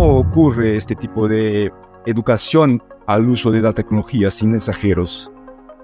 ¿Cómo 0.00 0.18
ocurre 0.18 0.76
este 0.76 0.96
tipo 0.96 1.28
de 1.28 1.70
educación 2.06 2.82
al 3.06 3.28
uso 3.28 3.50
de 3.50 3.60
la 3.60 3.74
tecnología 3.74 4.30
sin 4.30 4.54
exageros? 4.54 5.30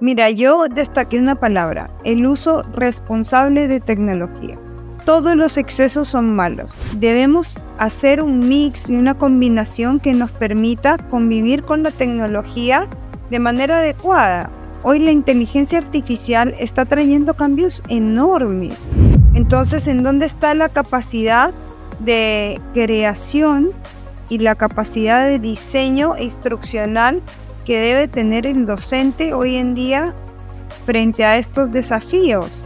Mira, 0.00 0.30
yo 0.30 0.69
destaqué 0.71 1.19
una 1.19 1.35
palabra, 1.35 1.90
el 2.03 2.24
uso 2.24 2.62
responsable 2.72 3.68
de 3.68 3.79
tecnología. 3.79 4.58
Todos 5.04 5.37
los 5.37 5.58
excesos 5.58 6.08
son 6.08 6.34
malos. 6.34 6.73
Debemos 6.95 7.61
hacer 7.77 8.23
un 8.23 8.39
mix 8.39 8.89
y 8.89 8.96
una 8.96 9.12
combinación 9.12 10.00
que 10.00 10.14
nos 10.14 10.30
permita 10.30 10.96
convivir 11.11 11.62
con 11.62 11.83
la 11.83 11.91
tecnología 11.91 12.87
de 13.29 13.39
manera 13.39 13.80
adecuada. 13.80 14.48
Hoy 14.83 14.98
la 14.98 15.12
inteligencia 15.12 15.77
artificial 15.77 16.55
está 16.59 16.87
trayendo 16.87 17.35
cambios 17.35 17.83
enormes. 17.91 18.79
Entonces, 19.35 19.87
¿en 19.87 20.03
dónde 20.03 20.25
está 20.25 20.55
la 20.55 20.71
capacidad 20.71 21.53
de 22.01 22.59
creación 22.73 23.73
y 24.29 24.39
la 24.39 24.55
capacidad 24.55 25.27
de 25.27 25.39
diseño 25.39 26.16
instruccional 26.19 27.23
que 27.65 27.79
debe 27.79 28.09
tener 28.09 28.47
el 28.47 28.66
docente 28.66 29.33
hoy 29.35 29.57
en 29.57 29.75
día 29.75 30.15
frente 30.85 31.25
a 31.25 31.37
estos 31.37 31.73
desafíos. 31.73 32.65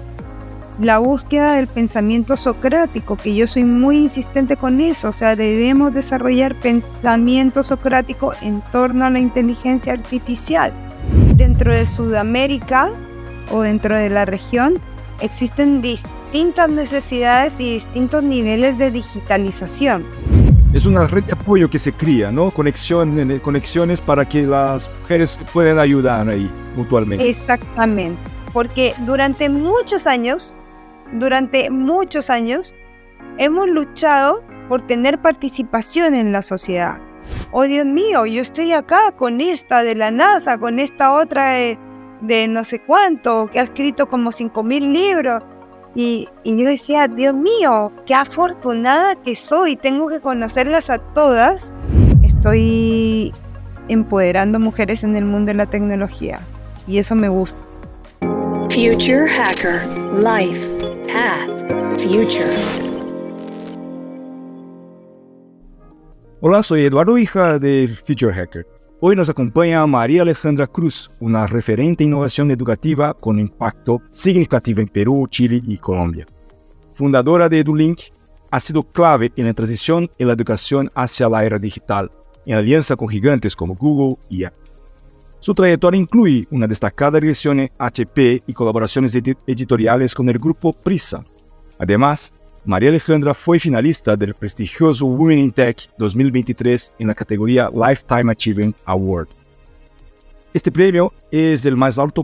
La 0.78 0.98
búsqueda 0.98 1.54
del 1.54 1.66
pensamiento 1.66 2.36
socrático, 2.36 3.16
que 3.16 3.34
yo 3.34 3.46
soy 3.46 3.64
muy 3.64 3.98
insistente 3.98 4.56
con 4.56 4.80
eso, 4.80 5.08
o 5.08 5.12
sea, 5.12 5.36
debemos 5.36 5.92
desarrollar 5.92 6.54
pensamiento 6.54 7.62
socrático 7.62 8.32
en 8.40 8.62
torno 8.72 9.04
a 9.04 9.10
la 9.10 9.18
inteligencia 9.18 9.92
artificial. 9.92 10.72
Dentro 11.34 11.74
de 11.74 11.84
Sudamérica 11.84 12.90
o 13.50 13.60
dentro 13.60 13.96
de 13.96 14.08
la 14.08 14.24
región 14.24 14.78
existen 15.20 15.82
distintas 15.82 16.70
necesidades 16.70 17.52
y 17.58 17.74
distintos 17.74 18.22
niveles 18.22 18.78
de 18.78 18.90
digitalización 18.90 20.04
es 20.72 20.86
una 20.86 21.06
red 21.06 21.24
de 21.24 21.32
apoyo 21.32 21.68
que 21.68 21.78
se 21.78 21.92
cría, 21.92 22.30
¿no? 22.30 22.50
Conexiones, 22.50 23.40
conexiones 23.40 24.00
para 24.00 24.28
que 24.28 24.42
las 24.42 24.90
mujeres 25.00 25.38
puedan 25.52 25.78
ayudar 25.78 26.28
ahí 26.28 26.50
mutuamente. 26.76 27.28
Exactamente, 27.28 28.20
porque 28.52 28.94
durante 29.00 29.48
muchos 29.48 30.06
años, 30.06 30.56
durante 31.12 31.70
muchos 31.70 32.30
años, 32.30 32.74
hemos 33.38 33.68
luchado 33.68 34.44
por 34.68 34.82
tener 34.82 35.20
participación 35.20 36.14
en 36.14 36.30
la 36.30 36.42
sociedad. 36.42 36.98
Oh 37.50 37.64
Dios 37.64 37.86
mío, 37.86 38.26
yo 38.26 38.40
estoy 38.40 38.72
acá 38.72 39.12
con 39.16 39.40
esta 39.40 39.82
de 39.82 39.96
la 39.96 40.12
NASA, 40.12 40.58
con 40.58 40.78
esta 40.78 41.12
otra 41.12 41.50
de, 41.50 41.78
de 42.20 42.46
no 42.46 42.62
sé 42.62 42.80
cuánto, 42.80 43.48
que 43.48 43.58
ha 43.58 43.64
escrito 43.64 44.08
como 44.08 44.30
5.000 44.30 44.92
libros 44.92 45.42
y, 45.94 46.28
yo 46.44 46.68
decía, 46.68 47.08
Dios 47.08 47.34
mío, 47.34 47.92
qué 48.06 48.14
afortunada 48.14 49.16
que 49.16 49.34
soy, 49.34 49.76
tengo 49.76 50.06
que 50.06 50.20
conocerlas 50.20 50.88
a 50.88 50.98
todas. 50.98 51.74
Estoy 52.22 53.32
empoderando 53.88 54.60
mujeres 54.60 55.02
en 55.02 55.16
el 55.16 55.24
mundo 55.24 55.50
de 55.50 55.54
la 55.54 55.66
tecnología 55.66 56.40
y 56.86 56.98
eso 56.98 57.14
me 57.14 57.28
gusta. 57.28 57.58
Future 58.70 59.28
Hacker, 59.28 59.84
Life, 60.14 60.66
Path, 61.12 62.00
Future. 62.00 62.46
Hola, 66.40 66.62
soy 66.62 66.86
Eduardo 66.86 67.18
Hija 67.18 67.58
de 67.58 67.88
Future 68.06 68.32
Hacker. 68.32 68.79
Hoy 69.02 69.16
nos 69.16 69.30
acompaña 69.30 69.86
María 69.86 70.20
Alejandra 70.20 70.66
Cruz, 70.66 71.10
una 71.20 71.46
referente 71.46 72.04
en 72.04 72.10
innovación 72.10 72.50
educativa 72.50 73.14
con 73.14 73.38
impacto 73.40 74.02
significativo 74.10 74.82
en 74.82 74.88
Perú, 74.88 75.26
Chile 75.30 75.62
y 75.66 75.78
Colombia. 75.78 76.26
Fundadora 76.92 77.48
de 77.48 77.60
EduLink, 77.60 77.98
ha 78.50 78.60
sido 78.60 78.82
clave 78.82 79.32
en 79.36 79.46
la 79.46 79.54
transición 79.54 80.10
en 80.18 80.26
la 80.26 80.34
educación 80.34 80.90
hacia 80.94 81.30
la 81.30 81.42
era 81.46 81.58
digital, 81.58 82.10
en 82.44 82.58
alianza 82.58 82.94
con 82.94 83.08
gigantes 83.08 83.56
como 83.56 83.74
Google 83.74 84.18
y 84.28 84.44
Apple. 84.44 84.70
Su 85.38 85.54
trayectoria 85.54 85.98
incluye 85.98 86.46
una 86.50 86.66
destacada 86.66 87.20
dirección 87.20 87.60
en 87.60 87.70
HP 87.78 88.42
y 88.46 88.52
colaboraciones 88.52 89.14
editoriales 89.14 90.14
con 90.14 90.28
el 90.28 90.38
grupo 90.38 90.74
Prisa. 90.74 91.24
Además, 91.78 92.34
María 92.64 92.90
Alejandra 92.90 93.32
fue 93.32 93.58
finalista 93.58 94.16
del 94.16 94.34
prestigioso 94.34 95.06
Women 95.06 95.38
in 95.38 95.50
Tech 95.50 95.88
2023 95.96 96.92
en 96.98 97.08
la 97.08 97.14
categoría 97.14 97.70
Lifetime 97.72 98.30
Achievement 98.30 98.76
Award. 98.84 99.28
Este 100.52 100.70
premio 100.70 101.10
es 101.30 101.64
el 101.64 101.76
más 101.76 101.98
alto 101.98 102.22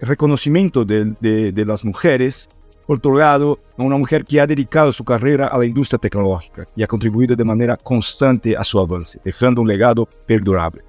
reconocimiento 0.00 0.84
de, 0.84 1.64
las 1.66 1.84
mujeres 1.84 2.48
otorgado 2.86 3.58
a 3.76 3.82
una 3.82 3.96
mujer 3.96 4.24
que 4.24 4.40
ha 4.40 4.46
dedicado 4.46 4.92
su 4.92 5.04
carrera 5.04 5.48
a 5.48 5.58
la 5.58 5.66
industria 5.66 5.98
tecnológica 5.98 6.68
y 6.76 6.84
ha 6.84 6.86
contribuido 6.86 7.34
de 7.34 7.44
manera 7.44 7.76
constante 7.76 8.56
a 8.56 8.62
su 8.62 8.78
avance, 8.78 9.18
dejando 9.24 9.62
un 9.62 9.68
legado 9.68 10.08
perdurable. 10.26 10.82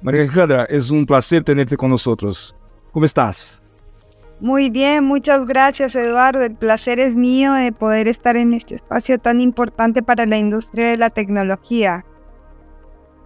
María 0.00 0.22
Alejandra, 0.22 0.64
es 0.64 0.90
un 0.90 1.04
placer 1.04 1.44
tenerte 1.44 1.76
con 1.76 1.90
nosotros. 1.90 2.54
¿Cómo 2.90 3.04
estás? 3.04 3.60
Muy 4.40 4.68
bien, 4.68 5.04
muchas 5.04 5.46
gracias 5.46 5.94
Eduardo. 5.94 6.42
El 6.42 6.54
placer 6.56 7.00
es 7.00 7.16
mío 7.16 7.54
de 7.54 7.72
poder 7.72 8.06
estar 8.06 8.36
en 8.36 8.52
este 8.52 8.74
espacio 8.74 9.18
tan 9.18 9.40
importante 9.40 10.02
para 10.02 10.26
la 10.26 10.36
industria 10.36 10.90
de 10.90 10.98
la 10.98 11.08
tecnología. 11.08 12.04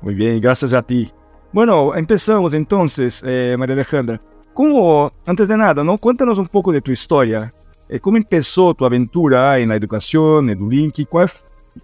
Muy 0.02 0.14
bien, 0.14 0.40
gracias 0.40 0.72
a 0.72 0.82
ti. 0.82 1.12
Bueno, 1.52 1.96
empezamos 1.96 2.54
entonces, 2.54 3.22
eh, 3.26 3.56
María 3.58 3.74
Alejandra. 3.74 4.20
¿Cómo, 4.54 5.12
antes 5.26 5.48
de 5.48 5.56
nada, 5.56 5.82
¿no? 5.82 5.98
cuéntanos 5.98 6.38
un 6.38 6.46
poco 6.46 6.70
de 6.70 6.80
tu 6.80 6.92
historia? 6.92 7.52
Eh, 7.88 7.98
¿Cómo 7.98 8.16
empezó 8.16 8.72
tu 8.72 8.84
aventura 8.84 9.58
en 9.58 9.70
la 9.70 9.74
educación, 9.74 10.48
en 10.48 10.58
Edulink? 10.58 11.08
¿Cuál, 11.08 11.28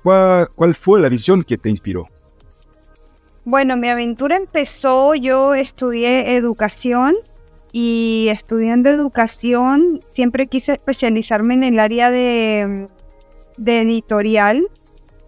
cuál, 0.05 0.49
¿Cuál 0.55 0.75
fue 0.77 1.01
la 1.01 1.09
visión 1.09 1.43
que 1.43 1.59
te 1.59 1.69
inspiró? 1.69 2.07
Bueno, 3.45 3.77
mi 3.77 3.89
aventura 3.89 4.37
empezó, 4.37 5.15
yo 5.17 5.55
estudié 5.55 6.37
educación 6.37 7.17
y 7.79 8.29
estudiando 8.31 8.89
educación 8.89 10.01
siempre 10.09 10.47
quise 10.47 10.73
especializarme 10.73 11.53
en 11.53 11.63
el 11.63 11.79
área 11.79 12.11
de, 12.11 12.89
editorial. 13.59 14.67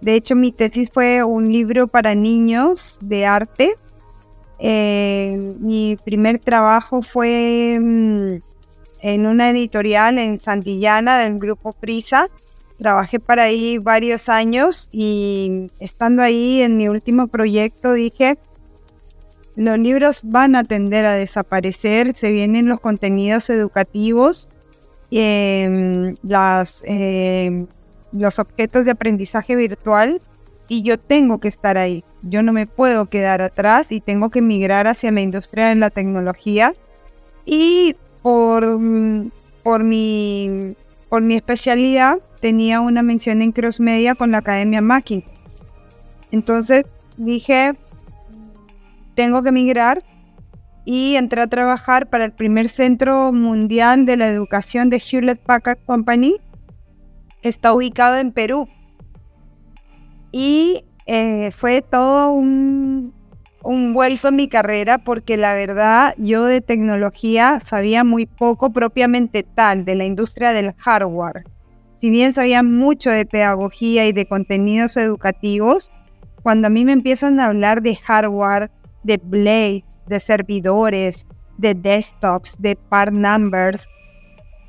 De 0.00 0.14
hecho, 0.14 0.34
mi 0.34 0.50
tesis 0.50 0.88
fue 0.90 1.22
un 1.22 1.52
libro 1.52 1.88
para 1.88 2.14
niños 2.14 3.00
de 3.02 3.26
arte. 3.26 3.74
Eh, 4.60 5.56
mi 5.60 5.98
primer 6.02 6.38
trabajo 6.38 7.02
fue 7.02 7.78
mm, 7.78 8.36
en 9.02 9.26
una 9.26 9.50
editorial 9.50 10.18
en 10.18 10.40
Santillana 10.40 11.18
del 11.18 11.38
grupo 11.38 11.74
Prisa. 11.74 12.30
Trabajé 12.78 13.20
para 13.20 13.42
ahí 13.42 13.76
varios 13.76 14.30
años 14.30 14.88
y 14.90 15.70
estando 15.80 16.22
ahí 16.22 16.62
en 16.62 16.78
mi 16.78 16.88
último 16.88 17.26
proyecto 17.26 17.92
dije, 17.92 18.38
los 19.58 19.76
libros 19.76 20.20
van 20.22 20.54
a 20.54 20.62
tender 20.62 21.04
a 21.04 21.14
desaparecer, 21.14 22.14
se 22.14 22.30
vienen 22.30 22.68
los 22.68 22.78
contenidos 22.78 23.50
educativos, 23.50 24.48
em, 25.10 26.14
em, 26.84 27.66
los 28.12 28.38
objetos 28.38 28.84
de 28.84 28.92
aprendizaje 28.92 29.56
virtual 29.56 30.20
y 30.68 30.82
yo 30.82 30.96
tengo 30.96 31.40
que 31.40 31.48
estar 31.48 31.76
ahí. 31.76 32.04
Yo 32.22 32.44
no 32.44 32.52
me 32.52 32.68
puedo 32.68 33.06
quedar 33.06 33.42
atrás 33.42 33.90
y 33.90 34.00
tengo 34.00 34.30
que 34.30 34.42
migrar 34.42 34.86
hacia 34.86 35.10
la 35.10 35.22
industria 35.22 35.70
de 35.70 35.74
la 35.74 35.90
tecnología. 35.90 36.74
Y 37.44 37.96
por, 38.22 38.78
mi, 38.78 40.76
especialidad 41.30 42.18
tenía 42.40 42.80
una 42.80 43.02
mención 43.02 43.42
en 43.42 43.50
cross 43.50 43.80
media 43.80 44.14
con 44.14 44.30
la 44.30 44.38
Academia 44.38 44.80
Macintosh. 44.80 45.34
Entonces 46.30 46.84
dije, 47.16 47.74
tengo 49.18 49.42
que 49.42 49.50
migrar 49.50 50.04
y 50.84 51.16
entré 51.16 51.42
a 51.42 51.48
trabajar 51.48 52.08
para 52.08 52.24
el 52.24 52.30
primer 52.30 52.68
centro 52.68 53.32
mundial 53.32 54.06
de 54.06 54.16
la 54.16 54.28
educación 54.28 54.90
de 54.90 55.02
Hewlett 55.04 55.40
Packard 55.40 55.80
Company. 55.84 56.36
Está 57.42 57.72
ubicado 57.72 58.16
en 58.18 58.30
Perú. 58.30 58.68
Y 60.30 60.84
eh, 61.06 61.50
fue 61.50 61.82
todo 61.82 62.30
un, 62.30 63.12
un 63.64 63.92
vuelco 63.92 64.28
en 64.28 64.36
mi 64.36 64.46
carrera 64.46 64.98
porque 64.98 65.36
la 65.36 65.52
verdad 65.52 66.14
yo 66.16 66.44
de 66.44 66.60
tecnología 66.60 67.58
sabía 67.58 68.04
muy 68.04 68.26
poco 68.26 68.70
propiamente 68.70 69.42
tal 69.42 69.84
de 69.84 69.96
la 69.96 70.04
industria 70.04 70.52
del 70.52 70.74
hardware. 70.74 71.42
Si 72.00 72.08
bien 72.08 72.32
sabía 72.32 72.62
mucho 72.62 73.10
de 73.10 73.26
pedagogía 73.26 74.06
y 74.06 74.12
de 74.12 74.26
contenidos 74.26 74.96
educativos, 74.96 75.90
cuando 76.44 76.68
a 76.68 76.70
mí 76.70 76.84
me 76.84 76.92
empiezan 76.92 77.40
a 77.40 77.46
hablar 77.46 77.82
de 77.82 77.96
hardware, 77.96 78.70
de 79.08 79.16
blades, 79.16 79.84
de 80.06 80.20
servidores, 80.20 81.26
de 81.56 81.74
desktops, 81.74 82.56
de 82.60 82.76
part 82.76 83.12
numbers. 83.12 83.88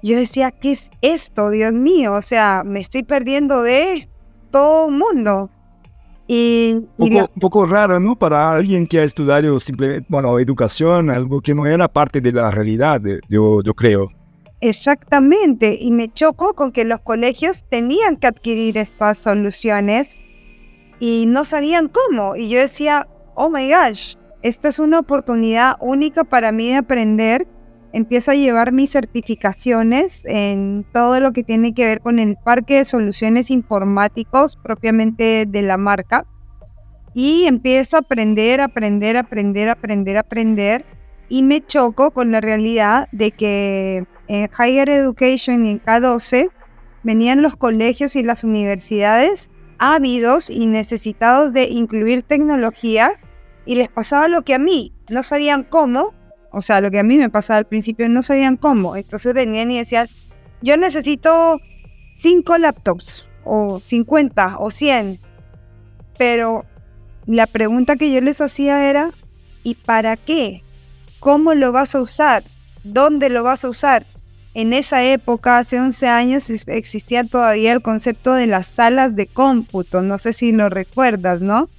Yo 0.02 0.18
decía, 0.18 0.52
¿qué 0.52 0.72
es 0.72 0.90
esto, 1.02 1.50
Dios 1.50 1.74
mío? 1.74 2.14
O 2.14 2.22
sea, 2.22 2.64
me 2.66 2.80
estoy 2.80 3.04
perdiendo 3.04 3.62
de 3.62 4.10
todo 4.50 4.88
el 4.88 4.96
mundo. 4.96 5.50
Y, 6.26 6.86
un, 6.98 7.28
poco, 7.40 7.66
raro, 7.66 8.00
¿no? 8.00 8.16
Para 8.16 8.52
alguien 8.52 8.88
que 8.88 9.00
ha 9.00 9.04
estudiado 9.04 9.60
simplemente, 9.60 10.06
bueno, 10.10 10.40
educación, 10.40 11.10
algo 11.10 11.42
que 11.42 11.56
no 11.56 11.66
era 11.66 11.88
parte 11.88 12.22
de 12.22 12.32
la 12.32 12.52
realidad, 12.52 13.02
yo, 13.28 13.62
yo 13.64 13.74
creo. 13.74 14.10
Exactamente, 14.62 15.78
y 15.80 15.92
me 15.92 16.14
chocó 16.14 16.54
con 16.54 16.72
que 16.72 16.86
los 16.86 17.02
colegios 17.02 17.64
tenían 17.70 18.18
que 18.18 18.28
adquirir 18.28 18.78
estas 18.78 19.18
soluciones 19.18 20.24
y 21.00 21.26
no 21.28 21.46
sabían 21.46 21.88
cómo. 21.88 22.36
Y 22.36 22.50
yo 22.50 22.60
decía, 22.60 23.08
oh 23.36 23.50
my 23.50 23.72
gosh, 23.72 24.16
esta 24.42 24.70
es 24.70 24.80
una 24.80 25.00
oportunidad 25.00 25.76
única 25.82 26.24
para 26.24 26.52
mí 26.52 26.70
de 26.70 26.76
aprender. 26.76 27.48
Empiezo 27.92 28.32
a 28.32 28.36
llevar 28.36 28.72
mis 28.72 28.92
certificaciones 28.92 30.24
en 30.26 30.86
todo 30.94 31.20
lo 31.20 31.34
que 31.34 31.44
tiene 31.44 31.74
que 31.74 31.86
ver 31.86 32.02
con 32.02 32.20
el 32.20 32.38
parque 32.38 32.76
de 32.76 32.86
soluciones 32.86 33.52
informáticos 33.52 34.56
propiamente 34.56 35.46
de 35.46 35.62
la 35.62 35.76
marca. 35.76 36.26
Y 37.14 37.46
empiezo 37.48 37.98
a 37.98 38.02
aprender, 38.02 38.62
aprender, 38.62 39.18
aprender, 39.18 39.70
aprender, 39.70 40.18
aprender. 40.18 40.86
Y 41.28 41.44
me 41.44 41.66
choco 41.66 42.12
con 42.12 42.32
la 42.32 42.40
realidad 42.40 43.10
de 43.12 43.32
que 43.32 44.06
en 44.28 44.50
Higher 44.58 44.90
Education 44.90 45.66
y 45.66 45.72
en 45.72 45.82
K12 45.84 46.50
venían 47.04 47.42
los 47.42 47.58
colegios 47.58 48.16
y 48.16 48.24
las 48.24 48.44
universidades 48.44 49.50
ávidos 49.80 50.50
y 50.50 50.68
necesitados 50.68 51.52
de 51.52 51.64
incluir 51.66 52.24
tecnología 52.24 53.20
y 53.66 53.76
les 53.76 53.90
pasaba 53.90 54.28
lo 54.28 54.44
que 54.44 54.54
a 54.54 54.60
mí 54.60 54.94
no 55.10 55.24
sabían 55.24 55.64
cómo, 55.64 56.14
o 56.52 56.62
sea, 56.62 56.82
lo 56.82 56.92
que 56.92 57.00
a 57.00 57.04
mí 57.04 57.18
me 57.18 57.30
pasaba 57.30 57.58
al 57.58 57.68
principio 57.68 58.10
no 58.10 58.24
sabían 58.24 58.58
cómo. 58.58 58.96
Entonces 58.96 59.34
venían 59.34 59.72
y 59.72 59.78
decían, 59.78 60.08
yo 60.62 60.78
necesito 60.78 61.60
5 62.18 62.58
laptops 62.58 63.26
o 63.44 63.80
50 63.80 64.58
o 64.60 64.72
100, 64.72 65.20
pero 66.18 66.66
la 67.26 67.48
pregunta 67.48 67.96
que 67.96 68.12
yo 68.12 68.22
les 68.22 68.42
hacía 68.42 68.90
era, 68.90 69.12
¿y 69.64 69.76
para 69.76 70.18
qué? 70.18 70.64
¿Cómo 71.20 71.54
lo 71.54 71.72
vas 71.72 71.96
a 71.96 72.02
usar? 72.02 72.44
¿Dónde 72.84 73.30
lo 73.30 73.44
vas 73.44 73.64
a 73.64 73.70
usar? 73.70 74.06
En 74.56 74.74
esa 74.74 75.04
época, 75.04 75.60
hace 75.60 75.80
11 75.80 76.08
años, 76.08 76.50
existía 76.50 77.24
todavía 77.24 77.72
el 77.72 77.82
concepto 77.82 78.34
de 78.34 78.48
las 78.48 78.68
salas 78.68 79.16
de 79.16 79.28
cómputo. 79.28 80.02
No 80.02 80.18
sé 80.18 80.34
si 80.34 80.52
lo 80.52 80.70
recuerdas, 80.70 81.40
¿no? 81.40 81.70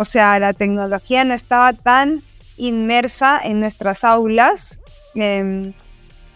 O 0.00 0.04
sea, 0.04 0.38
la 0.38 0.52
tecnología 0.52 1.24
no 1.24 1.34
estaba 1.34 1.72
tan 1.72 2.22
inmersa 2.56 3.40
en 3.42 3.58
nuestras 3.58 4.04
aulas 4.04 4.78
em, 5.16 5.72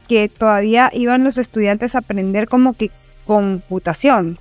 que 0.09 0.29
todavía 0.29 0.91
iban 0.93 1.23
los 1.23 1.39
estudiantes 1.39 1.95
a 1.95 1.99
aprender 1.99 2.49
como 2.49 2.73
que 2.73 2.91
computación. 3.25 4.37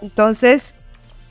Entonces, 0.00 0.76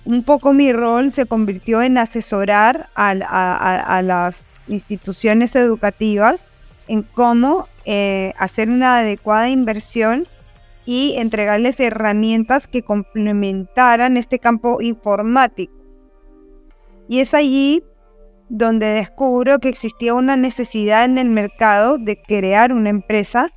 un 0.03 0.23
poco 0.23 0.51
mi 0.51 0.73
rol 0.73 1.11
se 1.11 1.25
convirtió 1.25 1.81
en 1.81 1.97
asesorar 1.97 2.89
a 2.93 4.01
las 4.03 4.45
instituciones 4.67 5.55
educativas 5.55 6.49
en 6.89 7.03
cómo 7.03 7.69
eh, 7.85 8.33
hacer 8.37 8.69
una 8.69 8.97
adecuada 8.97 9.47
inversión 9.47 10.27
y 10.85 11.13
entregarles 11.15 11.79
herramientas 11.79 12.67
que 12.67 12.83
complementaran 12.83 14.17
este 14.17 14.39
campo 14.39 14.81
informático. 14.81 15.78
Y 17.09 17.21
es 17.21 17.33
allí 17.33 17.83
donde 18.49 18.85
descubro 18.85 19.57
que 19.57 19.67
existía 19.67 20.13
una 20.13 20.37
necesidad 20.37 21.05
en 21.05 21.17
el 21.17 21.27
mercado 21.27 21.97
de 21.97 22.21
crear 22.21 22.71
una 22.71 22.89
empresa 22.89 23.49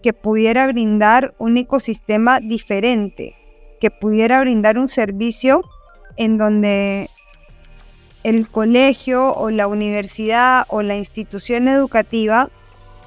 que 0.00 0.12
pudiera 0.12 0.68
brindar 0.68 1.34
un 1.38 1.56
ecosistema 1.56 2.38
diferente, 2.38 3.34
que 3.80 3.90
pudiera 3.90 4.40
brindar 4.40 4.78
un 4.78 4.86
servicio 4.86 5.62
en 6.16 6.38
donde 6.38 7.10
el 8.22 8.48
colegio 8.48 9.34
o 9.34 9.50
la 9.50 9.66
universidad 9.66 10.64
o 10.68 10.82
la 10.82 10.96
institución 10.96 11.66
educativa 11.66 12.48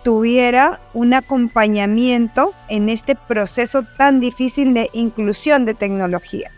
tuviera 0.04 0.82
un 0.94 1.14
acompañamiento 1.14 2.54
en 2.68 2.90
este 2.90 3.16
proceso 3.16 3.84
tan 3.98 4.20
difícil 4.20 4.74
de 4.74 4.90
inclusión 4.92 5.64
de 5.64 5.76
tecnología. 5.76 6.53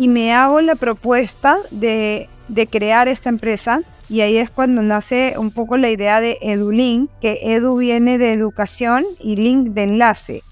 Y 0.00 0.08
me 0.08 0.32
hago 0.32 0.62
la 0.62 0.76
propuesta 0.76 1.58
de, 1.70 2.30
crear 2.70 3.06
esta 3.06 3.28
empresa 3.28 3.82
y 4.08 4.22
ahí 4.22 4.38
es 4.38 4.48
cuando 4.48 4.82
nace 4.82 5.34
un 5.36 5.50
poco 5.50 5.76
la 5.76 5.90
idea 5.90 6.22
de 6.22 6.38
EduLink, 6.40 7.10
que 7.20 7.38
Edu 7.42 7.76
viene 7.76 8.16
de 8.16 8.32
educación 8.32 9.04
y 9.18 9.36
link 9.36 9.72
de 9.72 9.82
enlace. 9.82 10.42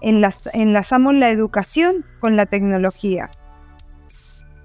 enlazamos 0.00 1.14
la 1.14 1.28
educación 1.28 2.06
con 2.20 2.36
la 2.36 2.46
tecnología. 2.46 3.30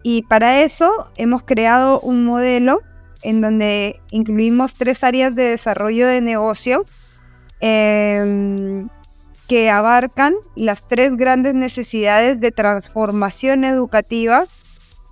Y 0.02 0.22
para 0.22 0.62
eso 0.62 1.12
hemos 1.18 1.44
creado 1.44 2.00
un 2.00 2.24
modelo 2.24 2.80
en 3.24 3.42
donde 3.42 4.00
incluimos 4.12 4.76
tres 4.76 5.04
áreas 5.04 5.36
de 5.36 5.44
desarrollo 5.44 6.08
de 6.08 6.22
negocio 6.22 6.86
em, 7.60 8.88
que 9.52 9.70
abarcan 9.70 10.36
las 10.56 10.82
tres 10.88 11.18
grandes 11.18 11.54
necesidades 11.56 12.40
de 12.40 12.54
transformación 12.54 13.66
educativa 13.66 14.46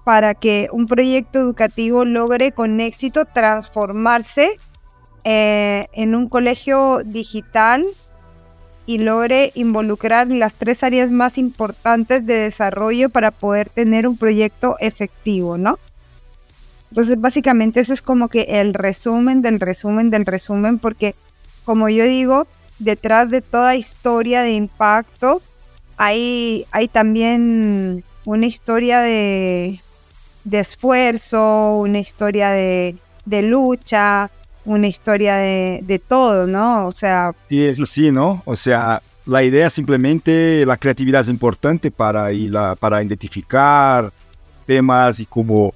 para 0.06 0.34
que 0.34 0.70
un 0.72 0.88
proyecto 0.88 1.40
educativo 1.40 2.06
logre 2.06 2.54
con 2.54 2.80
éxito 2.80 3.26
transformarse 3.26 4.52
eh, 5.26 5.88
en 5.92 6.16
un 6.16 6.30
colegio 6.30 7.02
digital 7.04 7.86
y 8.86 9.00
logre 9.00 9.52
involucrar 9.56 10.28
las 10.28 10.54
tres 10.54 10.84
áreas 10.84 11.12
más 11.12 11.38
importantes 11.38 12.26
de 12.26 12.36
desarrollo 12.36 13.10
para 13.10 13.32
poder 13.32 13.68
tener 13.68 14.08
un 14.08 14.16
proyecto 14.16 14.78
efectivo, 14.80 15.58
¿no? 15.58 15.80
Entonces, 16.92 17.20
básicamente 17.20 17.82
ese 17.82 17.92
es 17.92 18.02
como 18.02 18.30
que 18.30 18.44
el 18.62 18.74
resumen 18.74 19.42
del 19.42 19.60
resumen 19.60 20.10
del 20.10 20.26
resumen, 20.26 20.80
porque 20.80 21.14
como 21.66 21.90
yo 21.90 22.06
digo, 22.06 22.48
detrás 22.80 23.30
de 23.30 23.42
toda 23.42 23.76
historia 23.76 24.42
de 24.42 24.54
impacto 24.54 25.42
hay, 25.98 26.66
hay 26.72 26.88
también 26.88 28.04
una 28.26 28.46
historia 28.46 29.02
de, 29.02 29.82
esfuerzo, 30.50 31.78
una 31.78 32.00
historia 32.00 32.50
de, 32.52 32.96
lucha, 33.26 34.32
una 34.66 34.88
historia 34.88 35.36
de, 35.36 36.02
todo, 36.08 36.48
¿no? 36.48 36.88
O 36.88 36.92
sea... 36.92 37.34
Sí, 37.50 37.66
es 37.66 37.80
así, 37.80 38.12
¿no? 38.12 38.42
O 38.46 38.56
sea, 38.56 39.02
la 39.26 39.44
idea 39.44 39.70
simplemente, 39.70 40.66
la 40.66 40.78
creatividad 40.78 41.22
es 41.22 41.30
importante 41.30 41.92
para, 41.92 42.30
para 42.80 43.04
identificar 43.04 44.12
temas 44.66 45.20
y 45.20 45.26
cómo 45.26 45.74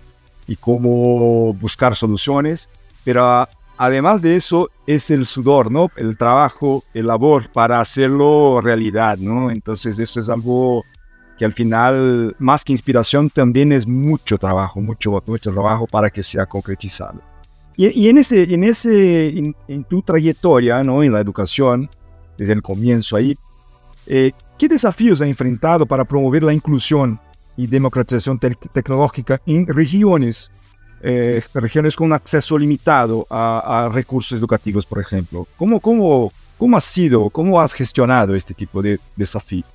y 0.47 0.55
cómo 0.55 1.53
buscar 1.53 1.95
soluciones, 1.95 2.69
pero 3.03 3.47
además 3.77 4.21
de 4.21 4.35
eso 4.35 4.69
es 4.87 5.09
el 5.11 5.25
sudor, 5.25 5.71
¿no? 5.71 5.89
El 5.95 6.17
trabajo, 6.17 6.83
el 6.93 7.07
labor 7.07 7.49
para 7.51 7.79
hacerlo 7.79 8.61
realidad, 8.61 9.17
¿no? 9.17 9.51
Entonces 9.51 9.99
eso 9.99 10.19
es 10.19 10.29
algo 10.29 10.83
que 11.37 11.45
al 11.45 11.53
final, 11.53 12.35
más 12.39 12.63
que 12.63 12.73
inspiración, 12.73 13.29
también 13.29 13.71
es 13.71 13.87
mucho 13.87 14.37
trabajo, 14.37 14.79
mucho, 14.81 15.11
mucho 15.25 15.51
trabajo 15.51 15.87
para 15.87 16.09
que 16.09 16.21
sea 16.21 16.45
concretizado. 16.45 17.21
Y, 17.75 18.07
en, 18.07 18.19
ese, 18.19 18.43
en, 18.53 18.63
ese, 18.63 19.29
en, 19.67 19.83
tu 19.85 20.03
trayectoria, 20.03 20.83
¿no? 20.83 21.01
En 21.01 21.11
la 21.11 21.19
educación, 21.19 21.89
desde 22.37 22.53
el 22.53 22.61
comienzo 22.61 23.15
ahí, 23.15 23.35
eh, 24.05 24.31
¿qué 24.59 24.67
desafíos 24.67 25.21
ha 25.21 25.27
enfrentado 25.27 25.87
para 25.87 26.05
promover 26.05 26.43
la 26.43 26.53
inclusión 26.53 27.19
y 27.57 27.65
democratización 27.65 28.39
tecnológica 28.39 29.41
en 29.47 29.65
regiones, 29.65 30.51
eh, 31.05 31.43
regiones 31.55 31.97
con 31.97 32.13
acceso 32.13 32.57
limitado 32.57 33.27
a, 33.29 33.89
recursos 33.91 34.39
educativos, 34.39 34.85
por 34.85 35.01
ejemplo. 35.01 35.45
¿Cómo, 35.57 35.81
cómo, 35.81 36.31
¿Cómo 36.57 36.77
has 36.77 36.85
sido, 36.85 37.29
cómo 37.29 37.59
has 37.59 37.73
gestionado 37.73 38.35
este 38.35 38.53
tipo 38.53 38.81
de 38.81 38.99
desafío? 39.17 39.65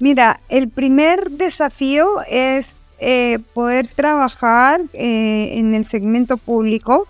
Mira, 0.00 0.40
el 0.48 0.68
primer 0.68 1.30
desafío 1.30 2.22
es 2.28 2.74
eh, 2.98 3.38
poder 3.54 3.86
trabajar 3.86 4.80
eh, 4.94 5.58
en 5.58 5.74
el 5.74 5.84
segmento 5.84 6.38
público, 6.38 7.06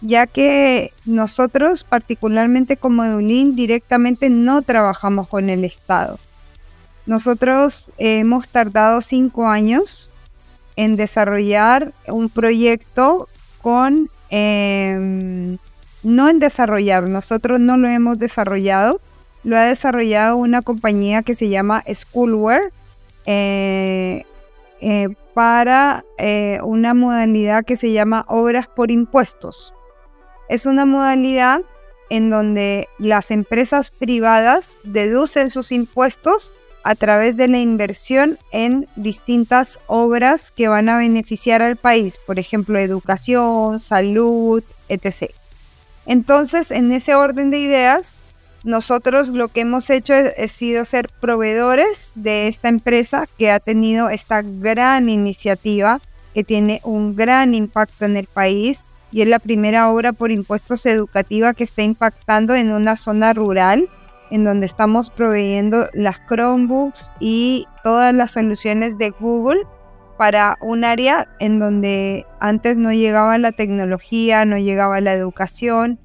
ya 0.00 0.26
que 0.26 0.92
nosotros, 1.04 1.84
particularmente 1.84 2.76
como 2.76 3.04
Edulín, 3.04 3.54
directamente 3.54 4.30
no 4.30 4.62
trabajamos 4.62 5.28
con 5.28 5.48
el 5.48 5.64
Estado. 5.64 6.18
Nosotros 7.06 7.92
hemos 7.98 8.48
tardado 8.48 9.00
cinco 9.00 9.46
años 9.46 10.10
en 10.80 10.96
desarrollar 10.96 11.92
un 12.06 12.30
proyecto 12.30 13.28
con, 13.60 14.08
em, 14.30 15.58
no 16.02 16.30
en 16.30 16.38
desarrollar, 16.38 17.02
nosotros 17.02 17.60
no 17.60 17.76
lo 17.76 17.86
hemos 17.86 18.18
desarrollado, 18.18 18.98
lo 19.44 19.58
ha 19.58 19.64
desarrollado 19.64 20.38
una 20.38 20.62
compañía 20.62 21.20
que 21.20 21.34
se 21.34 21.50
llama 21.50 21.84
Schoolware 21.86 22.72
eh, 23.26 24.24
eh, 24.80 25.10
para 25.34 26.02
eh, 26.16 26.60
una 26.64 26.94
modalidad 26.94 27.66
que 27.66 27.76
se 27.76 27.92
llama 27.92 28.24
obras 28.26 28.66
por 28.66 28.90
impuestos. 28.90 29.74
Es 30.48 30.64
una 30.64 30.86
modalidad 30.86 31.60
en 32.08 32.30
donde 32.30 32.88
las 32.98 33.30
empresas 33.30 33.90
privadas 33.90 34.78
deducen 34.82 35.50
sus 35.50 35.72
impuestos 35.72 36.54
a 36.82 36.94
través 36.94 37.36
de 37.36 37.48
la 37.48 37.58
inversión 37.58 38.38
en 38.52 38.88
distintas 38.96 39.78
obras 39.86 40.50
que 40.50 40.68
van 40.68 40.88
a 40.88 40.98
beneficiar 40.98 41.62
al 41.62 41.76
país, 41.76 42.18
por 42.26 42.38
ejemplo, 42.38 42.78
educación, 42.78 43.80
salud, 43.80 44.62
etc. 44.88 45.32
Entonces, 46.06 46.70
en 46.70 46.90
ese 46.92 47.14
orden 47.14 47.50
de 47.50 47.58
ideas, 47.58 48.14
nosotros 48.62 49.28
lo 49.28 49.48
que 49.48 49.60
hemos 49.60 49.88
hecho 49.90 50.14
es, 50.14 50.52
sido 50.52 50.84
ser 50.84 51.08
proveedores 51.20 52.12
de 52.14 52.48
esta 52.48 52.68
empresa 52.68 53.26
que 53.38 53.50
ha 53.50 53.60
tenido 53.60 54.10
esta 54.10 54.42
gran 54.42 55.08
iniciativa, 55.08 56.00
que 56.34 56.44
tiene 56.44 56.80
un 56.84 57.16
gran 57.16 57.54
impacto 57.54 58.04
en 58.04 58.16
el 58.16 58.26
país 58.26 58.84
y 59.12 59.22
es 59.22 59.28
la 59.28 59.38
primera 59.38 59.90
obra 59.90 60.12
por 60.12 60.30
impuestos 60.30 60.86
educativa 60.86 61.54
que 61.54 61.64
está 61.64 61.82
impactando 61.82 62.54
en 62.54 62.70
una 62.70 62.96
zona 62.96 63.32
rural 63.32 63.88
en 64.30 64.44
donde 64.44 64.66
estamos 64.66 65.10
proveyendo 65.10 65.88
las 65.92 66.20
Chromebooks 66.28 67.12
y 67.20 67.66
todas 67.82 68.14
las 68.14 68.32
soluciones 68.32 68.98
de 68.98 69.10
Google 69.10 69.62
para 70.18 70.58
un 70.60 70.84
área 70.84 71.28
en 71.40 71.58
donde 71.58 72.26
antes 72.40 72.76
no 72.76 72.92
llegaba 72.92 73.38
la 73.38 73.52
tecnología, 73.52 74.44
no 74.44 74.58
llegaba 74.58 75.00
la 75.00 75.14
educación 75.14 75.98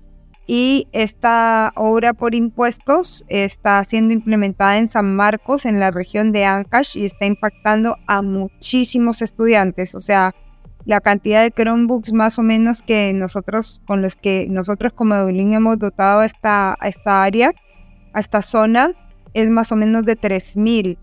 y 0.47 0.87
esta 0.91 1.73
obra 1.75 2.13
por 2.13 2.35
impuestos 2.35 3.25
está 3.27 3.83
siendo 3.83 4.13
implementada 4.13 4.77
en 4.77 4.87
San 4.87 5.15
Marcos, 5.15 5.65
en 5.65 5.79
la 5.79 5.91
región 5.91 6.31
de 6.31 6.45
Ancash, 6.45 6.97
y 6.97 7.05
está 7.05 7.25
impactando 7.25 7.97
a 8.07 8.21
muchísimos 8.21 9.21
estudiantes. 9.21 9.95
O 9.95 9.99
sea, 9.99 10.35
la 10.85 11.01
cantidad 11.01 11.41
de 11.41 11.51
Chromebooks 11.51 12.13
más 12.13 12.37
o 12.37 12.43
menos 12.43 12.83
que 12.83 13.11
nosotros, 13.15 13.81
con 13.87 14.03
los 14.03 14.15
que 14.15 14.45
nosotros 14.49 14.93
como 14.93 15.17
Dublín 15.17 15.53
hemos 15.53 15.79
dotado 15.79 16.21
esta, 16.21 16.77
esta 16.83 17.23
área, 17.23 17.51
a 18.15 18.21
esta 18.21 18.41
zona, 18.41 18.93
es 19.33 19.49
más 19.51 19.71
o 19.71 19.75
menos 19.75 20.05
de 20.05 20.17
3.000. 20.17 20.97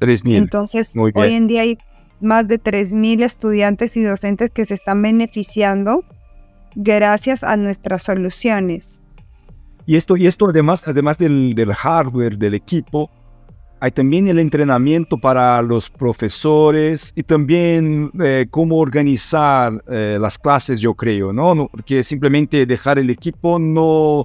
3.000. 0.00 0.36
Entonces, 0.36 0.94
hoy 0.96 1.34
en 1.34 1.48
día 1.48 1.62
hay 1.62 1.78
más 2.20 2.46
de 2.46 2.60
3.000 2.60 3.24
estudiantes 3.24 3.96
y 3.96 4.02
docentes 4.02 4.50
que 4.50 4.64
se 4.64 4.74
están 4.74 5.02
beneficiando 5.02 6.04
gracias 6.76 7.42
a 7.42 7.56
nuestras 7.56 8.04
soluciones. 8.04 9.00
Y 9.84 9.96
esto, 9.96 10.16
y 10.16 10.28
esto 10.28 10.48
además, 10.48 10.86
además 10.86 11.18
del, 11.18 11.56
hardware, 11.74 12.38
del 12.38 12.54
equipo, 12.54 13.10
hay 13.80 13.90
también 13.90 14.28
el 14.28 14.38
entrenamiento 14.38 15.18
para 15.18 15.60
los 15.60 15.90
profesores 15.90 17.12
y 17.16 17.24
también 17.24 18.12
eh, 18.22 18.46
cómo 18.48 18.78
organizar 18.78 19.82
eh, 19.88 20.18
las 20.20 20.38
clases, 20.38 20.80
yo 20.80 20.94
creo, 20.94 21.32
¿no? 21.32 21.68
Porque 21.68 22.04
simplemente 22.04 22.64
dejar 22.64 23.00
el 23.00 23.10
equipo 23.10 23.58
no, 23.58 24.24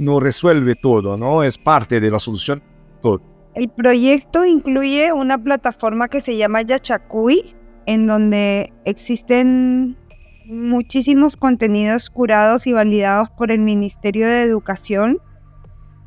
no 0.00 0.18
resuelve 0.18 0.76
todo, 0.76 1.18
¿no? 1.18 1.44
Es 1.44 1.58
parte 1.58 2.00
de 2.00 2.10
la 2.10 2.18
solución. 2.18 2.62
Todo. 3.02 3.20
El 3.54 3.68
proyecto 3.68 4.46
incluye 4.46 5.12
una 5.12 5.36
plataforma 5.36 6.08
que 6.08 6.22
se 6.22 6.36
llama 6.36 6.62
Yachakui, 6.62 7.54
en 7.84 8.06
donde 8.06 8.72
existen 8.86 9.98
muchísimos 10.46 11.36
contenidos 11.36 12.08
curados 12.08 12.66
y 12.66 12.72
validados 12.72 13.28
por 13.36 13.52
el 13.52 13.60
Ministerio 13.60 14.26
de 14.26 14.42
Educación 14.42 15.18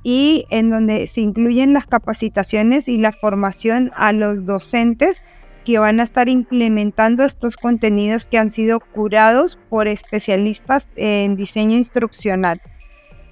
y 0.02 0.46
en 0.50 0.72
donde 0.72 1.06
se 1.06 1.22
incluyen 1.22 1.74
las 1.74 1.86
capacitaciones 1.86 2.90
y 2.90 2.98
la 2.98 3.12
formación 3.12 3.92
a 3.96 4.12
los 4.12 4.46
docentes 4.46 5.24
que 5.66 5.78
van 5.78 6.00
a 6.00 6.04
estar 6.04 6.30
implementando 6.30 7.24
estos 7.24 7.58
contenidos 7.58 8.28
que 8.28 8.40
han 8.40 8.50
sido 8.50 8.80
curados 8.80 9.60
por 9.70 9.88
especialistas 9.88 10.90
en 10.96 11.36
diseño 11.36 11.78
instruccional. 11.78 12.60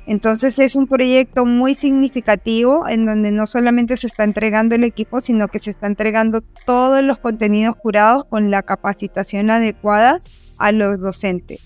Entonces 0.07 0.57
es 0.59 0.75
un 0.75 0.87
proyecto 0.87 1.45
muy 1.45 1.75
significativo 1.75 2.87
en 2.87 3.05
donde 3.05 3.31
no 3.31 3.45
solamente 3.45 3.97
se 3.97 4.07
está 4.07 4.23
entregando 4.23 4.75
el 4.75 4.83
equipo, 4.83 5.19
sino 5.19 5.47
que 5.47 5.59
se 5.59 5.69
está 5.69 5.87
entregando 5.87 6.41
todos 6.65 7.03
los 7.03 7.19
contenidos 7.19 7.75
curados 7.75 8.25
con 8.25 8.49
la 8.49 8.63
capacitación 8.63 9.51
adecuada 9.51 10.19
a 10.57 10.71
los 10.71 10.99
docentes. 10.99 11.59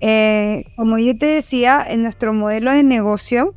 Eh, 0.00 0.64
como 0.76 0.98
yo 0.98 1.16
te 1.16 1.26
decía, 1.26 1.84
en 1.88 2.02
nuestro 2.02 2.32
modelo 2.32 2.70
de 2.70 2.82
negocio, 2.82 3.54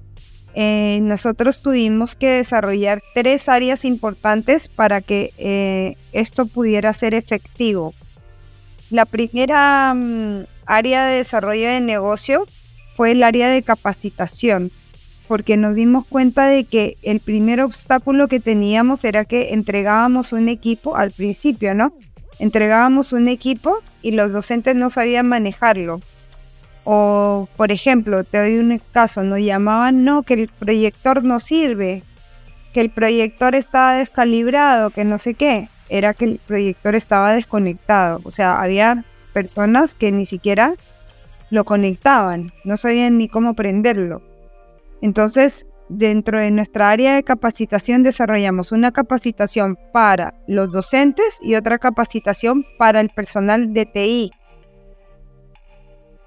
eh, 0.55 0.99
nosotros 1.03 1.61
tuvimos 1.61 2.15
que 2.15 2.29
desarrollar 2.29 3.03
tres 3.13 3.47
áreas 3.47 3.85
importantes 3.85 4.69
para 4.69 5.01
que 5.01 5.33
eh, 5.37 5.97
esto 6.13 6.47
pudiera 6.47 6.93
ser 6.93 7.13
efectivo. 7.13 7.93
La 8.89 9.05
primera 9.05 9.93
mm, 9.93 10.45
área 10.65 11.05
de 11.05 11.17
desarrollo 11.17 11.67
de 11.67 11.81
negocio 11.81 12.47
fue 12.97 13.11
el 13.11 13.23
área 13.23 13.47
de 13.49 13.61
capacitación, 13.61 14.71
porque 15.27 15.55
nos 15.55 15.75
dimos 15.75 16.03
cuenta 16.07 16.47
de 16.47 16.63
que 16.63 16.97
el 17.03 17.19
primer 17.19 17.61
obstáculo 17.61 18.27
que 18.27 18.39
teníamos 18.39 19.05
era 19.05 19.23
que 19.23 19.53
entregábamos 19.53 20.33
un 20.33 20.49
equipo 20.49 20.97
al 20.97 21.11
principio, 21.11 21.75
¿no? 21.75 21.93
Entregábamos 22.39 23.13
un 23.13 23.27
equipo 23.27 23.77
y 24.01 24.11
los 24.11 24.33
docentes 24.33 24.75
no 24.75 24.89
sabían 24.89 25.27
manejarlo. 25.27 26.01
O, 26.85 27.47
por 27.55 27.71
ejemplo, 27.71 28.23
te 28.23 28.39
doy 28.39 28.57
un 28.57 28.81
caso, 28.91 29.23
nos 29.23 29.39
llamaban, 29.39 30.03
no, 30.03 30.23
que 30.23 30.33
el 30.33 30.47
proyector 30.47 31.23
no 31.23 31.39
sirve, 31.39 32.01
que 32.73 32.81
el 32.81 32.89
proyector 32.89 33.53
estaba 33.53 33.93
descalibrado, 33.93 34.89
que 34.89 35.05
no 35.05 35.19
sé 35.19 35.35
qué. 35.35 35.69
Era 35.89 36.15
que 36.15 36.25
el 36.25 36.39
proyector 36.47 36.95
estaba 36.95 37.33
desconectado. 37.33 38.21
O 38.23 38.31
sea, 38.31 38.59
había 38.59 39.03
personas 39.33 39.93
que 39.93 40.11
ni 40.11 40.25
siquiera 40.25 40.73
lo 41.49 41.65
conectaban, 41.65 42.51
no 42.63 42.77
sabían 42.77 43.17
ni 43.17 43.27
cómo 43.27 43.53
prenderlo. 43.53 44.21
Entonces, 45.01 45.65
dentro 45.89 46.39
de 46.39 46.51
nuestra 46.51 46.89
área 46.89 47.15
de 47.15 47.23
capacitación 47.23 48.03
desarrollamos 48.03 48.71
una 48.71 48.91
capacitación 48.91 49.77
para 49.93 50.33
los 50.47 50.71
docentes 50.71 51.37
y 51.41 51.55
otra 51.55 51.79
capacitación 51.79 52.65
para 52.77 52.99
el 52.99 53.09
personal 53.09 53.73
de 53.73 53.85
TI. 53.85 54.31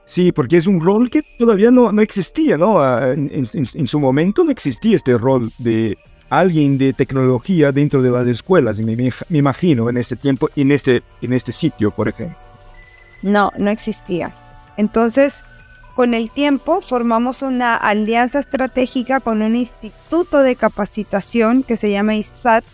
Sí, 0.04 0.32
porque 0.32 0.56
es 0.56 0.66
un 0.66 0.80
rol 0.80 1.08
que 1.08 1.22
todavía 1.38 1.70
no, 1.70 1.92
no 1.92 2.02
existía, 2.02 2.58
¿no? 2.58 2.80
Ah, 2.80 3.12
en, 3.14 3.86
su 3.86 4.00
momento 4.00 4.42
no 4.42 4.50
existía 4.50 4.96
este 4.96 5.16
rol 5.16 5.52
de 5.58 5.96
alguien 6.28 6.78
de 6.78 6.92
tecnología 6.92 7.70
dentro 7.70 8.02
de 8.02 8.10
las 8.10 8.26
escuelas, 8.26 8.80
me, 8.80 8.96
me, 8.96 9.12
imagino, 9.38 9.88
en 9.88 9.96
este 9.96 10.16
tiempo, 10.16 10.48
en 10.56 10.72
este, 10.72 11.02
en 11.22 11.32
este 11.32 11.52
sitio, 11.52 11.92
por 11.92 12.08
ejemplo. 12.08 12.36
No, 13.22 13.52
no 13.56 13.70
existía. 13.70 14.34
Entonces, 14.80 15.44
con 15.94 16.14
el 16.14 16.30
tiempo 16.30 16.80
formamos 16.80 17.42
una 17.42 17.76
alianza 17.76 18.38
estratégica 18.38 19.20
con 19.20 19.42
un 19.42 19.54
instituto 19.54 20.38
de 20.38 20.56
capacitación 20.56 21.62
que 21.64 21.76
se 21.76 21.90
llama 21.90 22.14
ISAT, 22.14 22.64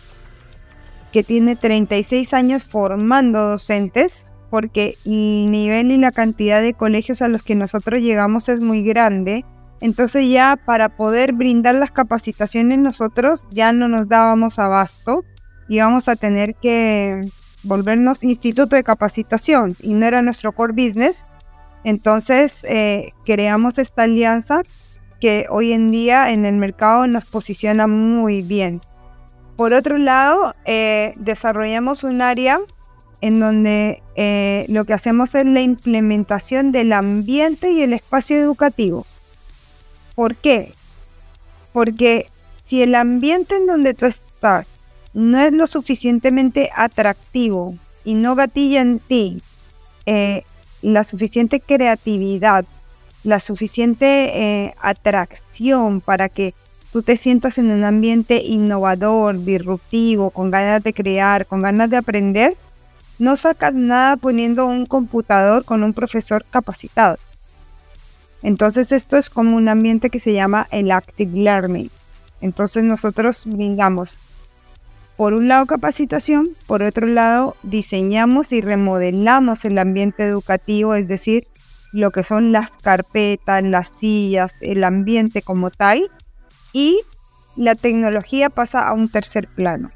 que 1.11 1.23
tiene 1.23 1.57
36 1.57 2.33
años 2.33 2.63
formando 2.63 3.49
docentes, 3.49 4.31
porque 4.49 4.95
el 5.03 5.51
nivel 5.51 5.91
y 5.91 5.97
la 5.97 6.13
cantidad 6.13 6.61
de 6.61 6.73
colegios 6.73 7.21
a 7.21 7.27
los 7.27 7.43
que 7.43 7.55
nosotros 7.55 8.01
llegamos 8.01 8.47
es 8.47 8.61
muy 8.61 8.83
grande. 8.83 9.43
Entonces 9.81 10.29
ya 10.29 10.57
para 10.65 10.87
poder 10.87 11.33
brindar 11.33 11.75
las 11.75 11.91
capacitaciones 11.91 12.79
nosotros 12.79 13.45
ya 13.51 13.73
no 13.73 13.89
nos 13.89 14.07
dábamos 14.07 14.59
abasto 14.59 15.25
y 15.67 15.79
vamos 15.79 16.07
a 16.07 16.15
tener 16.15 16.55
que 16.55 17.19
volvernos 17.63 18.23
instituto 18.23 18.77
de 18.77 18.85
capacitación 18.85 19.75
y 19.81 19.93
no 19.93 20.05
era 20.05 20.21
nuestro 20.21 20.53
core 20.53 20.71
business, 20.71 21.25
entonces, 21.87 22.65
eh, 22.65 23.13
creamos 23.23 23.77
esta 23.77 24.03
alianza 24.03 24.63
que 25.21 25.45
hoy 25.49 25.71
en 25.71 25.89
día 25.89 26.31
en 26.31 26.45
el 26.45 26.57
mercado 26.57 27.07
nos 27.07 27.23
posiciona 27.23 27.87
muy 27.87 28.41
bien. 28.41 28.81
Por 29.55 29.71
otro 29.71 29.97
lado, 29.97 30.53
eh, 30.65 31.13
desarrollamos 31.15 32.03
un 32.03 32.21
área 32.21 32.59
en 33.21 33.39
donde 33.39 34.03
eh, 34.17 34.65
lo 34.67 34.83
que 34.83 34.95
hacemos 34.95 35.33
es 35.33 35.45
la 35.45 35.61
implementación 35.61 36.73
del 36.73 36.91
ambiente 36.91 37.71
y 37.71 37.81
el 37.83 37.93
espacio 37.93 38.35
educativo. 38.35 39.05
¿Por 40.13 40.35
qué? 40.35 40.73
Porque 41.71 42.29
si 42.65 42.81
el 42.81 42.95
ambiente 42.95 43.55
en 43.55 43.65
donde 43.65 43.93
tú 43.93 44.07
estás 44.07 44.67
no 45.13 45.39
es 45.39 45.53
lo 45.53 45.67
suficientemente 45.67 46.69
atractivo 46.75 47.77
y 48.03 48.15
no 48.15 48.35
gatilla 48.35 48.81
en 48.81 48.99
ti 48.99 49.41
la 50.93 51.03
suficiente 51.03 51.59
creatividad, 51.59 52.65
la 53.23 53.39
suficiente 53.39 54.05
eh, 54.05 54.75
atracción 54.81 56.01
para 56.01 56.29
que 56.29 56.53
tú 56.93 57.01
te 57.01 57.17
sientas 57.17 57.57
en 57.57 57.71
un 57.71 57.83
ambiente 57.83 58.41
innovador, 58.41 59.43
disruptivo, 59.43 60.31
con 60.31 60.49
ganas 60.49 60.83
de 60.83 60.93
crear, 60.93 61.45
con 61.45 61.61
ganas 61.61 61.89
de 61.89 61.97
aprender, 61.97 62.55
no 63.19 63.35
sacas 63.35 63.73
nada 63.73 64.15
poniendo 64.15 64.65
un 64.65 64.85
computador 64.85 65.65
con 65.65 65.83
un 65.83 65.93
profesor 65.93 66.45
capacitado. 66.49 67.17
Entonces 68.43 68.91
esto 68.91 69.17
es 69.17 69.29
como 69.29 69.57
un 69.57 69.67
ambiente 69.67 70.09
que 70.09 70.19
se 70.19 70.33
llama 70.33 70.67
el 70.71 70.91
active 70.91 71.37
learning. 71.37 71.89
Entonces 72.39 72.83
nosotros 72.83 73.43
brindamos 73.45 74.19
por 75.17 75.33
un 75.33 75.47
lado 75.47 75.65
capacitación, 75.65 76.49
por 76.67 76.83
otro 76.83 77.07
lado 77.07 77.55
diseñamos 77.63 78.51
y 78.51 78.61
remodelamos 78.61 79.65
el 79.65 79.79
ambiente 79.79 80.23
educativo, 80.23 80.93
es 80.93 81.07
decir, 81.07 81.47
lo 81.91 82.11
que 82.11 82.23
son 82.23 82.51
las 82.51 82.77
carpetas, 82.77 83.63
las 83.63 83.89
sillas, 83.89 84.53
el 84.61 84.83
ambiente 84.83 85.41
como 85.41 85.71
tal, 85.71 86.11
y 86.71 87.01
la 87.55 87.73
tecnología 87.73 88.51
pasa 88.51 88.87
a 88.87 88.93
un 88.93 89.09
tercer 89.09 89.47
plano. 89.47 89.89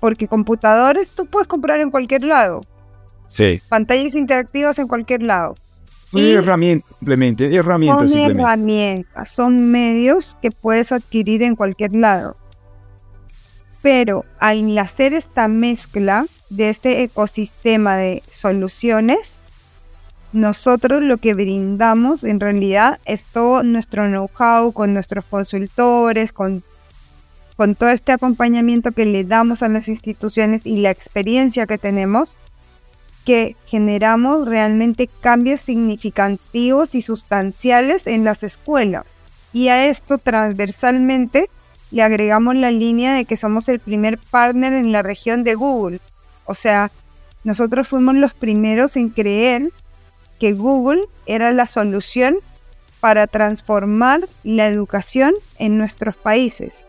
Porque 0.00 0.28
computadores 0.28 1.10
tú 1.10 1.26
puedes 1.26 1.46
comprar 1.46 1.80
en 1.80 1.90
cualquier 1.90 2.24
lado. 2.24 2.62
Sí. 3.28 3.60
Pantallas 3.68 4.14
interactivas 4.14 4.78
en 4.78 4.88
cualquier 4.88 5.22
lado. 5.22 5.56
Son 6.10 6.22
herramientas 6.22 6.96
simplemente, 6.96 7.54
herramientas 7.54 8.00
son 8.00 8.08
simplemente. 8.08 8.42
herramientas, 8.42 9.30
son 9.30 9.70
medios 9.70 10.38
que 10.40 10.50
puedes 10.50 10.92
adquirir 10.92 11.42
en 11.42 11.56
cualquier 11.56 11.92
lado. 11.94 12.36
Pero 13.84 14.24
al 14.38 14.78
hacer 14.78 15.12
esta 15.12 15.46
mezcla 15.46 16.24
de 16.48 16.70
este 16.70 17.02
ecosistema 17.02 17.96
de 17.96 18.22
soluciones, 18.30 19.40
nosotros 20.32 21.02
lo 21.02 21.18
que 21.18 21.34
brindamos 21.34 22.24
en 22.24 22.40
realidad 22.40 22.98
es 23.04 23.26
todo 23.26 23.62
nuestro 23.62 24.06
know-how 24.06 24.72
con 24.72 24.94
nuestros 24.94 25.26
consultores, 25.26 26.32
con, 26.32 26.62
con 27.58 27.74
todo 27.74 27.90
este 27.90 28.12
acompañamiento 28.12 28.90
que 28.90 29.04
le 29.04 29.22
damos 29.22 29.62
a 29.62 29.68
las 29.68 29.86
instituciones 29.88 30.62
y 30.64 30.78
la 30.78 30.90
experiencia 30.90 31.66
que 31.66 31.76
tenemos, 31.76 32.38
que 33.26 33.54
generamos 33.66 34.48
realmente 34.48 35.10
cambios 35.20 35.60
significativos 35.60 36.94
y 36.94 37.02
sustanciales 37.02 38.06
en 38.06 38.24
las 38.24 38.44
escuelas. 38.44 39.04
Y 39.52 39.68
a 39.68 39.84
esto 39.84 40.16
transversalmente 40.16 41.50
le 41.94 42.02
agregamos 42.02 42.56
la 42.56 42.72
línea 42.72 43.14
de 43.14 43.24
que 43.24 43.36
somos 43.36 43.68
el 43.68 43.78
primer 43.78 44.18
partner 44.18 44.72
en 44.72 44.90
la 44.90 45.02
región 45.02 45.44
de 45.44 45.54
Google. 45.54 46.00
O 46.44 46.54
sea, 46.54 46.90
nosotros 47.44 47.86
fuimos 47.86 48.16
los 48.16 48.34
primeros 48.34 48.96
en 48.96 49.10
creer 49.10 49.70
que 50.40 50.54
Google 50.54 51.04
era 51.26 51.52
la 51.52 51.68
solución 51.68 52.38
para 52.98 53.28
transformar 53.28 54.22
la 54.42 54.66
educación 54.66 55.34
en 55.60 55.78
nuestros 55.78 56.16
países. 56.16 56.84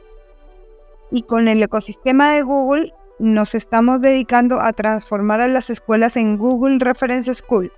Y 1.11 1.21
con 1.21 1.47
el 1.47 1.61
ecosistema 1.61 2.33
de 2.33 2.41
Google 2.41 2.91
nos 3.19 3.53
estamos 3.53 4.01
dedicando 4.01 4.59
a 4.59 4.73
transformar 4.73 5.39
a 5.39 5.47
las 5.47 5.69
escuelas 5.69 6.17
en 6.17 6.35
Google 6.39 6.79
Reference 6.79 7.31
School. 7.31 7.71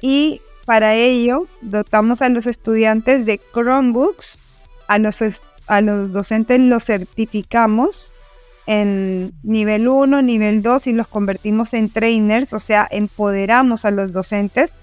Y 0.00 0.40
para 0.64 0.94
ello 0.94 1.48
dotamos 1.60 2.22
a 2.22 2.30
los 2.30 2.46
estudiantes 2.46 3.26
de 3.26 3.42
Chromebooks, 3.52 4.38
a 4.86 4.98
los, 4.98 5.20
a 5.68 5.80
los 5.80 6.12
docentes 6.12 6.58
los 6.60 6.84
certificamos 6.84 8.12
en 8.66 9.32
nivel 9.42 9.88
1, 9.88 10.20
nivel 10.22 10.62
2 10.62 10.88
y 10.88 10.92
los 10.92 11.08
convertimos 11.08 11.72
en 11.72 11.88
trainers, 11.88 12.52
o 12.52 12.60
sea, 12.60 12.86
empoderamos 12.90 13.84
a 13.84 13.90
los 13.90 14.12
docentes 14.12 14.74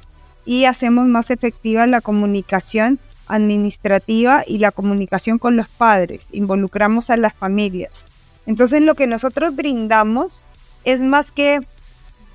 y 0.44 0.65
hacemos 0.65 1.08
más 1.08 1.30
efectiva 1.30 1.86
la 1.86 2.01
comunicación 2.01 3.00
administrativa 3.27 4.44
y 4.46 4.60
la 4.60 4.72
comunicación 4.72 5.38
con 5.38 5.56
los 5.56 5.68
padres, 5.68 6.30
involucramos 6.32 7.10
a 7.10 7.18
las 7.18 7.34
familias. 7.34 8.06
Entonces 8.46 8.82
lo 8.82 8.96
que 8.96 9.08
nosotros 9.08 9.56
brindamos 9.56 10.44
es 10.84 11.01
más 11.01 11.32
que 11.32 11.62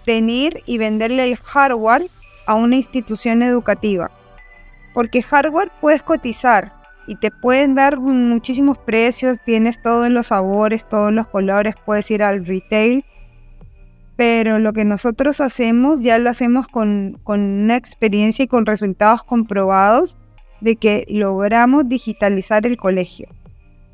venir 0.06 0.62
y 0.66 0.78
venderle 0.78 1.24
el 1.24 1.36
hardware 1.36 2.08
a 2.46 2.54
una 2.54 2.76
institución 2.76 3.42
educativa, 3.42 4.10
porque 4.92 5.22
hardware 5.22 5.70
puedes 5.80 6.02
cotizar, 6.02 6.79
y 7.10 7.16
te 7.16 7.32
pueden 7.32 7.74
dar 7.74 7.98
muchísimos 7.98 8.78
precios, 8.78 9.40
tienes 9.44 9.82
todos 9.82 10.08
los 10.10 10.28
sabores, 10.28 10.88
todos 10.88 11.12
los 11.12 11.26
colores, 11.26 11.74
puedes 11.84 12.08
ir 12.12 12.22
al 12.22 12.46
retail, 12.46 13.04
pero 14.14 14.60
lo 14.60 14.72
que 14.72 14.84
nosotros 14.84 15.40
hacemos 15.40 16.02
ya 16.02 16.20
lo 16.20 16.30
hacemos 16.30 16.68
con, 16.68 17.18
con 17.24 17.40
una 17.40 17.74
experiencia 17.74 18.44
y 18.44 18.46
con 18.46 18.64
resultados 18.64 19.24
comprobados 19.24 20.18
de 20.60 20.76
que 20.76 21.04
logramos 21.08 21.88
digitalizar 21.88 22.64
el 22.64 22.76
colegio. 22.76 23.26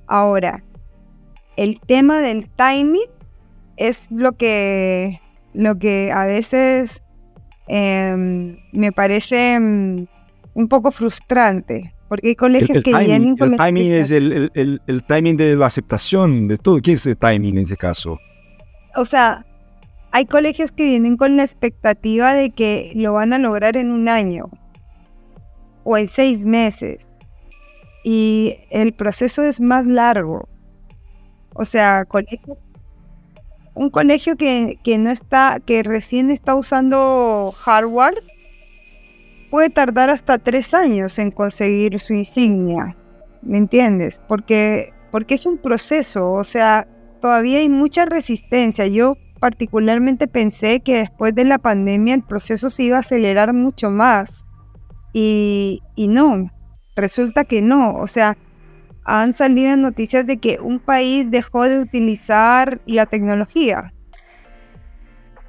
Ahora, 0.07 0.63
el 1.57 1.81
tema 1.81 2.21
del 2.21 2.51
timing 2.51 3.09
es 3.79 4.11
lo 4.11 4.33
que, 4.33 5.23
lo 5.55 5.79
que 5.79 6.13
a 6.13 6.27
veces 6.27 7.03
em, 7.67 8.59
me 8.73 8.93
parece 8.93 9.59
mm, 9.59 10.07
un 10.53 10.69
poco 10.69 10.91
frustrante, 10.91 11.96
porque 12.09 12.29
hay 12.29 12.37
colegios 12.37 12.83
que 12.83 12.97
vienen 12.97 13.37
con... 13.37 13.53
El 13.53 13.59
timing 13.59 13.93
es 13.93 14.11
el, 14.11 14.51
el, 14.55 14.81
el, 14.87 15.05
timing 15.05 15.37
de 15.37 15.57
la 15.57 15.67
aceptación 15.67 16.49
de 16.49 16.59
todo. 16.59 16.81
¿Qué 16.81 16.93
es 16.93 17.07
el 17.07 17.17
timing 17.17 17.59
en 17.59 17.65
ese 17.65 17.77
caso? 17.77 18.19
O 18.95 19.05
sea, 19.05 19.45
hay 20.13 20.27
colegios 20.27 20.73
que 20.73 20.85
vienen 20.85 21.17
con 21.17 21.37
la 21.37 21.45
expectativa 21.45 22.35
de 22.35 22.51
que 22.51 22.93
lo 22.95 23.15
van 23.15 23.33
a 23.33 23.39
lograr 23.39 23.77
en 23.77 23.91
un 23.91 24.09
año 24.09 24.51
o 25.85 25.97
en 25.97 26.09
seis 26.09 26.45
meses. 26.45 27.07
Y 28.05 28.57
el 28.71 28.93
proceso 28.93 29.43
es 29.43 29.61
más 29.61 29.85
largo. 29.85 30.49
O 31.55 31.65
sea, 31.65 32.05
colegios 32.05 32.59
un 33.77 33.91
colegio 33.91 34.37
que, 34.37 34.79
que, 34.83 34.97
no 34.97 35.11
está, 35.11 35.61
que 35.65 35.83
recién 35.83 36.31
está 36.31 36.55
usando 36.55 37.55
hardware, 37.59 38.23
puede 39.51 39.71
tardar 39.71 40.11
hasta 40.11 40.39
tres 40.39 40.75
años 40.75 41.19
en 41.19 41.31
conseguir 41.31 41.99
su 42.01 42.15
insignia, 42.15 42.97
¿me 43.43 43.59
entiendes? 43.59 44.21
Porque, 44.29 44.93
porque 45.11 45.35
es 45.35 45.47
un 45.47 45.59
proceso, 45.59 46.33
o 46.33 46.45
sea, 46.45 46.87
todavía 47.21 47.59
hay 47.59 47.69
mucha 47.69 48.05
resistencia. 48.05 48.87
Yo 48.87 49.17
particularmente 49.41 50.27
pensé 50.29 50.81
que 50.81 50.97
después 50.97 51.35
de 51.35 51.45
la 51.45 51.59
pandemia 51.59 52.15
el 52.15 52.23
proceso 52.23 52.71
se 52.71 52.85
iba 52.85 52.97
a 52.97 53.01
acelerar 53.01 53.53
mucho 53.53 53.91
más 53.91 54.47
y, 55.13 55.83
y 55.95 56.09
no, 56.09 56.51
resulta 56.95 57.45
que 57.45 57.63
no, 57.63 57.97
o 57.97 58.07
sea, 58.07 58.37
han 59.05 59.35
salido 59.35 59.77
noticias 59.77 60.27
de 60.27 60.39
que 60.39 60.59
un 60.61 60.81
país 60.81 61.31
dejó 61.31 61.65
de 61.65 61.79
utilizar 61.79 62.81
la 62.87 63.07
tecnología 63.07 63.93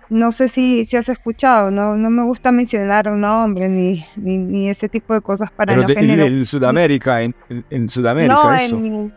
no 0.10 0.32
sé 0.32 0.48
si, 0.48 0.86
si 0.86 0.96
has 0.96 1.10
escuchado, 1.10 1.70
no, 1.70 1.96
no 1.96 2.10
me 2.10 2.24
gusta 2.24 2.52
mencionar 2.52 3.10
un 3.10 3.22
nombre 3.22 3.68
ni, 3.70 4.06
ni, 4.16 4.70
ese 4.70 4.88
tipo 4.88 5.14
de 5.14 5.22
cosas 5.22 5.52
para 5.52 5.76
Pero 5.76 5.88
no 5.88 6.24
En, 6.24 6.46
Sudamérica, 6.46 7.22
en, 7.22 7.36
en 7.70 7.90
Sudamérica, 7.90 8.34
no, 8.34 8.56
En, 8.56 9.14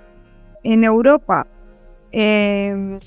en 0.64 0.85
Europa. 0.85 1.46
Em, 2.11 2.98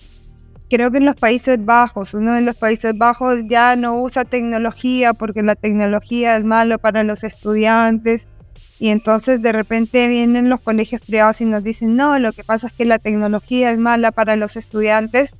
creo 0.70 0.92
que 0.92 0.98
en 0.98 1.06
los 1.06 1.16
Países 1.16 1.64
Bajos, 1.64 2.14
uno 2.14 2.34
de 2.34 2.42
los 2.42 2.56
Países 2.56 2.98
Bajos 2.98 3.42
ya 3.48 3.76
no 3.76 4.02
usa 4.02 4.24
tecnología 4.24 5.14
porque 5.14 5.44
la 5.44 5.56
tecnología 5.56 6.38
es 6.38 6.46
malo 6.46 6.80
para 6.80 7.04
los 7.04 7.24
estudiantes. 7.24 8.28
Y 8.80 8.90
entonces 8.90 9.42
de 9.42 9.52
repente 9.52 10.08
vienen 10.08 10.50
los 10.50 10.60
colegios 10.60 11.02
privados 11.02 11.42
y 11.42 11.46
nos 11.46 11.64
dicen, 11.64 11.96
no, 11.96 12.18
lo 12.20 12.34
que 12.34 12.44
pasa 12.44 12.68
es 12.68 12.74
que 12.74 12.86
la 12.86 13.00
tecnología 13.00 13.72
es 13.72 13.78
mala 13.78 14.12
para 14.12 14.36
los 14.36 14.56
estudiantes 14.56 15.34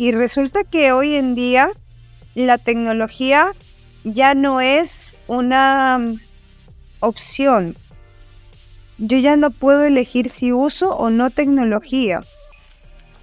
y 0.00 0.12
resulta 0.12 0.64
que 0.64 0.92
hoy 0.92 1.14
en 1.14 1.34
día 1.34 1.72
la 2.34 2.56
tecnología 2.56 3.52
ya 4.02 4.34
no 4.34 4.62
es 4.62 5.18
una 5.26 5.98
mm, 5.98 6.20
opción. 7.00 7.76
Yo 8.96 9.18
ya 9.18 9.36
no 9.36 9.50
puedo 9.50 9.84
elegir 9.84 10.30
si 10.30 10.52
uso 10.52 10.96
o 10.96 11.10
no 11.10 11.28
tecnología. 11.28 12.24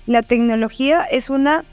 La 0.06 0.22
tecnología 0.22 1.02
es 1.02 1.32
una 1.32 1.66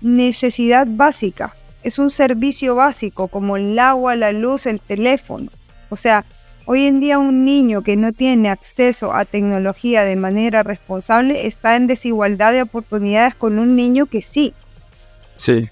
necesidad 0.00 0.86
básica, 0.88 1.54
es 1.82 1.98
un 1.98 2.08
servicio 2.08 2.74
básico 2.74 3.28
como 3.28 3.58
el 3.58 3.78
agua, 3.78 4.16
la 4.16 4.32
luz, 4.32 4.64
el 4.64 4.80
teléfono. 4.80 5.50
O 5.90 5.96
sea, 5.96 6.24
Hoy 6.66 6.86
en 6.86 7.00
día 7.00 7.18
un 7.18 7.44
niño 7.44 7.82
que 7.82 7.96
no 7.96 8.12
tiene 8.12 8.48
acceso 8.48 9.12
a 9.12 9.26
tecnología 9.26 10.04
de 10.04 10.16
manera 10.16 10.62
responsable 10.62 11.46
está 11.46 11.76
en 11.76 11.86
desigualdad 11.86 12.52
de 12.52 12.62
oportunidades 12.62 13.34
con 13.34 13.58
un 13.58 13.76
niño 13.76 14.06
que 14.06 14.22
sí. 14.22 14.54
Sí. 15.34 15.68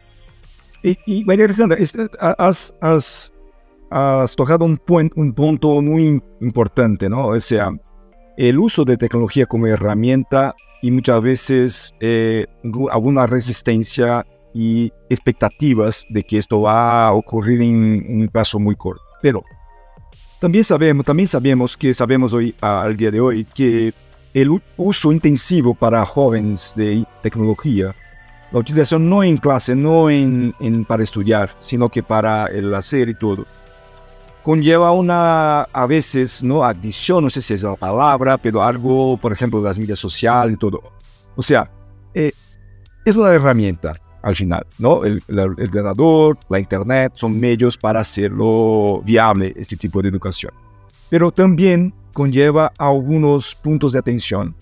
Y, 0.82 1.24
María 1.24 1.46
Alejandra, 1.46 1.78
has, 2.38 2.74
has, 2.80 3.32
has 3.90 4.36
tocado 4.36 4.64
un, 4.64 4.80
un, 5.16 5.32
punto 5.32 5.80
muy 5.80 6.20
importante, 6.40 7.08
¿no? 7.08 7.28
O 7.28 7.40
sea, 7.40 7.70
el 8.36 8.58
uso 8.58 8.84
de 8.84 8.96
tecnología 8.96 9.46
como 9.46 9.68
herramienta 9.68 10.54
y 10.82 10.90
muchas 10.90 11.22
veces 11.22 11.94
eh, 12.00 12.46
alguna 12.90 13.26
resistencia 13.26 14.26
y 14.52 14.92
expectativas 15.08 16.04
de 16.10 16.22
que 16.24 16.38
esto 16.38 16.62
va 16.62 17.06
a 17.06 17.12
ocurrir 17.12 17.62
en 17.62 18.22
un 18.22 18.28
plazo 18.28 18.58
muy 18.58 18.74
corto. 18.74 19.02
Pero 19.22 19.44
también 20.42 20.64
sabemos, 20.64 21.06
también 21.06 21.28
sabemos 21.28 21.76
que 21.76 21.94
sabemos 21.94 22.32
hoy, 22.32 22.52
al 22.60 22.96
día 22.96 23.12
de 23.12 23.20
hoy, 23.20 23.44
que 23.44 23.94
el 24.34 24.60
uso 24.76 25.12
intensivo 25.12 25.72
para 25.72 26.04
jóvenes 26.04 26.72
de 26.74 27.06
tecnología, 27.22 27.94
la 28.50 28.58
utilización 28.58 29.08
no 29.08 29.22
en 29.22 29.36
clase, 29.36 29.76
no 29.76 30.10
en, 30.10 30.52
para 30.88 31.04
estudiar, 31.04 31.50
sino 31.60 31.88
que 31.88 32.02
para 32.02 32.46
el 32.46 32.74
hacer 32.74 33.08
y 33.08 33.14
todo, 33.14 33.46
conlleva 34.42 34.90
una, 34.90 35.62
a 35.62 35.86
veces, 35.86 36.42
¿no? 36.42 36.64
Adicción, 36.64 37.22
no 37.22 37.30
sé 37.30 37.40
si 37.40 37.54
es 37.54 37.62
la 37.62 37.76
palabra, 37.76 38.36
pero 38.36 38.64
algo, 38.64 39.16
por 39.18 39.32
ejemplo, 39.32 39.62
las 39.62 39.78
medias 39.78 40.00
sociales 40.00 40.54
y 40.56 40.58
todo. 40.58 40.82
O 41.36 41.42
sea, 41.42 41.70
eh, 42.14 42.32
es 43.04 43.14
una 43.14 43.32
herramienta 43.32 43.94
al 44.22 44.36
final, 44.36 44.66
¿no? 44.78 45.04
El, 45.04 45.22
el, 45.28 45.38
ordenador, 45.38 46.38
la 46.48 46.58
internet 46.58 47.12
son 47.14 47.38
medios 47.38 47.76
para 47.76 48.00
hacerlo 48.00 49.02
viable 49.04 49.52
este 49.56 49.76
tipo 49.76 50.00
de 50.00 50.08
educación. 50.08 50.52
Pero 51.10 51.30
también 51.30 51.92
conlleva 52.12 52.72
algunos 52.78 53.54
puntos 53.54 53.92
de 53.92 53.98
atención 53.98 54.54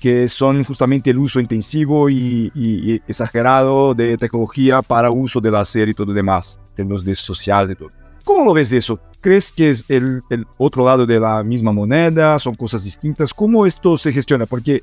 que 0.00 0.28
son 0.28 0.62
justamente 0.62 1.10
el 1.10 1.18
uso 1.18 1.40
intensivo 1.40 2.10
y, 2.10 3.02
exagerado 3.08 3.94
de 3.94 4.16
tecnología 4.18 4.82
para 4.82 5.10
uso 5.10 5.40
de 5.40 5.64
serie 5.64 5.92
y 5.92 5.94
todo 5.94 6.08
lo 6.08 6.12
demás, 6.12 6.60
en 6.68 6.74
términos 6.74 7.04
de 7.04 7.14
social 7.14 7.70
y 7.70 7.74
todo. 7.74 7.88
¿Cómo 8.24 8.44
lo 8.44 8.52
ves 8.52 8.72
eso? 8.72 9.00
¿Crees 9.20 9.52
que 9.52 9.70
es 9.70 9.84
el, 9.88 10.20
el, 10.30 10.46
otro 10.58 10.84
lado 10.84 11.06
de 11.06 11.18
la 11.18 11.42
misma 11.42 11.72
moneda? 11.72 12.38
¿Son 12.38 12.54
cosas 12.54 12.84
distintas? 12.84 13.32
¿Cómo 13.32 13.66
esto 13.66 13.96
se 13.96 14.12
gestiona? 14.12 14.46
Porque 14.46 14.82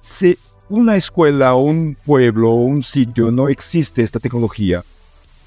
si 0.00 0.38
una 0.68 0.96
escuela, 0.96 1.54
un 1.54 1.96
pueblo, 2.04 2.50
un 2.52 2.82
sitio 2.82 3.30
no 3.30 3.48
existe 3.48 4.02
esta 4.02 4.20
tecnología, 4.20 4.84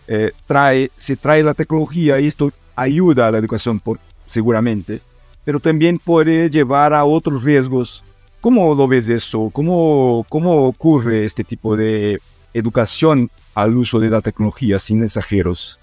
eh, 0.07 0.31
trae, 0.45 0.91
se 0.95 1.15
trae 1.15 1.41
la 1.43 1.53
tecnología 1.53 2.19
y 2.19 2.27
esto 2.27 2.51
ayuda 2.75 3.27
a 3.27 3.31
la 3.31 3.37
educación 3.39 3.79
por, 3.79 3.99
seguramente, 4.27 5.01
pero 5.43 5.59
también 5.59 5.97
puede 5.99 6.49
llevar 6.49 6.93
a 6.93 7.05
otros 7.05 7.43
riesgos. 7.43 8.03
¿Cómo 8.41 8.75
lo 8.75 8.87
ves 8.87 9.09
eso? 9.09 9.49
¿Cómo, 9.51 10.25
cómo 10.29 10.67
ocurre 10.67 11.25
este 11.25 11.43
tipo 11.43 11.75
de 11.75 12.19
educación 12.53 13.31
al 13.55 13.75
uso 13.75 13.99
de 13.99 14.09
la 14.09 14.21
tecnología 14.21 14.77
sin 14.77 15.03
exageros? 15.03 15.79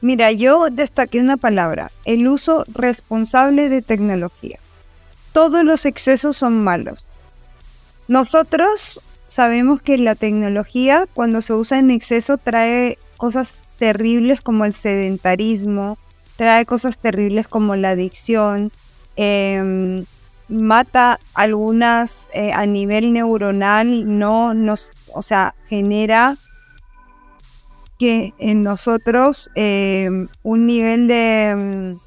Mira, 0.00 0.32
yo 0.32 0.68
destaqué 0.70 1.20
una 1.20 1.36
palabra, 1.36 1.90
el 2.04 2.26
uso 2.28 2.64
responsable 2.74 3.68
de 3.68 3.80
tecnología. 3.80 4.58
Todos 5.32 5.64
los 5.64 5.86
excesos 5.86 6.36
son 6.36 6.62
malos. 6.62 7.06
Nosotros 8.08 9.00
sabemos 9.26 9.80
que 9.80 9.98
la 9.98 10.14
tecnología 10.14 11.06
cuando 11.12 11.42
se 11.42 11.54
usa 11.54 11.78
en 11.78 11.90
exceso 11.90 12.36
trae 12.38 12.98
cosas 13.16 13.64
terribles 13.78 14.40
como 14.40 14.64
el 14.64 14.74
sedentarismo, 14.74 15.98
trae 16.36 16.66
cosas 16.66 16.98
terribles 16.98 17.48
como 17.48 17.76
la 17.76 17.90
adicción, 17.90 18.70
em, 19.16 20.04
mata 20.48 21.18
algunas 21.32 22.28
eh, 22.34 22.52
a 22.52 22.66
nivel 22.66 23.12
neuronal, 23.12 24.18
no 24.18 24.54
nos, 24.54 24.92
o 25.12 25.22
sea, 25.22 25.54
genera 25.68 26.36
que 27.98 28.34
en 28.38 28.62
nosotros 28.62 29.50
em, 29.54 30.28
un 30.42 30.66
nivel 30.66 31.08
de, 31.08 31.46
em, 31.46 31.98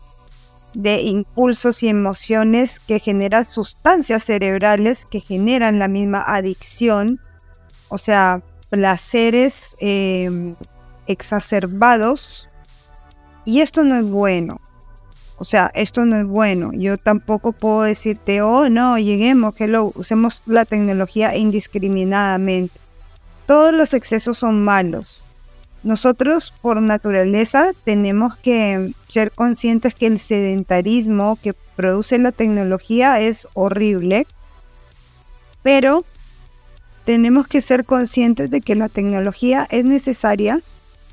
de 0.78 1.02
impulsos 1.02 1.82
y 1.82 1.88
emociones 1.88 2.80
que 2.80 3.00
generan 3.00 3.44
sustancias 3.46 4.26
cerebrales 4.26 5.08
que 5.08 5.22
generan 5.22 5.80
la 5.80 5.88
misma 5.88 6.22
adicción, 6.22 7.20
o 7.90 7.98
sea, 7.98 8.44
placeres 8.70 9.76
exacerbados 11.08 12.48
y 13.44 13.62
esto 13.62 13.84
no 13.84 13.98
es 13.98 14.06
bueno. 14.06 14.62
O 15.40 15.44
sea, 15.44 15.72
esto 15.74 16.06
no 16.06 16.16
es 16.16 16.26
bueno. 16.26 16.72
Yo 16.74 16.98
tampoco 16.98 17.54
puedo 17.54 17.82
decirte, 17.82 18.44
oh, 18.44 18.70
no, 18.70 19.00
lleguemos, 19.00 19.56
que 19.56 19.68
lo 19.68 19.92
usemos 19.96 20.44
la 20.46 20.66
tecnología 20.66 21.36
indiscriminadamente. 21.36 22.80
Todos 23.48 23.74
los 23.74 23.96
excesos 23.96 24.38
son 24.38 24.64
malos. 24.64 25.24
Nosotros, 25.88 26.54
por 26.62 26.82
naturaleza, 26.82 27.72
tenemos 27.86 28.36
que 28.36 28.92
ser 29.08 29.32
conscientes 29.32 29.96
que 29.96 30.08
el 30.08 30.20
sedentarismo 30.20 31.40
que 31.42 31.54
produce 31.54 32.18
la 32.18 32.34
tecnología 32.34 33.22
es 33.22 33.48
horrible, 33.54 34.28
pero 35.64 36.04
tenemos 37.06 37.48
que 37.48 37.62
ser 37.62 37.86
conscientes 37.86 38.52
de 38.52 38.60
que 38.60 38.76
la 38.76 38.90
tecnología 38.90 39.66
es 39.72 39.86
necesaria 39.86 40.60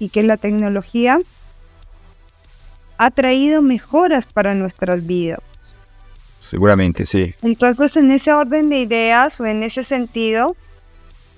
y 0.01 0.09
que 0.09 0.25
la 0.25 0.39
tecnología 0.39 1.21
ha 2.99 3.11
traído 3.13 3.63
mejoras 3.63 4.27
para 4.27 4.57
nuestras 4.57 5.07
vidas. 5.07 5.39
Seguramente, 6.41 7.07
sí. 7.07 7.33
Entonces, 7.43 7.97
en 7.97 8.11
ese 8.11 8.33
orden 8.33 8.71
de 8.71 8.81
ideas 8.81 9.41
o 9.41 9.47
en 9.47 9.63
ese 9.63 9.85
sentido, 9.85 10.57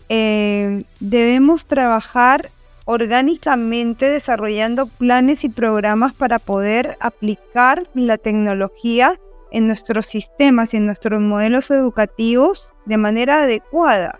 eh, 0.09 0.85
debemos 1.01 1.67
trabajar 1.67 2.51
orgánicamente 2.87 4.09
desarrollando 4.09 4.87
planes 4.87 5.45
y 5.45 5.51
programas 5.51 6.15
para 6.15 6.39
poder 6.39 6.97
aplicar 7.01 7.87
la 7.93 8.17
tecnología 8.17 9.21
en 9.53 9.67
nuestros 9.67 10.07
sistemas 10.07 10.73
y 10.73 10.79
en 10.79 10.87
nuestros 10.87 11.21
modelos 11.21 11.71
educativos 11.71 12.73
de 12.87 12.97
manera 12.97 13.43
adecuada 13.43 14.19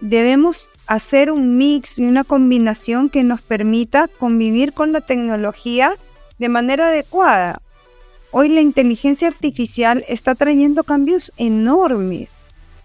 debemos 0.00 0.70
hacer 0.86 1.30
un 1.30 1.56
mix 1.56 1.98
y 1.98 2.04
una 2.04 2.24
combinación 2.24 3.08
que 3.08 3.24
nos 3.24 3.40
permita 3.40 4.08
convivir 4.08 4.72
con 4.72 4.92
la 4.92 5.00
tecnología 5.00 5.96
de 6.38 6.48
manera 6.48 6.88
adecuada. 6.88 7.60
Hoy 8.30 8.48
la 8.48 8.60
inteligencia 8.60 9.28
artificial 9.28 10.04
está 10.08 10.34
trayendo 10.34 10.84
cambios 10.84 11.32
enormes, 11.38 12.34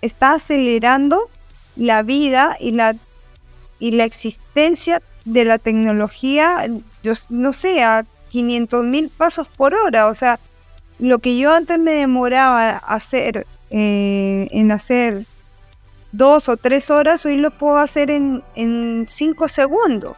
está 0.02 0.34
acelerando 0.34 1.30
la 1.76 2.04
vida 2.04 2.58
y 2.60 2.72
la, 2.72 2.96
y 3.82 3.92
la 3.92 4.06
existencia 4.06 5.02
de 5.26 5.44
la 5.44 5.58
tecnología, 5.58 6.68
yo 7.02 7.14
no 7.30 7.52
sé, 7.52 7.84
a 7.84 8.06
500 8.30 8.86
mil 8.86 9.10
pasos 9.10 9.48
por 9.48 9.74
hora. 9.74 10.06
O 10.06 10.14
sea, 10.14 10.40
lo 11.00 11.18
que 11.18 11.36
yo 11.40 11.52
antes 11.52 11.80
me 11.80 11.92
demoraba 11.92 12.78
hacer, 12.78 13.48
eh, 13.72 14.48
en 14.52 14.72
hacer 14.72 15.26
dos 16.12 16.48
o 16.48 16.58
tres 16.58 16.92
horas, 16.92 17.26
hoy 17.26 17.38
lo 17.38 17.50
puedo 17.50 17.78
hacer 17.78 18.12
en, 18.12 18.44
en 18.54 19.08
cinco 19.10 19.48
segundos. 19.48 20.16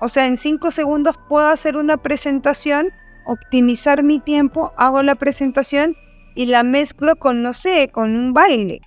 O 0.00 0.08
sea, 0.08 0.26
en 0.26 0.36
cinco 0.36 0.72
segundos 0.72 1.16
puedo 1.28 1.46
hacer 1.46 1.76
una 1.76 1.96
presentación, 1.96 2.90
optimizar 3.24 4.02
mi 4.02 4.18
tiempo, 4.18 4.72
hago 4.76 5.04
la 5.04 5.14
presentación 5.14 5.96
y 6.34 6.46
la 6.46 6.64
mezclo 6.64 7.14
con, 7.14 7.40
no 7.40 7.52
sé, 7.52 7.88
con 7.92 8.16
un 8.16 8.32
baile. 8.32 8.80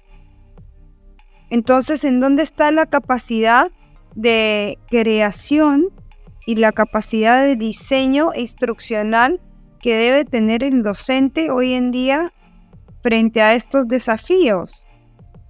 Entonces, 1.50 2.04
¿en 2.04 2.19
dónde 2.19 2.43
está 2.43 2.69
la 2.73 2.86
capacidad 2.86 3.71
de 4.15 4.80
creación 4.89 5.89
y 6.46 6.56
la 6.56 6.72
capacidad 6.72 7.43
de 7.43 7.56
diseño 7.56 8.32
instruccional 8.36 9.41
que 9.82 9.96
debe 9.96 10.26
tener 10.26 10.63
el 10.63 10.82
docente 10.84 11.52
hoy 11.52 11.74
en 11.74 11.91
día 11.91 12.34
frente 13.02 13.41
a 13.41 13.54
estos 13.54 13.88
desafíos? 13.88 14.88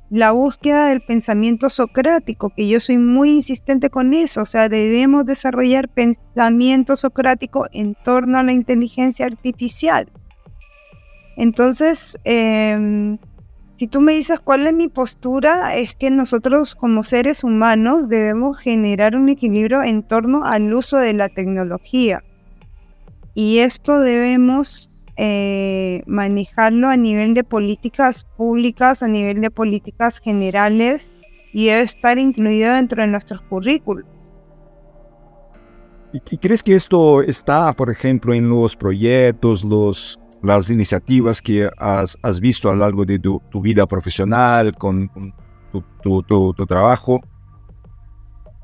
la 0.10 0.32
búsqueda 0.32 0.88
del 0.88 1.02
pensamiento 1.02 1.70
socrático, 1.70 2.50
que 2.50 2.68
yo 2.68 2.80
soy 2.80 2.98
muy 2.98 3.32
insistente 3.32 3.90
con 3.90 4.14
eso, 4.14 4.42
o 4.42 4.46
sea, 4.46 4.70
debemos 4.70 5.26
desarrollar 5.26 5.90
pensamiento 5.90 6.96
socrático 6.96 7.68
en 7.74 7.96
torno 8.06 8.38
a 8.38 8.44
la 8.44 8.54
inteligencia 8.54 9.26
artificial. 9.26 10.10
Entonces, 11.36 12.18
em, 12.24 13.18
si 13.78 13.86
tú 13.88 14.02
me 14.02 14.14
dices 14.14 14.40
cuál 14.40 14.66
es 14.66 14.74
mi 14.74 14.88
postura, 14.88 15.76
es 15.76 15.94
que 15.94 16.10
nosotros 16.10 16.74
como 16.74 17.04
seres 17.04 17.44
humanos 17.44 18.10
debemos 18.10 18.58
generar 18.58 19.16
un 19.16 19.30
equilibrio 19.30 19.84
en 19.84 20.02
torno 20.02 20.46
al 20.46 20.74
uso 20.74 20.98
de 20.98 21.14
la 21.14 21.30
tecnología. 21.30 22.24
Y 23.36 23.60
esto 23.60 24.00
debemos 24.00 24.90
eh, 25.16 26.02
manejarlo 26.08 26.90
a 26.90 26.98
nivel 26.98 27.36
de 27.36 27.44
políticas 27.44 28.26
públicas, 28.36 29.04
a 29.04 29.08
nivel 29.08 29.42
de 29.42 29.52
políticas 29.52 30.20
generales 30.20 31.12
y 31.54 31.68
debe 31.68 31.84
estar 31.84 32.18
incluido 32.18 32.74
dentro 32.74 33.04
de 33.04 33.08
nuestros 33.10 33.42
currículos. 33.42 34.06
¿Y, 36.14 36.38
crees 36.38 36.64
que 36.64 36.74
esto 36.74 37.22
está, 37.22 37.74
por 37.74 37.92
ejemplo, 37.92 38.34
en 38.34 38.50
los 38.50 38.76
proyectos, 38.76 39.64
los, 39.64 40.20
las 40.56 40.70
iniciativas 40.70 41.42
que 41.42 41.70
has, 41.78 42.40
visto 42.40 42.70
a 42.70 42.74
lo 42.74 42.80
largo 42.80 43.06
de 43.06 43.20
tu, 43.20 43.62
vida 43.62 43.86
profesional, 43.86 44.76
con, 44.76 45.10
tu, 46.02 46.24
tu, 46.24 46.66
trabajo? 46.66 47.22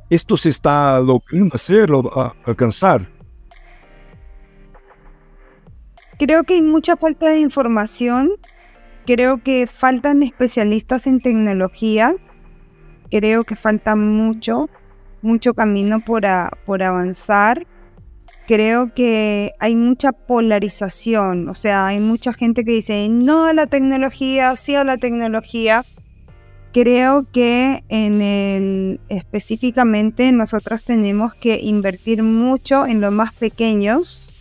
¿Esto 0.10 0.38
se 0.38 0.50
está 0.50 1.00
logrando 1.00 1.56
hacer, 1.56 1.90
alcanzar? 2.46 3.10
Creo 6.20 6.44
que 6.44 6.54
hay 6.54 6.62
mucha 6.62 6.96
falta 6.96 7.28
de 7.30 7.40
información, 7.40 8.32
creo 9.06 9.42
que 9.44 9.68
faltan 9.68 10.24
especialistas 10.24 11.08
en 11.08 11.20
tecnología, 11.20 12.16
creo 13.10 13.44
que 13.44 13.56
falta 13.56 13.96
mucho, 13.96 14.70
mucho 15.22 15.54
camino 15.54 16.04
por, 16.06 16.24
por 16.66 16.84
avanzar. 16.84 17.66
Creo 18.48 18.94
que 18.94 19.54
hay 19.60 19.76
mucha 19.76 20.12
polarización, 20.12 21.48
o 21.48 21.54
sea, 21.54 21.88
hay 21.88 22.00
mucha 22.00 22.34
gente 22.34 22.66
que 22.66 22.72
dice 22.72 23.08
no 23.10 23.46
a 23.46 23.54
la 23.54 23.68
tecnología, 23.68 24.56
sí 24.58 24.76
a 24.76 24.84
la 24.84 24.98
tecnología. 24.98 25.86
Creo 26.74 27.26
que 27.32 27.84
en 27.88 28.22
el 28.22 29.00
específicamente 29.08 30.32
nosotros 30.32 30.84
tenemos 30.84 31.34
que 31.36 31.60
invertir 31.62 32.24
mucho 32.24 32.86
en 32.86 33.00
los 33.00 33.12
más 33.14 33.34
pequeños, 33.34 34.34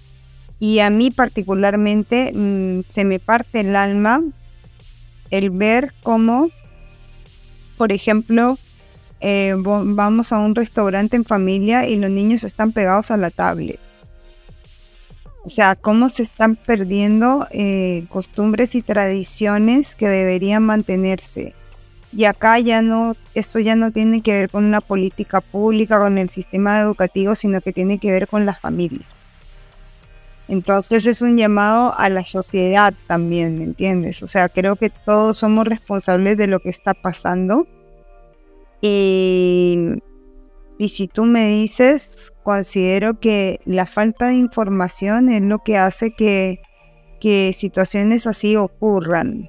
y 0.58 0.78
a 0.78 0.90
mí 0.90 1.10
particularmente 1.10 2.32
mm, 2.32 2.82
se 2.88 3.04
me 3.04 3.18
parte 3.18 3.60
el 3.60 3.74
alma 3.74 4.22
el 5.30 5.50
ver 5.50 5.92
cómo, 6.04 6.50
por 7.76 7.90
ejemplo, 7.90 8.58
eh, 9.20 9.54
vamos 9.56 10.32
a 10.32 10.38
un 10.38 10.54
restaurante 10.54 11.16
en 11.16 11.24
familia 11.24 11.88
y 11.88 11.96
los 11.96 12.10
niños 12.10 12.44
están 12.44 12.72
pegados 12.72 13.10
a 13.10 13.16
la 13.16 13.30
tablet. 13.30 13.80
O 15.44 15.48
sea, 15.48 15.74
cómo 15.74 16.08
se 16.08 16.22
están 16.22 16.56
perdiendo 16.56 17.48
eh, 17.50 18.04
costumbres 18.08 18.74
y 18.74 18.82
tradiciones 18.82 19.96
que 19.96 20.08
deberían 20.08 20.62
mantenerse. 20.62 21.54
Y 22.12 22.26
acá 22.26 22.58
ya 22.58 22.82
no, 22.82 23.16
esto 23.34 23.58
ya 23.58 23.74
no 23.74 23.90
tiene 23.90 24.20
que 24.20 24.32
ver 24.32 24.50
con 24.50 24.64
una 24.64 24.80
política 24.80 25.40
pública, 25.40 25.98
con 25.98 26.18
el 26.18 26.28
sistema 26.28 26.80
educativo, 26.80 27.34
sino 27.34 27.60
que 27.60 27.72
tiene 27.72 27.98
que 27.98 28.12
ver 28.12 28.28
con 28.28 28.46
la 28.46 28.54
familia. 28.54 29.06
Entonces 30.46 31.06
es 31.06 31.22
un 31.22 31.36
llamado 31.36 31.94
a 31.96 32.08
la 32.10 32.24
sociedad 32.24 32.92
también, 33.06 33.58
¿me 33.58 33.64
entiendes? 33.64 34.22
O 34.22 34.26
sea, 34.26 34.48
creo 34.48 34.76
que 34.76 34.90
todos 34.90 35.38
somos 35.38 35.66
responsables 35.66 36.36
de 36.36 36.46
lo 36.46 36.60
que 36.60 36.68
está 36.68 36.94
pasando. 36.94 37.66
Y, 38.82 40.02
y 40.82 40.88
si 40.88 41.06
tú 41.06 41.26
me 41.26 41.46
dices, 41.46 42.32
considero 42.42 43.20
que 43.20 43.60
la 43.64 43.86
falta 43.86 44.26
de 44.26 44.34
información 44.34 45.28
es 45.28 45.40
lo 45.40 45.60
que 45.60 45.78
hace 45.78 46.12
que, 46.12 46.60
que 47.20 47.54
situaciones 47.56 48.26
así 48.26 48.56
ocurran. 48.56 49.48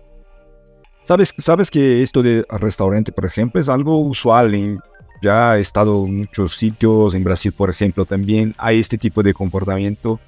Sabes, 1.01 1.33
sabes 1.39 1.71
que 1.71 2.03
esto 2.03 2.21
de 2.21 2.45
restaurante, 2.51 3.11
por 3.11 3.25
ejemplo, 3.25 3.59
es 3.59 3.67
algo 3.67 3.99
usual. 3.99 4.79
Ya 5.23 5.57
he 5.57 5.61
estado 5.61 6.05
en 6.05 6.17
muchos 6.17 6.55
sitios, 6.55 7.15
en 7.15 7.23
Brasil, 7.23 7.51
por 7.51 7.71
ejemplo, 7.71 8.05
también 8.05 8.53
hay 8.59 8.79
este 8.79 8.99
tipo 8.99 9.23
de 9.23 9.33
comportamiento 9.33 10.19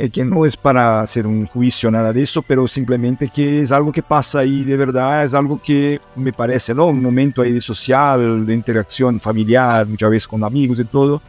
eh, 0.00 0.08
que 0.08 0.24
no 0.24 0.46
es 0.46 0.56
para 0.56 1.02
hacer 1.02 1.26
un 1.26 1.44
juicio, 1.44 1.90
nada 1.90 2.10
de 2.10 2.22
eso, 2.22 2.40
pero 2.40 2.66
simplemente 2.66 3.28
que 3.28 3.60
es 3.60 3.70
algo 3.70 3.92
que 3.92 4.02
pasa 4.02 4.38
ahí 4.38 4.64
de 4.64 4.74
verdad, 4.74 5.24
es 5.24 5.34
algo 5.34 5.60
que 5.62 6.00
me 6.16 6.32
parece, 6.32 6.74
¿no? 6.74 6.86
Un 6.86 7.02
momento 7.02 7.42
ahí 7.42 7.52
de 7.52 7.60
social, 7.60 8.46
de 8.46 8.54
interacción 8.54 9.20
familiar, 9.20 9.86
muchas 9.86 10.08
veces 10.08 10.26
con 10.26 10.42
amigos 10.42 10.78
y 10.78 10.84
todo. 10.86 11.20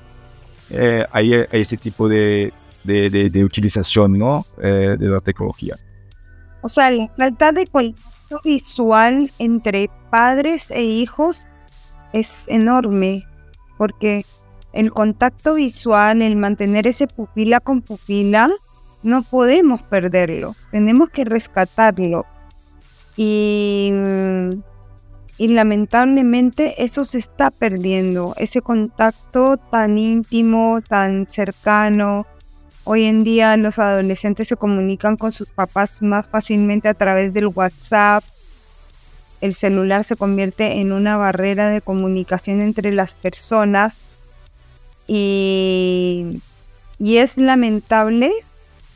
Eh, 0.69 1.05
hay, 1.12 1.34
hay, 1.34 1.47
este 1.51 1.75
tipo 1.75 2.07
de, 2.07 2.53
de, 2.86 3.10
de, 3.10 3.29
de 3.29 3.43
utilización, 3.43 4.17
¿no? 4.17 4.45
Eh, 4.62 4.95
de 4.97 5.10
la 5.10 5.19
tecnología. 5.19 5.75
O 6.62 6.69
sea, 6.69 6.91
la 6.91 7.10
falta 7.17 7.51
de 7.51 7.67
contacto 7.67 8.39
visual 8.45 9.29
entre 9.38 9.89
padres 10.10 10.71
e 10.71 10.81
hijos 10.81 11.45
es 12.13 12.45
enorme, 12.47 13.27
porque 13.77 14.25
el 14.73 14.91
contacto 14.91 15.55
visual, 15.55 16.21
el 16.21 16.36
mantener 16.36 16.88
ese 16.88 17.07
pupila 17.07 17.60
con 17.60 17.81
pupila, 17.81 18.49
no 19.03 19.23
podemos 19.23 19.81
perderlo, 19.81 20.55
tenemos 20.71 21.10
que 21.10 21.25
rescatarlo. 21.25 22.25
Y, 23.17 23.91
y 25.38 25.47
lamentablemente 25.49 26.84
eso 26.84 27.03
se 27.03 27.17
está 27.17 27.51
perdiendo, 27.51 28.34
ese 28.38 28.62
contacto 28.62 29.57
tan 29.57 29.97
íntimo, 29.97 30.79
tan 30.88 31.27
cercano. 31.27 32.25
Hoy 32.84 33.05
en 33.05 33.23
día 33.23 33.57
los 33.57 33.77
adolescentes 33.77 34.47
se 34.47 34.55
comunican 34.55 35.17
con 35.17 35.31
sus 35.31 35.49
papás 35.49 36.01
más 36.01 36.27
fácilmente 36.27 36.88
a 36.88 36.93
través 36.93 37.34
del 37.34 37.47
WhatsApp. 37.47 38.23
El 39.41 39.53
celular 39.55 40.03
se 40.03 40.15
convierte 40.15 40.79
en 40.79 40.91
una 40.91 41.17
barrera 41.17 41.69
de 41.69 41.81
comunicación 41.81 42.62
entre 42.62 42.91
las 42.91 43.15
personas 43.15 43.99
y, 45.13 46.41
es 47.00 47.38
lamentable, 47.38 48.32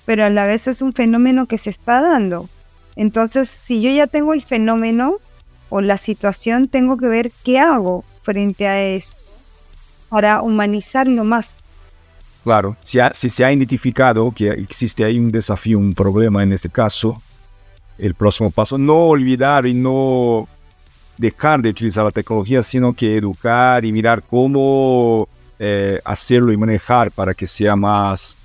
pero 0.06 0.24
a 0.24 0.30
la 0.30 0.46
vez 0.46 0.68
es 0.68 0.82
un 0.82 0.94
fenómeno 0.94 1.46
que 1.46 1.58
se 1.58 1.70
está 1.70 2.02
dando. 2.02 2.48
Entonces, 2.96 3.50
si 3.50 3.82
yo 3.82 3.92
ya 3.92 4.08
tengo 4.08 4.34
el 4.34 4.42
fenómeno 4.42 5.18
o 5.68 5.82
la 5.82 5.98
situación, 5.98 6.70
tengo 6.70 6.96
que 6.96 7.08
ver 7.08 7.32
qué 7.44 7.60
hago 7.60 8.06
frente 8.22 8.68
a 8.68 8.82
eso 8.82 9.16
para 10.08 10.42
humanizarlo 10.42 11.26
más. 11.26 11.58
Claro, 12.46 12.78
si, 12.82 13.00
si 13.14 13.28
se 13.28 13.44
ha 13.44 13.52
identificado 13.52 14.32
que 14.32 14.50
existe 14.50 15.04
ahí 15.04 15.20
un 15.20 15.32
desafío, 15.32 15.80
un 15.80 15.94
problema 15.94 16.44
en 16.44 16.54
este 16.54 16.70
caso, 16.70 17.22
el 17.98 18.14
próximo 18.14 18.52
paso, 18.52 18.78
no 18.78 19.08
olvidar 19.08 19.66
y 19.66 19.74
no 19.74 20.48
dejar 21.18 21.62
de 21.62 21.70
utilizar 21.70 22.06
la 22.06 22.12
tecnología, 22.12 22.64
sino 22.64 22.94
que 22.94 23.18
educar 23.18 23.84
y 23.84 23.92
mirar 23.92 24.24
cómo 24.24 25.28
eh, 25.60 26.02
hacerlo 26.04 26.52
y 26.52 26.58
manejar 26.58 27.12
para 27.12 27.34
que 27.34 27.48
sea 27.48 27.76
más 27.76 28.38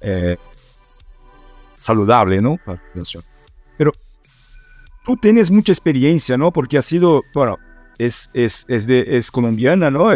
eh, 0.00 0.36
saludable, 1.76 2.40
¿no? 2.40 2.58
Pero 3.76 3.92
tú 5.04 5.16
tienes 5.16 5.50
mucha 5.50 5.72
experiencia, 5.72 6.36
¿no? 6.36 6.52
Porque 6.52 6.78
ha 6.78 6.82
sido, 6.82 7.22
bueno, 7.34 7.58
es, 7.98 8.30
es, 8.34 8.64
es, 8.68 8.86
de, 8.86 9.04
es 9.06 9.30
colombiana, 9.30 9.90
¿no? 9.90 10.08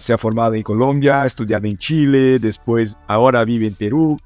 Se 0.00 0.12
ha 0.12 0.18
formado 0.18 0.54
en 0.54 0.62
Colombia, 0.62 1.22
ha 1.22 1.26
estudiado 1.26 1.66
en 1.66 1.76
Chile, 1.76 2.38
después 2.38 2.96
ahora 3.06 3.44
vive 3.44 3.66
en 3.66 3.74
Perú. 3.74 4.18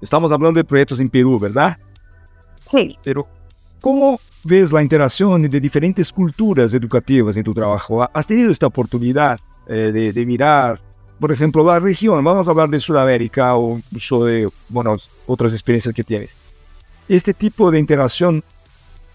Estamos 0.00 0.32
hablando 0.32 0.58
de 0.58 0.64
proyectos 0.64 1.00
en 1.00 1.08
Perú, 1.08 1.38
¿verdad? 1.38 1.78
Sí. 2.70 2.98
Pero, 3.02 3.26
¿cómo 3.80 4.20
ves 4.44 4.72
la 4.72 4.82
interacción 4.82 5.42
de 5.42 5.60
diferentes 5.60 6.12
culturas 6.12 6.74
educativas 6.74 7.36
en 7.36 7.44
tu 7.44 7.52
trabajo? 7.54 8.08
¿Has 8.12 8.26
tenido 8.26 8.50
esta 8.50 8.66
oportunidad 8.66 9.38
eh, 9.66 9.90
de, 9.92 10.12
de, 10.12 10.26
mirar 10.26 10.80
por 11.18 11.32
ejemplo, 11.32 11.64
la 11.64 11.80
región, 11.80 12.22
vamos 12.22 12.46
a 12.46 12.50
hablar 12.50 12.68
de 12.68 12.80
Sudamérica 12.80 13.56
o 13.56 13.78
incluso 13.78 14.24
de, 14.24 14.48
bueno, 14.68 14.96
otras 15.26 15.52
experiencias 15.52 15.94
que 15.94 16.04
tienes. 16.04 16.34
Este 17.08 17.34
tipo 17.34 17.70
de 17.70 17.78
interacción 17.78 18.44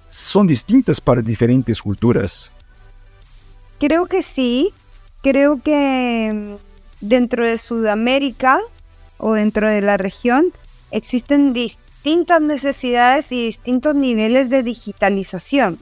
son 0.10 0.48
distintas 0.48 1.00
para 1.00 1.22
diferentes 1.22 1.82
culturas. 1.82 2.52
Creo 3.80 4.06
que 4.06 4.22
sí. 4.24 4.74
Creo 5.22 5.62
que 5.62 6.32
mm, 6.34 7.08
dentro 7.08 7.46
de 7.46 7.58
Sudamérica 7.58 8.60
o 9.18 9.34
dentro 9.34 9.70
de 9.70 9.82
la 9.82 9.98
región 9.98 10.52
existen 10.92 11.54
distintas 11.54 12.42
necesidades 12.42 13.32
y 13.32 13.46
distintos 13.46 13.96
niveles 13.96 14.50
de 14.50 14.64
digitalización. 14.64 15.80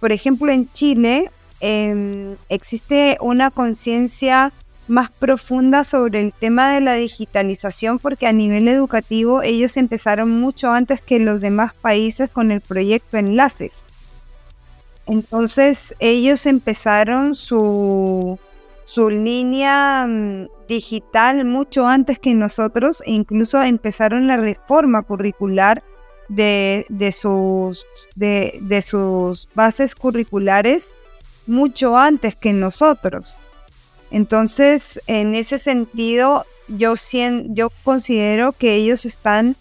Por 0.00 0.12
ejemplo, 0.12 0.52
en 0.52 0.70
Chile 0.72 1.30
eh, 1.60 2.36
existe 2.48 3.16
una 3.20 3.50
conciencia 3.50 4.52
más 4.88 5.10
profunda 5.10 5.84
sobre 5.84 6.20
el 6.20 6.32
tema 6.32 6.72
de 6.72 6.80
la 6.80 6.94
digitalización 6.94 7.98
porque 7.98 8.26
a 8.26 8.32
nivel 8.32 8.68
educativo 8.68 9.42
ellos 9.42 9.76
empezaron 9.76 10.30
mucho 10.40 10.70
antes 10.70 11.00
que 11.00 11.20
los 11.20 11.40
demás 11.40 11.74
países 11.74 12.30
con 12.30 12.50
el 12.50 12.60
proyecto 12.60 13.16
Enlaces. 13.16 13.84
Entonces 15.06 15.94
ellos 16.00 16.44
empezaron 16.46 17.34
su, 17.34 18.38
su 18.84 19.10
línea 19.10 20.06
mm, 20.06 20.48
digital 20.68 21.44
mucho 21.44 21.86
antes 21.86 22.18
que 22.18 22.34
nosotros 22.34 23.02
e 23.06 23.12
incluso 23.12 23.62
empezaron 23.62 24.26
la 24.26 24.36
reforma 24.36 25.02
curricular 25.02 25.82
de, 26.28 26.84
de 26.90 27.12
sus, 27.12 27.86
de, 28.14 28.58
de 28.62 28.82
sus 28.82 29.48
bases 29.54 29.94
curriculares 29.94 30.92
mucho 31.46 31.96
antes 31.96 32.36
que 32.36 32.52
nosotros. 32.52 33.38
Entonces, 34.10 35.00
en 35.06 35.34
ese 35.34 35.58
sentido, 35.58 36.46
yo, 36.68 36.94
yo 37.48 37.70
considero 37.84 38.52
que 38.52 38.74
ellos 38.74 39.04
están 39.04 39.56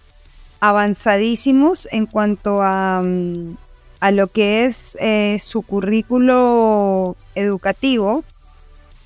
avanzadísimos 0.60 1.88
en 1.92 2.06
cuanto 2.06 2.62
a, 2.62 3.02
mm, 3.04 3.58
a 4.00 4.12
lo 4.12 4.28
que 4.28 4.66
es 4.66 4.98
eh, 5.00 5.38
su 5.42 5.62
currículo 5.62 7.16
educativo 7.36 8.24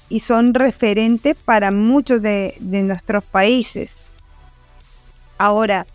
y 0.09 0.19
son 0.19 0.53
referentes 0.53 1.35
para 1.37 1.71
muchos 1.71 2.21
de, 2.21 2.55
nuestros 2.59 3.23
países. 3.23 4.09
Ahora, 5.37 5.87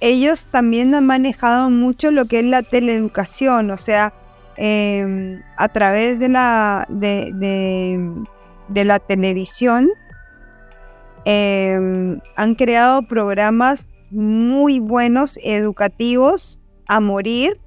ellos 0.00 0.48
también 0.50 0.94
han 0.94 1.06
manejado 1.06 1.70
mucho 1.70 2.10
lo 2.10 2.24
que 2.24 2.40
es 2.40 2.46
la 2.46 2.62
teleeducación, 2.62 3.70
o 3.70 3.76
sea, 3.76 4.14
em, 4.56 5.42
a 5.56 5.68
través 5.68 6.18
de 6.18 6.28
la 6.28 6.86
de, 6.88 7.30
de 7.34 8.24
la 8.74 8.98
televisión 8.98 9.90
em, 11.24 12.20
han 12.36 12.54
creado 12.54 13.02
programas 13.02 13.86
muy 14.10 14.78
buenos, 14.78 15.38
educativos, 15.42 16.64
a 16.86 17.00
morir, 17.00 17.60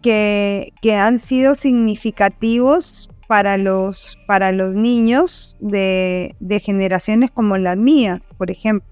que, 0.00 0.72
que, 0.80 0.96
han 0.96 1.18
sido 1.18 1.54
significativos 1.54 3.08
para 3.28 3.56
los, 3.56 4.18
para 4.26 4.52
los 4.52 4.74
niños 4.74 5.56
de, 5.60 6.34
de 6.40 6.60
generaciones 6.60 7.30
como 7.30 7.56
las 7.58 7.76
mías, 7.76 8.20
por 8.36 8.50
ejemplo. 8.50 8.88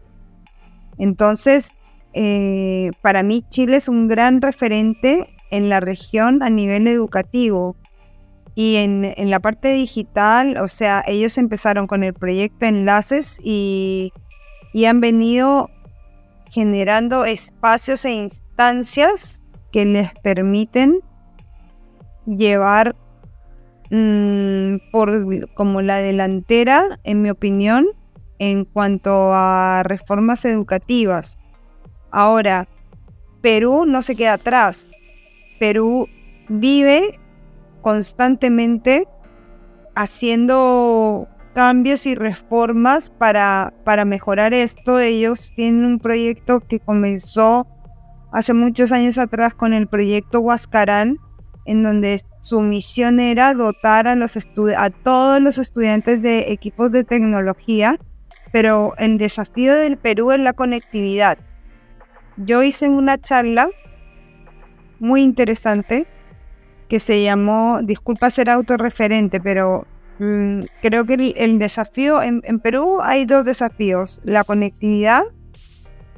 Entonces, 0.98 1.72
eh, 2.12 2.90
para 3.02 3.22
mí 3.22 3.44
Chile 3.48 3.76
es 3.76 3.88
un 3.88 4.08
gran 4.08 4.40
referente 4.40 5.28
en 5.50 5.68
la 5.68 5.80
región 5.80 6.42
a 6.42 6.50
nivel 6.50 6.86
educativo, 6.86 7.76
y 8.60 8.76
en, 8.76 9.14
la 9.30 9.40
parte 9.40 9.72
digital, 9.72 10.58
o 10.58 10.68
sea, 10.68 11.02
ellos 11.06 11.38
empezaron 11.38 11.86
con 11.86 12.04
el 12.04 12.12
proyecto 12.12 12.66
Enlaces 12.66 13.38
y, 13.42 14.12
han 14.86 15.00
venido 15.00 15.70
generando 16.50 17.24
espacios 17.24 18.04
e 18.04 18.10
instancias 18.10 19.40
que 19.72 19.86
les 19.86 20.12
permiten 20.22 21.00
llevar 22.26 22.94
mm, 23.90 24.90
por 24.92 25.48
como 25.54 25.80
la 25.80 25.96
delantera, 25.96 27.00
en 27.02 27.22
mi 27.22 27.30
opinión, 27.30 27.86
en 28.38 28.66
cuanto 28.66 29.30
a 29.32 29.84
reformas 29.86 30.44
educativas. 30.44 31.38
Ahora, 32.10 32.68
Perú 33.40 33.86
no 33.86 34.02
se 34.02 34.16
queda 34.16 34.34
atrás. 34.34 34.86
Perú 35.58 36.08
vive 36.50 37.19
constantemente 37.80 39.06
haciendo 39.94 41.28
cambios 41.54 42.06
y 42.06 42.14
reformas 42.14 43.10
para, 43.10 43.74
para 43.84 44.04
mejorar 44.04 44.54
esto. 44.54 44.98
Ellos 45.00 45.52
tienen 45.54 45.84
un 45.84 45.98
proyecto 45.98 46.60
que 46.60 46.80
comenzó 46.80 47.66
hace 48.32 48.54
muchos 48.54 48.92
años 48.92 49.18
atrás 49.18 49.54
con 49.54 49.72
el 49.72 49.86
proyecto 49.86 50.40
Huascarán, 50.40 51.18
en 51.66 51.82
donde 51.82 52.24
su 52.42 52.60
misión 52.60 53.20
era 53.20 53.52
dotar 53.54 54.08
a, 54.08 54.16
los 54.16 54.36
a 54.36 54.90
todos 54.90 55.42
los 55.42 55.58
estudiantes 55.58 56.22
de 56.22 56.52
equipos 56.52 56.90
de 56.90 57.04
tecnología, 57.04 57.98
pero 58.52 58.94
el 58.98 59.18
desafío 59.18 59.74
del 59.74 59.96
Perú 59.98 60.32
es 60.32 60.40
la 60.40 60.52
conectividad. 60.52 61.38
Yo 62.36 62.62
hice 62.62 62.88
una 62.88 63.18
charla 63.18 63.68
muy 64.98 65.22
interesante 65.22 66.06
que 66.90 66.98
se 66.98 67.22
llamó, 67.22 67.78
disculpa 67.82 68.30
ser 68.30 68.50
autorreferente, 68.50 69.40
pero 69.40 69.86
mm, 70.18 70.62
creo 70.82 71.06
que 71.06 71.34
el, 71.36 71.58
desafío, 71.60 72.20
en, 72.20 72.42
Perú 72.58 72.98
hay 73.00 73.26
dos 73.26 73.44
desafíos, 73.44 74.20
la 74.24 74.42
conectividad 74.42 75.22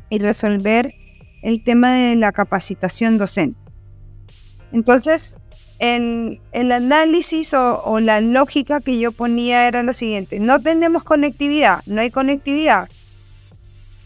y 0.09 0.19
resolver 0.19 0.95
el 1.43 1.63
tema 1.63 1.93
de 1.93 2.17
la 2.17 2.33
capacitación 2.33 3.19
docente. 3.19 3.59
Entonces, 4.73 5.37
el, 5.79 6.41
el 6.53 6.73
análisis 6.73 7.53
o, 7.53 8.01
la 8.01 8.23
lógica 8.23 8.81
que 8.81 8.99
yo 8.99 9.13
ponía 9.13 9.69
era 9.69 9.83
lo 9.83 9.93
siguiente, 9.93 10.41
no 10.41 10.59
tenemos 10.63 11.05
conectividad, 11.05 11.83
no 11.85 12.01
hay 12.01 12.11
conectividad, 12.11 12.89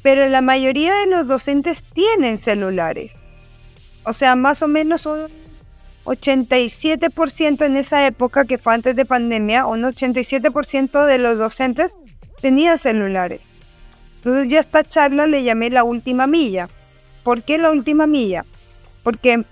pero 0.03 0.29
la 0.29 0.41
mayoría 0.41 0.97
de 0.97 1.07
los 1.07 1.29
docentes 1.29 1.85
tienen 1.85 2.39
celulares. 2.39 3.15
O 4.03 4.13
sea, 4.13 4.35
más 4.35 4.63
o 4.63 4.69
menos 4.69 5.07
un 5.07 5.46
87% 6.07 7.67
en 7.67 7.77
esa 7.77 8.07
época 8.07 8.45
que 8.45 8.59
fue 8.59 8.75
antes 8.75 8.97
de 8.97 9.05
pandemia, 9.05 9.67
un 9.67 9.83
87% 9.83 11.05
de 11.05 11.19
los 11.19 11.37
docentes 11.37 11.97
tenían 12.41 12.79
celulares. 12.79 13.43
Entonces 14.17 14.49
yo 14.49 14.59
a 14.59 14.61
esta 14.61 14.85
charla 14.85 15.27
le 15.27 15.43
llamé 15.43 15.71
la 15.71 15.85
última 15.85 16.27
milla. 16.27 16.69
¿Por 17.23 17.43
qué 17.43 17.59
la 17.59 17.71
última 17.71 18.07
milla? 18.07 18.45
Porque 19.03 19.45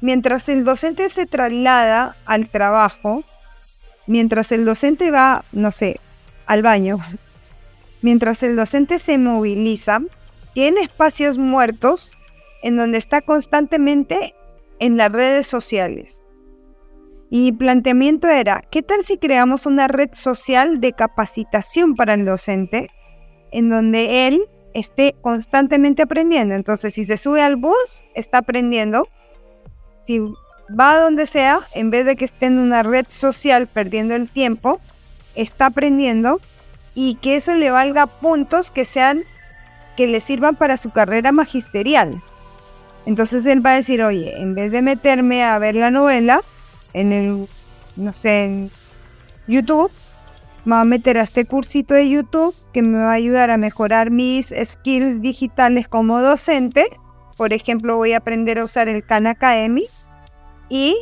mientras 0.00 0.48
el 0.48 0.64
docente 0.64 1.08
se 1.08 1.26
traslada 1.26 2.16
al 2.26 2.48
trabajo, 2.48 3.24
mientras 4.06 4.52
el 4.52 4.64
docente 4.64 5.10
va, 5.10 5.44
no 5.52 5.70
sé, 5.70 5.98
al 6.46 6.62
baño, 6.62 6.98
mientras 8.02 8.42
el 8.42 8.56
docente 8.56 8.98
se 8.98 9.18
moviliza, 9.18 10.00
tiene 10.52 10.82
espacios 10.82 11.38
muertos 11.38 12.16
en 12.62 12.76
donde 12.76 12.98
está 12.98 13.22
constantemente 13.22 14.34
en 14.80 14.96
las 14.96 15.12
redes 15.12 15.46
sociales. 15.46 16.24
Y 17.30 17.38
mi 17.38 17.52
planteamiento 17.52 18.28
era, 18.28 18.64
¿qué 18.72 18.82
tal 18.82 19.04
si 19.04 19.16
creamos 19.16 19.64
una 19.64 19.86
red 19.86 20.10
social 20.12 20.80
de 20.80 20.92
capacitación 20.92 21.94
para 21.94 22.14
el 22.14 22.24
docente 22.24 22.90
en 23.52 23.70
donde 23.70 24.26
él 24.26 24.48
esté 24.74 25.14
constantemente 25.20 26.02
aprendiendo? 26.02 26.56
Entonces, 26.56 26.94
si 26.94 27.04
se 27.04 27.16
sube 27.16 27.40
al 27.40 27.54
bus, 27.54 28.04
está 28.14 28.38
aprendiendo 28.38 29.08
si 30.06 30.18
va 30.78 30.92
a 30.92 31.00
donde 31.00 31.26
sea, 31.26 31.60
en 31.72 31.90
vez 31.90 32.04
de 32.06 32.16
que 32.16 32.24
esté 32.24 32.46
en 32.46 32.58
una 32.58 32.82
red 32.82 33.06
social 33.08 33.68
perdiendo 33.68 34.16
el 34.16 34.28
tiempo, 34.28 34.80
está 35.36 35.66
aprendiendo 35.66 36.40
y 36.94 37.16
que 37.16 37.36
eso 37.36 37.54
le 37.54 37.70
valga 37.70 38.06
puntos 38.06 38.70
que 38.70 38.84
sean 38.84 39.22
que 39.96 40.06
le 40.06 40.20
sirvan 40.20 40.56
para 40.56 40.76
su 40.76 40.90
carrera 40.90 41.30
magisterial. 41.30 42.22
Entonces 43.06 43.46
él 43.46 43.64
va 43.64 43.72
a 43.72 43.76
decir, 43.76 44.02
oye, 44.02 44.40
en 44.40 44.54
vez 44.54 44.70
de 44.70 44.82
meterme 44.82 45.42
a 45.42 45.58
ver 45.58 45.74
la 45.74 45.90
novela 45.90 46.42
en 46.92 47.12
el, 47.12 47.46
no 47.96 48.12
sé, 48.12 48.44
en 48.44 48.70
YouTube, 49.46 49.90
me 50.64 50.72
va 50.72 50.82
a 50.82 50.84
meter 50.84 51.18
a 51.18 51.22
este 51.22 51.44
cursito 51.46 51.94
de 51.94 52.08
YouTube 52.08 52.54
que 52.72 52.82
me 52.82 52.98
va 52.98 53.10
a 53.10 53.14
ayudar 53.14 53.50
a 53.50 53.56
mejorar 53.56 54.10
mis 54.10 54.52
skills 54.64 55.20
digitales 55.20 55.88
como 55.88 56.20
docente. 56.20 56.86
Por 57.36 57.52
ejemplo, 57.52 57.96
voy 57.96 58.12
a 58.12 58.18
aprender 58.18 58.58
a 58.58 58.64
usar 58.64 58.88
el 58.88 59.04
Khan 59.04 59.26
Academy 59.26 59.86
y 60.68 60.96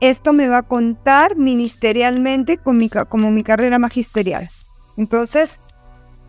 esto 0.00 0.32
me 0.32 0.48
va 0.48 0.58
a 0.58 0.62
contar 0.62 1.36
ministerialmente 1.36 2.58
como 2.58 3.30
mi 3.30 3.42
carrera 3.42 3.78
magisterial. 3.78 4.50
Entonces, 4.96 5.60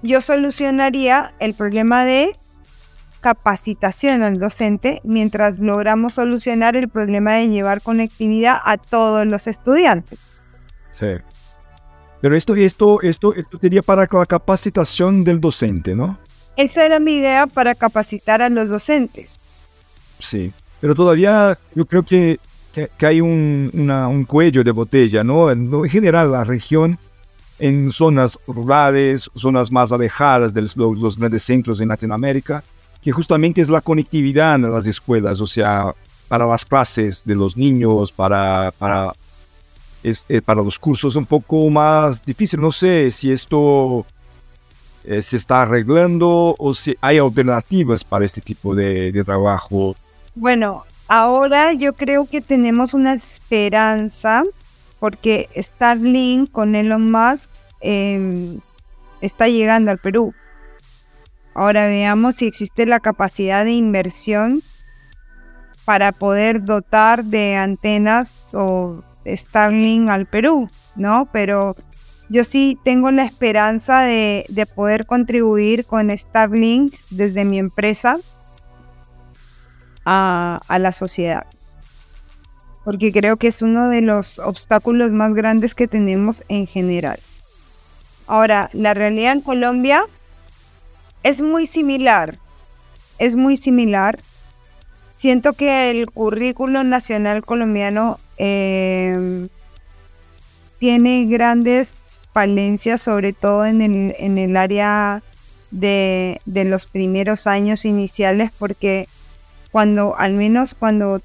yo 0.01 0.21
solucionaría 0.21 1.33
el 1.39 1.53
problema 1.53 2.05
de 2.05 2.35
capacitación 3.21 4.23
al 4.23 4.39
docente 4.39 4.99
mientras 5.03 5.59
logramos 5.59 6.15
solucionar 6.15 6.75
el 6.75 6.89
problema 6.89 7.33
de 7.33 7.47
llevar 7.47 7.81
conectividad 7.81 8.57
a 8.65 8.77
todos 8.77 9.25
los 9.25 9.47
estudiantes. 9.47 10.19
Sí. 10.91 11.13
Pero 12.19 12.35
esto, 12.35 12.55
esto, 12.55 13.01
esto, 13.01 13.33
esto 13.33 13.57
sería 13.59 13.81
para 13.81 14.07
la 14.11 14.25
capacitación 14.25 15.23
del 15.23 15.39
docente, 15.39 15.95
¿no? 15.95 16.19
Esa 16.57 16.85
era 16.85 16.99
mi 16.99 17.15
idea 17.15 17.47
para 17.47 17.75
capacitar 17.75 18.41
a 18.41 18.49
los 18.49 18.67
docentes. 18.67 19.39
Sí 20.19 20.53
pero 20.81 20.95
todavía 20.95 21.57
yo 21.75 21.85
creo 21.85 22.03
que, 22.03 22.39
que, 22.73 23.05
hay 23.05 23.21
un, 23.21 23.71
un, 23.73 24.25
cuello 24.25 24.63
de 24.63 24.71
botella, 24.71 25.23
¿no? 25.23 25.51
En, 25.51 25.87
general, 25.87 26.31
la 26.31 26.43
región, 26.43 26.97
en 27.59 27.91
zonas 27.91 28.37
rurales, 28.47 29.29
zonas 29.35 29.71
más 29.71 29.91
alejadas 29.91 30.53
de 30.53 30.61
los, 30.61 30.75
los, 30.75 31.17
grandes 31.17 31.43
centros 31.43 31.79
en 31.79 31.89
Latinoamérica, 31.89 32.63
que 33.01 33.11
justamente 33.11 33.61
es 33.61 33.69
la 33.69 33.81
conectividad 33.81 34.55
en 34.55 34.71
las 34.71 34.87
escuelas, 34.87 35.41
o 35.41 35.47
sea, 35.47 35.93
para 36.27 36.45
las 36.45 36.65
clases 36.65 37.23
de 37.25 37.35
los 37.35 37.57
niños, 37.57 38.11
para, 38.11 38.71
para, 38.77 39.11
es, 40.03 40.25
eh, 40.29 40.41
para 40.41 40.61
los 40.61 40.79
cursos 40.79 41.15
un 41.15 41.25
poco 41.25 41.69
más 41.69 42.23
difícil. 42.23 42.61
No 42.61 42.71
sé 42.71 43.11
si 43.11 43.31
esto 43.31 44.05
eh, 45.03 45.21
se 45.21 45.37
está 45.37 45.63
arreglando 45.63 46.55
o 46.57 46.73
si 46.73 46.95
hay 47.01 47.17
alternativas 47.17 48.03
para 48.03 48.23
este 48.23 48.39
tipo 48.39 48.75
de, 48.75 49.11
de 49.11 49.23
trabajo 49.23 49.95
bueno, 50.35 50.85
ahora 51.07 51.73
yo 51.73 51.93
creo 51.93 52.25
que 52.25 52.41
tenemos 52.41 52.93
una 52.93 53.13
esperanza 53.13 54.43
porque 54.99 55.49
Starlink 55.55 56.51
con 56.51 56.73
Elon 56.73 57.11
Musk 57.11 57.49
em, 57.81 58.59
está 59.19 59.47
llegando 59.49 59.91
al 59.91 59.97
Perú. 59.97 60.33
Ahora 61.53 61.85
veamos 61.85 62.35
si 62.35 62.47
existe 62.47 62.85
la 62.85 62.99
capacidad 62.99 63.65
de 63.65 63.71
inversión 63.71 64.61
para 65.85 66.11
poder 66.11 66.63
dotar 66.63 67.25
de 67.25 67.55
antenas 67.55 68.31
o 68.53 69.03
Starlink 69.25 70.09
al 70.09 70.25
Perú, 70.25 70.69
¿no? 70.95 71.27
Pero 71.31 71.75
yo 72.29 72.43
sí 72.43 72.77
tengo 72.83 73.11
la 73.11 73.25
esperanza 73.25 74.01
de, 74.01 74.45
de 74.49 74.65
poder 74.65 75.05
contribuir 75.05 75.85
con 75.85 76.15
Starlink 76.15 76.95
desde 77.09 77.43
mi 77.43 77.59
empresa 77.59 78.17
a, 80.05 80.77
la 80.79 80.91
sociedad. 80.91 81.45
Porque 82.83 83.11
creo 83.11 83.37
que 83.37 83.47
es 83.47 83.61
uno 83.61 83.89
de 83.89 84.01
los 84.01 84.39
obstáculos 84.39 85.11
más 85.11 85.33
grandes 85.33 85.75
que 85.75 85.87
tenemos 85.87 86.43
en 86.49 86.65
general. 86.65 87.19
Ahora, 88.27 88.69
la 88.73 88.93
realidad 88.93 89.33
en 89.33 89.41
Colombia 89.41 90.05
es 91.23 91.41
muy 91.41 91.65
similar. 91.65 92.39
Es 93.17 93.35
muy 93.35 93.57
similar. 93.57 94.19
Siento 95.15 95.53
que 95.53 95.91
el 95.91 96.09
currículo 96.09 96.83
nacional 96.83 97.45
colombiano 97.45 98.19
em, 98.37 99.49
tiene 100.79 101.25
grandes 101.25 101.93
falencias, 102.33 103.01
sobre 103.03 103.33
todo 103.33 103.65
en 103.65 103.81
el, 103.81 104.15
en 104.17 104.37
el 104.39 104.57
área 104.57 105.21
de, 105.69 106.41
de 106.45 106.65
los 106.65 106.87
primeros 106.87 107.45
años 107.45 107.85
iniciales, 107.85 108.51
porque 108.57 109.07
cuando, 109.71 110.15
al 110.17 110.33
menos 110.33 110.73
cuando 110.73 111.21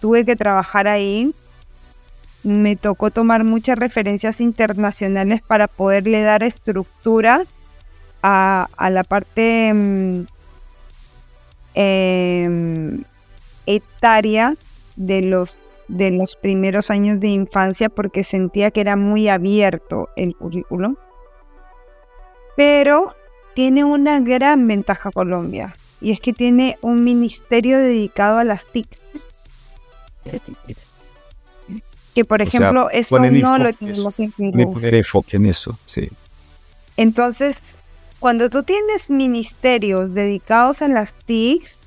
tuve 0.00 0.24
que 0.24 0.34
trabajar 0.34 0.88
ahí, 0.88 1.32
me 2.42 2.76
tocó 2.76 3.10
tomar 3.10 3.44
muchas 3.44 3.78
referencias 3.78 4.40
internacionales 4.40 5.40
para 5.40 5.68
poderle 5.68 6.22
dar 6.22 6.42
estructura 6.42 7.44
a, 8.28 8.90
la 8.90 9.04
parte 9.04 9.72
mm, 9.72 10.26
em, 11.74 13.04
etaria 13.66 14.56
de 14.96 15.22
los, 15.22 15.58
de 15.86 16.10
los 16.10 16.34
primeros 16.34 16.90
años 16.90 17.20
de 17.20 17.28
infancia 17.28 17.88
porque 17.88 18.24
sentía 18.24 18.72
que 18.72 18.80
era 18.80 18.96
muy 18.96 19.28
abierto 19.28 20.08
el 20.16 20.34
currículum. 20.34 20.96
Pero 22.56 23.14
tiene 23.54 23.84
una 23.84 24.18
gran 24.20 24.66
ventaja 24.66 25.12
Colombia 25.12 25.76
y 26.00 26.10
es 26.10 26.18
que 26.18 26.32
tiene 26.32 26.78
un 26.80 27.04
ministerio 27.04 27.78
dedicado 27.78 28.38
a 28.38 28.44
las 28.44 28.66
TICs. 28.66 29.00
Que 32.12 32.24
por 32.24 32.42
ejemplo, 32.42 32.90
eso 32.90 33.20
no 33.20 33.58
lo 33.58 33.72
tenemos 33.72 34.18
en 34.18 34.32
Perú. 34.32 34.72
poner 34.72 34.94
enfoque 34.96 35.36
en 35.36 35.46
eso, 35.46 35.78
sí. 35.86 36.08
Entonces, 36.96 37.78
cuando 38.18 38.50
tú 38.50 38.62
tienes 38.62 39.10
ministerios 39.10 40.14
dedicados 40.14 40.82
a 40.82 40.88
las 40.88 41.14
TICs, 41.26 41.78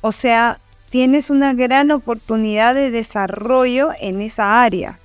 o 0.00 0.12
sea, 0.12 0.58
tienes 0.90 1.30
una 1.30 1.54
gran 1.54 1.90
oportunidad 1.90 2.74
de 2.74 2.90
desarrollo 2.90 3.90
en 4.00 4.20
esa 4.20 4.62
área. 4.62 4.98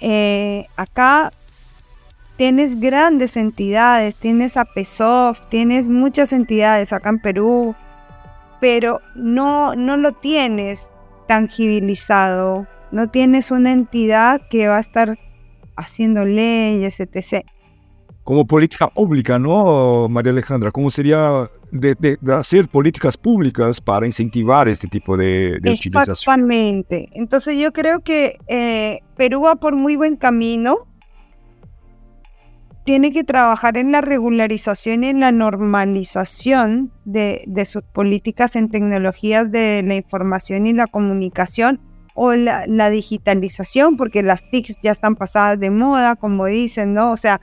Eh, 0.00 0.66
acá 0.76 1.32
tienes 2.36 2.80
grandes 2.80 3.36
entidades, 3.36 4.16
tienes 4.16 4.56
a 4.56 4.64
PESOF, 4.64 5.40
tienes 5.48 5.88
muchas 5.88 6.32
entidades 6.32 6.92
acá 6.92 7.10
en 7.10 7.20
Perú, 7.20 7.76
pero 8.60 9.00
no, 9.14 9.76
no 9.76 9.96
lo 9.96 10.12
tienes 10.12 10.90
tangibilizado, 11.28 12.66
no 12.90 13.10
tienes 13.10 13.50
una 13.50 13.72
entidad 13.72 14.42
que 14.50 14.66
va 14.66 14.78
a 14.78 14.80
estar 14.80 15.18
haciendo 15.76 16.24
leyes, 16.24 16.98
etc. 17.00 17.46
Como 18.24 18.46
política 18.46 18.88
pública, 18.88 19.38
¿no, 19.38 20.08
María 20.08 20.30
Alejandra? 20.30 20.70
¿Cómo 20.70 20.90
sería 20.90 21.50
de, 21.72 22.18
hacer 22.28 22.68
políticas 22.68 23.16
públicas 23.16 23.80
para 23.80 24.06
incentivar 24.06 24.68
este 24.68 24.86
tipo 24.86 25.16
de, 25.16 25.56
utilización? 25.58 26.12
Exactamente. 26.12 27.08
Entonces 27.12 27.58
yo 27.58 27.72
creo 27.72 28.00
que 28.00 28.38
eh, 28.46 29.00
Perú 29.16 29.42
va 29.42 29.56
por 29.56 29.74
muy 29.74 29.96
buen 29.96 30.16
camino 30.16 30.86
tiene 32.84 33.12
que 33.12 33.24
trabajar 33.24 33.76
en 33.76 33.92
la 33.92 34.00
regularización 34.00 35.04
y 35.04 35.08
en 35.08 35.20
la 35.20 35.30
normalización 35.30 36.92
de, 37.04 37.44
sus 37.64 37.82
políticas 37.82 38.56
en 38.56 38.70
tecnologías 38.70 39.52
de 39.52 39.82
la 39.86 39.94
información 39.94 40.66
y 40.66 40.72
la 40.72 40.86
comunicación 40.86 41.80
o 42.14 42.32
la, 42.32 42.90
digitalización, 42.90 43.96
porque 43.96 44.22
las 44.22 44.42
TICs 44.50 44.78
ya 44.82 44.90
están 44.90 45.14
pasadas 45.14 45.58
de 45.60 45.70
moda, 45.70 46.16
como 46.16 46.46
dicen, 46.46 46.92
¿no? 46.92 47.12
O 47.12 47.16
sea, 47.16 47.40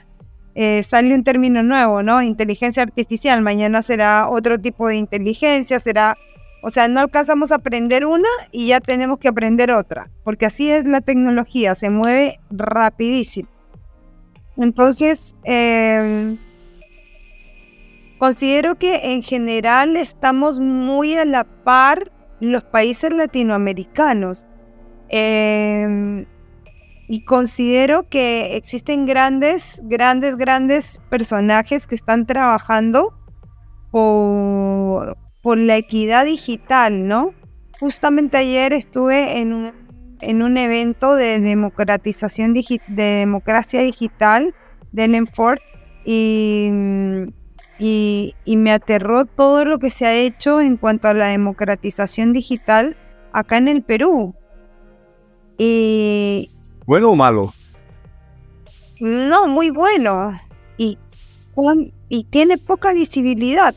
eh, 0.55 0.83
sale 0.83 1.13
un 1.13 1.23
término 1.23 1.63
nuevo, 1.63 2.03
¿no? 2.03 2.21
Inteligencia 2.21 2.83
artificial, 2.83 3.41
mañana 3.41 3.81
será 3.81 4.29
otro 4.29 4.59
tipo 4.59 4.87
de 4.87 4.97
inteligencia, 4.97 5.79
será, 5.79 6.17
o 6.61 6.69
sea, 6.69 6.87
no 6.87 6.99
alcanzamos 6.99 7.51
a 7.51 7.55
aprender 7.55 8.05
una 8.05 8.29
y 8.51 8.67
ya 8.67 8.79
tenemos 8.79 9.19
que 9.19 9.27
aprender 9.27 9.71
otra, 9.71 10.09
porque 10.23 10.45
así 10.45 10.69
es 10.69 10.85
la 10.85 11.01
tecnología, 11.01 11.75
se 11.75 11.89
mueve 11.89 12.39
rapidísimo. 12.49 13.49
Entonces, 14.57 15.35
em, 15.45 16.37
considero 18.17 18.75
que 18.75 19.13
en 19.13 19.23
general 19.23 19.95
estamos 19.95 20.59
muy 20.59 21.15
a 21.15 21.23
la 21.23 21.45
par 21.45 22.11
los 22.41 22.63
países 22.63 23.13
latinoamericanos. 23.13 24.45
Em, 25.09 26.25
y 27.09 27.25
considero 27.25 28.07
que 28.07 28.55
existen 28.55 29.07
grandes, 29.07 29.81
grandes, 29.85 30.37
grandes 30.37 31.01
personajes 31.09 31.87
que 31.87 31.95
están 31.95 32.27
trabajando 32.27 33.15
por, 33.89 35.17
por 35.41 35.57
la 35.57 35.75
equidad 35.75 36.25
digital, 36.25 37.07
¿no? 37.07 37.33
Justamente 37.79 38.37
ayer 38.37 38.73
estuve 38.73 39.39
en 39.39 39.53
un 39.53 39.89
en 40.21 40.43
un 40.43 40.57
evento 40.57 41.15
de 41.15 41.39
democratización 41.39 42.53
de 42.53 42.81
democracia 42.87 43.81
digital 43.81 44.53
de 44.91 45.07
Lenford 45.07 45.59
y, 46.03 46.69
y, 47.79 48.35
y, 48.43 48.57
me 48.57 48.73
aterró 48.73 49.23
todo 49.23 49.63
lo 49.63 49.79
que 49.79 49.89
se 49.89 50.05
ha 50.05 50.13
hecho 50.13 50.59
en 50.59 50.75
cuanto 50.75 51.07
a 51.07 51.13
la 51.13 51.27
democratización 51.27 52.33
digital 52.33 52.97
acá 53.31 53.57
en 53.57 53.69
el 53.69 53.81
Perú. 53.81 54.35
Y, 55.57 56.49
¿Bueno 56.89 57.11
o 57.11 57.15
malo? 57.15 57.53
No, 58.99 59.47
muy 59.47 59.69
bueno. 59.69 60.41
Y, 60.75 60.97
y 62.09 62.23
tiene 62.23 62.57
poca 62.57 62.93
visibilidad. 62.93 63.75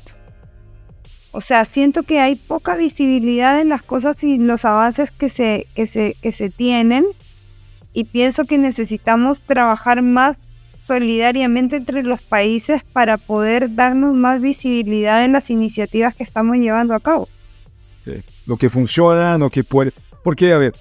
O 1.31 1.43
sea, 1.43 1.67
siento 1.67 2.05
que 2.05 2.21
hay 2.21 2.37
poca 2.37 2.75
visibilidad 2.75 3.61
en 3.61 3.69
las 3.69 3.83
cosas 3.83 4.25
y 4.25 4.39
los 4.39 4.65
avances 4.65 5.11
que 5.11 5.29
se, 5.29 5.67
que 5.75 5.87
se, 5.87 6.17
que 6.23 6.33
se 6.33 6.49
tienen 6.49 7.05
y 7.93 8.05
pienso 8.05 8.47
que 8.47 8.57
necesitamos 8.57 9.41
trabajar 9.41 10.01
más 10.01 10.39
solidariamente 10.81 11.77
entre 11.77 12.05
los 12.05 12.23
países 12.23 12.83
para 12.95 13.19
poder 13.19 13.75
darnos 13.75 14.15
más 14.15 14.41
visibilidad 14.41 15.23
en 15.23 15.33
las 15.33 15.51
iniciativas 15.51 16.17
que 16.17 16.23
estamos 16.23 16.57
llevando 16.57 16.95
a 16.95 17.01
cabo. 17.01 17.29
Lo 18.47 18.57
que 18.57 18.71
funciona, 18.71 19.37
lo 19.37 19.51
que 19.51 19.65
puede... 19.65 19.93
Porque, 20.25 20.55
a 20.55 20.57
ver, 20.57 20.73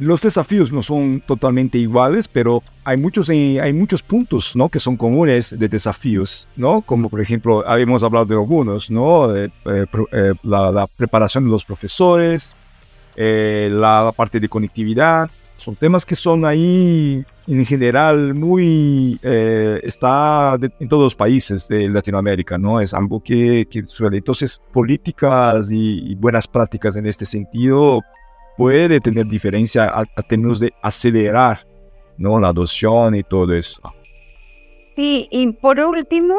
los 0.00 0.22
desafíos 0.22 0.72
no 0.72 0.82
son 0.82 1.22
totalmente 1.26 1.78
iguales, 1.78 2.28
pero 2.28 2.62
hay 2.84 2.96
muchos, 2.96 3.28
eh, 3.30 3.60
hay 3.60 3.72
muchos 3.72 4.02
puntos 4.02 4.54
¿no? 4.56 4.68
que 4.68 4.78
son 4.78 4.96
comunes 4.96 5.56
de 5.58 5.68
desafíos, 5.68 6.48
¿no? 6.56 6.82
como 6.82 7.08
por 7.08 7.20
ejemplo, 7.20 7.66
habíamos 7.66 8.02
hablado 8.02 8.26
de 8.26 8.34
algunos, 8.34 8.90
¿no? 8.90 9.34
Eh, 9.34 9.50
eh, 9.64 10.34
la, 10.42 10.86
preparación 10.96 11.44
de 11.44 11.50
los 11.50 11.64
profesores, 11.64 12.56
la, 13.16 14.12
parte 14.16 14.40
de 14.40 14.48
conectividad, 14.48 15.30
son 15.56 15.74
temas 15.74 16.04
que 16.04 16.14
son 16.14 16.44
ahí 16.44 17.24
en 17.46 17.64
general 17.64 18.34
muy, 18.34 19.18
está 19.22 20.58
en 20.60 20.88
todos 20.88 21.04
los 21.04 21.14
países 21.14 21.66
de 21.68 21.88
Latinoamérica, 21.88 22.58
¿no? 22.58 22.80
Es 22.80 22.92
algo 22.92 23.22
que, 23.22 23.66
que 23.70 23.84
suele. 23.86 24.18
Entonces, 24.18 24.60
políticas 24.72 25.70
y, 25.70 26.12
y 26.12 26.14
buenas 26.14 26.46
prácticas 26.46 26.96
en 26.96 27.06
este 27.06 27.24
sentido 27.24 28.02
puede 28.56 29.00
tener 29.00 29.26
diferencia 29.26 29.84
a, 29.84 30.04
términos 30.22 30.60
de 30.60 30.72
acelerar 30.82 31.66
¿no? 32.16 32.40
la 32.40 32.48
adopción 32.48 33.14
y 33.14 33.22
todo 33.22 33.52
eso. 33.52 33.80
Sí, 34.96 35.28
y 35.30 35.52
por 35.52 35.78
último, 35.78 36.34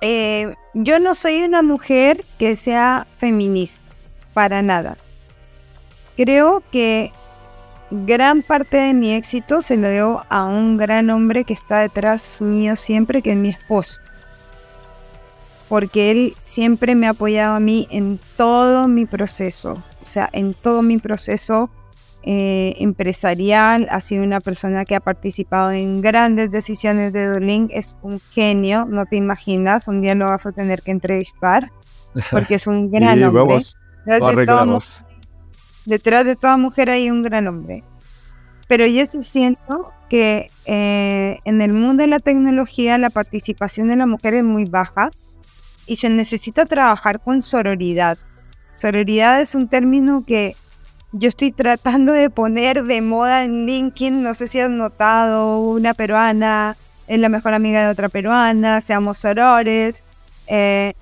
eh, 0.00 0.54
yo 0.74 0.98
no 0.98 1.14
soy 1.14 1.42
una 1.42 1.62
mujer 1.62 2.24
que 2.38 2.56
sea 2.56 3.06
feminista, 3.18 3.80
para 4.32 4.62
nada. 4.62 4.96
Creo 6.16 6.62
que 6.72 7.12
gran 7.90 8.42
parte 8.42 8.76
de 8.78 8.94
mi 8.94 9.14
éxito 9.14 9.62
se 9.62 9.76
lo 9.76 9.88
debo 9.88 10.24
a 10.28 10.44
un 10.46 10.76
gran 10.78 11.10
hombre 11.10 11.44
que 11.44 11.52
está 11.52 11.80
detrás 11.80 12.40
mío 12.40 12.76
siempre, 12.76 13.20
que 13.20 13.32
es 13.32 13.36
mi 13.36 13.50
esposo. 13.50 14.00
Porque 15.68 16.10
él 16.10 16.34
siempre 16.44 16.94
me 16.94 17.06
ha 17.06 17.10
apoyado 17.10 17.56
a 17.56 17.60
mí 17.60 17.86
en 17.90 18.18
todo 18.38 18.88
mi 18.88 19.04
proceso 19.04 19.82
o 20.00 20.04
sea, 20.04 20.28
en 20.32 20.54
todo 20.54 20.82
mi 20.82 20.98
proceso 20.98 21.70
eh, 22.22 22.74
empresarial, 22.78 23.86
ha 23.90 24.00
sido 24.00 24.24
una 24.24 24.40
persona 24.40 24.84
que 24.84 24.94
ha 24.94 25.00
participado 25.00 25.70
en 25.70 26.00
grandes 26.00 26.50
decisiones 26.50 27.12
de 27.12 27.26
Duolingo, 27.28 27.72
es 27.72 27.96
un 28.02 28.20
genio, 28.20 28.86
no 28.86 29.06
te 29.06 29.16
imaginas, 29.16 29.88
un 29.88 30.00
día 30.00 30.14
lo 30.14 30.26
vas 30.26 30.44
a 30.44 30.52
tener 30.52 30.82
que 30.82 30.90
entrevistar, 30.90 31.70
porque 32.30 32.56
es 32.56 32.66
un 32.66 32.90
gran 32.92 33.22
hombre. 33.22 33.58
detrás, 35.86 36.24
de 36.24 36.36
toda 36.36 36.56
mujer 36.56 36.90
hay 36.90 37.10
un 37.10 37.22
gran 37.22 37.46
hombre. 37.46 37.84
Pero 38.66 38.84
yo 38.84 39.06
sí 39.06 39.22
siento 39.22 39.92
que 40.10 40.50
eh, 40.66 41.38
en 41.44 41.62
el 41.62 41.72
mundo 41.72 42.02
de 42.02 42.08
la 42.08 42.18
tecnología 42.18 42.98
la 42.98 43.10
participación 43.10 43.88
de 43.88 43.96
la 43.96 44.06
mujer 44.06 44.34
es 44.34 44.44
muy 44.44 44.64
baja 44.66 45.10
y 45.86 45.96
se 45.96 46.10
necesita 46.10 46.66
trabajar 46.66 47.20
con 47.20 47.40
sororidad. 47.40 48.18
Sororidad 48.78 49.40
es 49.40 49.56
un 49.56 49.66
término 49.66 50.22
que 50.24 50.54
yo 51.10 51.28
estoy 51.28 51.50
tratando 51.50 52.12
de 52.12 52.30
poner 52.30 52.84
de 52.84 53.02
moda 53.02 53.42
en 53.42 53.66
LinkedIn. 53.66 54.22
No 54.22 54.34
sé 54.34 54.46
si 54.46 54.60
has 54.60 54.70
notado, 54.70 55.58
una 55.58 55.94
peruana 55.94 56.76
es 57.08 57.18
la 57.18 57.28
mejor 57.28 57.54
amiga 57.54 57.84
de 57.84 57.90
otra 57.90 58.08
peruana, 58.08 58.80
seamos 58.80 59.18
sorores. 59.18 60.04
Eh, 60.46 60.94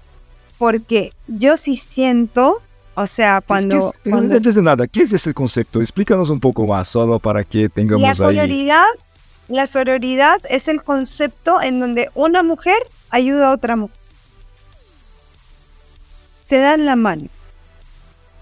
porque 0.57 1.13
yo 1.27 1.59
sí 1.59 1.77
siento, 1.77 2.63
o 2.95 3.07
sea, 3.07 3.43
cuando, 3.43 3.93
Antes 4.11 4.55
de 4.55 4.63
nada, 4.63 4.87
¿qué 4.87 5.03
es 5.03 5.13
ese 5.13 5.35
concepto? 5.35 5.83
Explícanos 5.83 6.31
un 6.31 6.41
poco 6.41 6.67
más, 6.67 6.89
solo 6.89 7.19
para 7.19 7.45
que 7.45 7.69
tengamos 7.69 8.01
la 8.01 8.15
sororidad, 8.15 8.87
La 9.49 9.67
sororidad 9.67 10.39
es 10.49 10.69
el 10.69 10.83
concepto 10.83 11.61
en 11.61 11.79
donde 11.79 12.09
una 12.15 12.43
mujer 12.43 12.79
ayuda 13.11 13.51
a 13.51 13.53
otra 13.53 13.77
mujer. 13.77 13.99
Se 16.45 16.57
dan 16.57 16.87
la 16.87 16.97
mano 16.97 17.29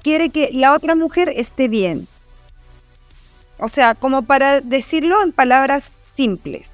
quiere 0.04 0.30
que 0.30 0.50
la 0.52 0.74
otra 0.74 0.94
mujer 0.94 1.32
esté 1.34 1.66
bien. 1.66 2.06
O 3.58 3.68
sea, 3.68 3.94
como 3.96 4.22
para 4.22 4.60
decirlo 4.60 5.20
en 5.22 5.32
palabras 5.32 5.90
simples. 6.14 6.70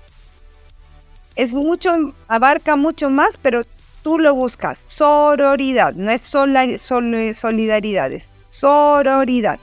Es 1.37 1.55
mucho, 1.55 2.13
abarca 2.29 2.77
mucho 2.77 3.09
más, 3.09 3.39
pero 3.41 3.63
tú 4.03 4.19
lo 4.19 4.35
buscas. 4.35 4.85
Sororidad, 4.89 5.95
no 5.95 6.11
es 6.11 6.23
solidaridad, 6.23 8.13
es 8.13 8.33
sororidad. 8.51 9.59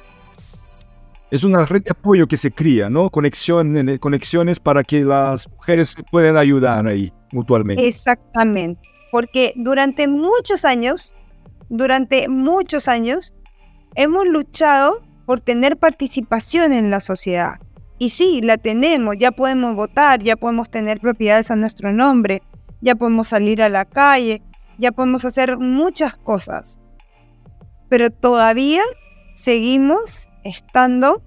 Es 1.30 1.44
una 1.44 1.66
red 1.66 1.84
de 1.84 1.92
apoyo 1.92 2.26
que 2.26 2.38
se 2.38 2.52
cría, 2.52 2.90
¿no? 2.90 3.10
Conexiones, 3.10 4.00
conexiones 4.00 4.62
para 4.62 4.82
que 4.82 5.02
las 5.02 5.50
mujeres 5.50 5.90
se 5.90 6.04
puedan 6.04 6.38
ayudar 6.38 6.88
ahí 6.88 7.12
mutuamente. 7.34 7.86
Exactamente. 7.86 8.82
Porque 9.12 9.52
durante 9.58 10.08
muchos 10.08 10.64
años, 10.64 11.16
durante 11.68 12.30
muchos 12.30 12.88
años, 12.88 13.34
hemos 13.98 14.28
luchado 14.28 15.02
por 15.26 15.42
tener 15.42 15.76
participación 15.76 16.72
en 16.72 16.90
la 16.90 17.02
sociedad. 17.02 17.56
Y 17.98 18.12
sí, 18.12 18.42
la 18.42 18.58
tenemos, 18.58 19.16
ya 19.18 19.32
podemos 19.32 19.76
votar, 19.76 20.22
ya 20.22 20.36
podemos 20.38 20.70
tener 20.70 21.00
propiedades 21.00 21.50
a 21.50 21.56
nuestro 21.56 21.92
nombre, 21.92 22.44
ya 22.80 22.96
podemos 22.96 23.30
salir 23.30 23.62
a 23.62 23.70
la 23.70 23.86
calle, 23.86 24.44
ya 24.78 24.92
podemos 24.92 25.26
hacer 25.26 25.58
muchas 25.58 26.16
cosas. 26.16 26.80
pero 27.90 28.10
todavía 28.10 28.82
seguimos 29.36 30.30
estando 30.44 31.24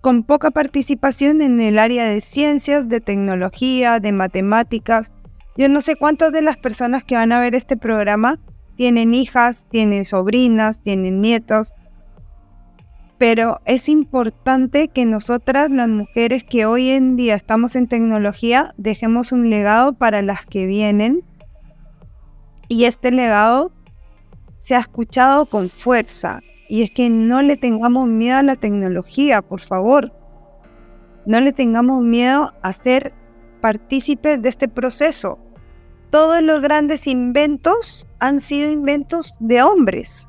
con 0.00 0.22
poca 0.22 0.50
participación 0.50 1.42
en 1.42 1.60
el 1.60 1.78
área 1.78 2.06
de 2.06 2.22
ciencias, 2.22 2.88
de 2.88 3.02
tecnología, 3.02 4.00
de 4.00 4.12
matemáticas. 4.12 5.12
Yo 5.58 5.68
no 5.68 5.82
sé 5.82 5.96
cuántas 5.96 6.32
de 6.32 6.40
las 6.40 6.56
personas 6.56 7.04
que 7.04 7.16
van 7.16 7.32
a 7.32 7.40
ver 7.40 7.54
este 7.54 7.76
programa 7.76 8.40
tienen 8.80 9.12
hijas, 9.12 9.66
tienen 9.68 10.06
sobrinas, 10.06 10.80
tienen 10.82 11.20
nietos, 11.20 11.74
pero 13.18 13.60
es 13.66 13.90
importante 13.90 14.88
que 14.88 15.04
nosotras, 15.04 15.70
las 15.70 15.86
mujeres 15.86 16.44
que 16.44 16.64
hoy 16.64 16.92
en 16.92 17.14
día 17.14 17.34
estamos 17.34 17.76
en 17.76 17.88
tecnología, 17.88 18.72
dejemos 18.78 19.32
un 19.32 19.50
legado 19.50 19.92
para 19.92 20.22
las 20.22 20.46
que 20.46 20.64
vienen 20.64 21.22
y 22.68 22.86
este 22.86 23.10
legado 23.10 23.70
se 24.60 24.74
ha 24.76 24.78
escuchado 24.78 25.44
con 25.44 25.68
fuerza. 25.68 26.40
Y 26.66 26.82
es 26.82 26.90
que 26.90 27.10
no 27.10 27.42
le 27.42 27.58
tengamos 27.58 28.08
miedo 28.08 28.38
a 28.38 28.42
la 28.42 28.56
tecnología, 28.56 29.42
por 29.42 29.60
favor. 29.60 30.10
No 31.26 31.38
le 31.42 31.52
tengamos 31.52 32.02
miedo 32.02 32.54
a 32.62 32.72
ser 32.72 33.12
partícipes 33.60 34.40
de 34.40 34.48
este 34.48 34.68
proceso. 34.68 35.38
Todos 36.10 36.42
los 36.42 36.60
grandes 36.60 37.06
inventos 37.06 38.06
han 38.18 38.40
sido 38.40 38.70
inventos 38.70 39.34
de 39.38 39.62
hombres. 39.62 40.28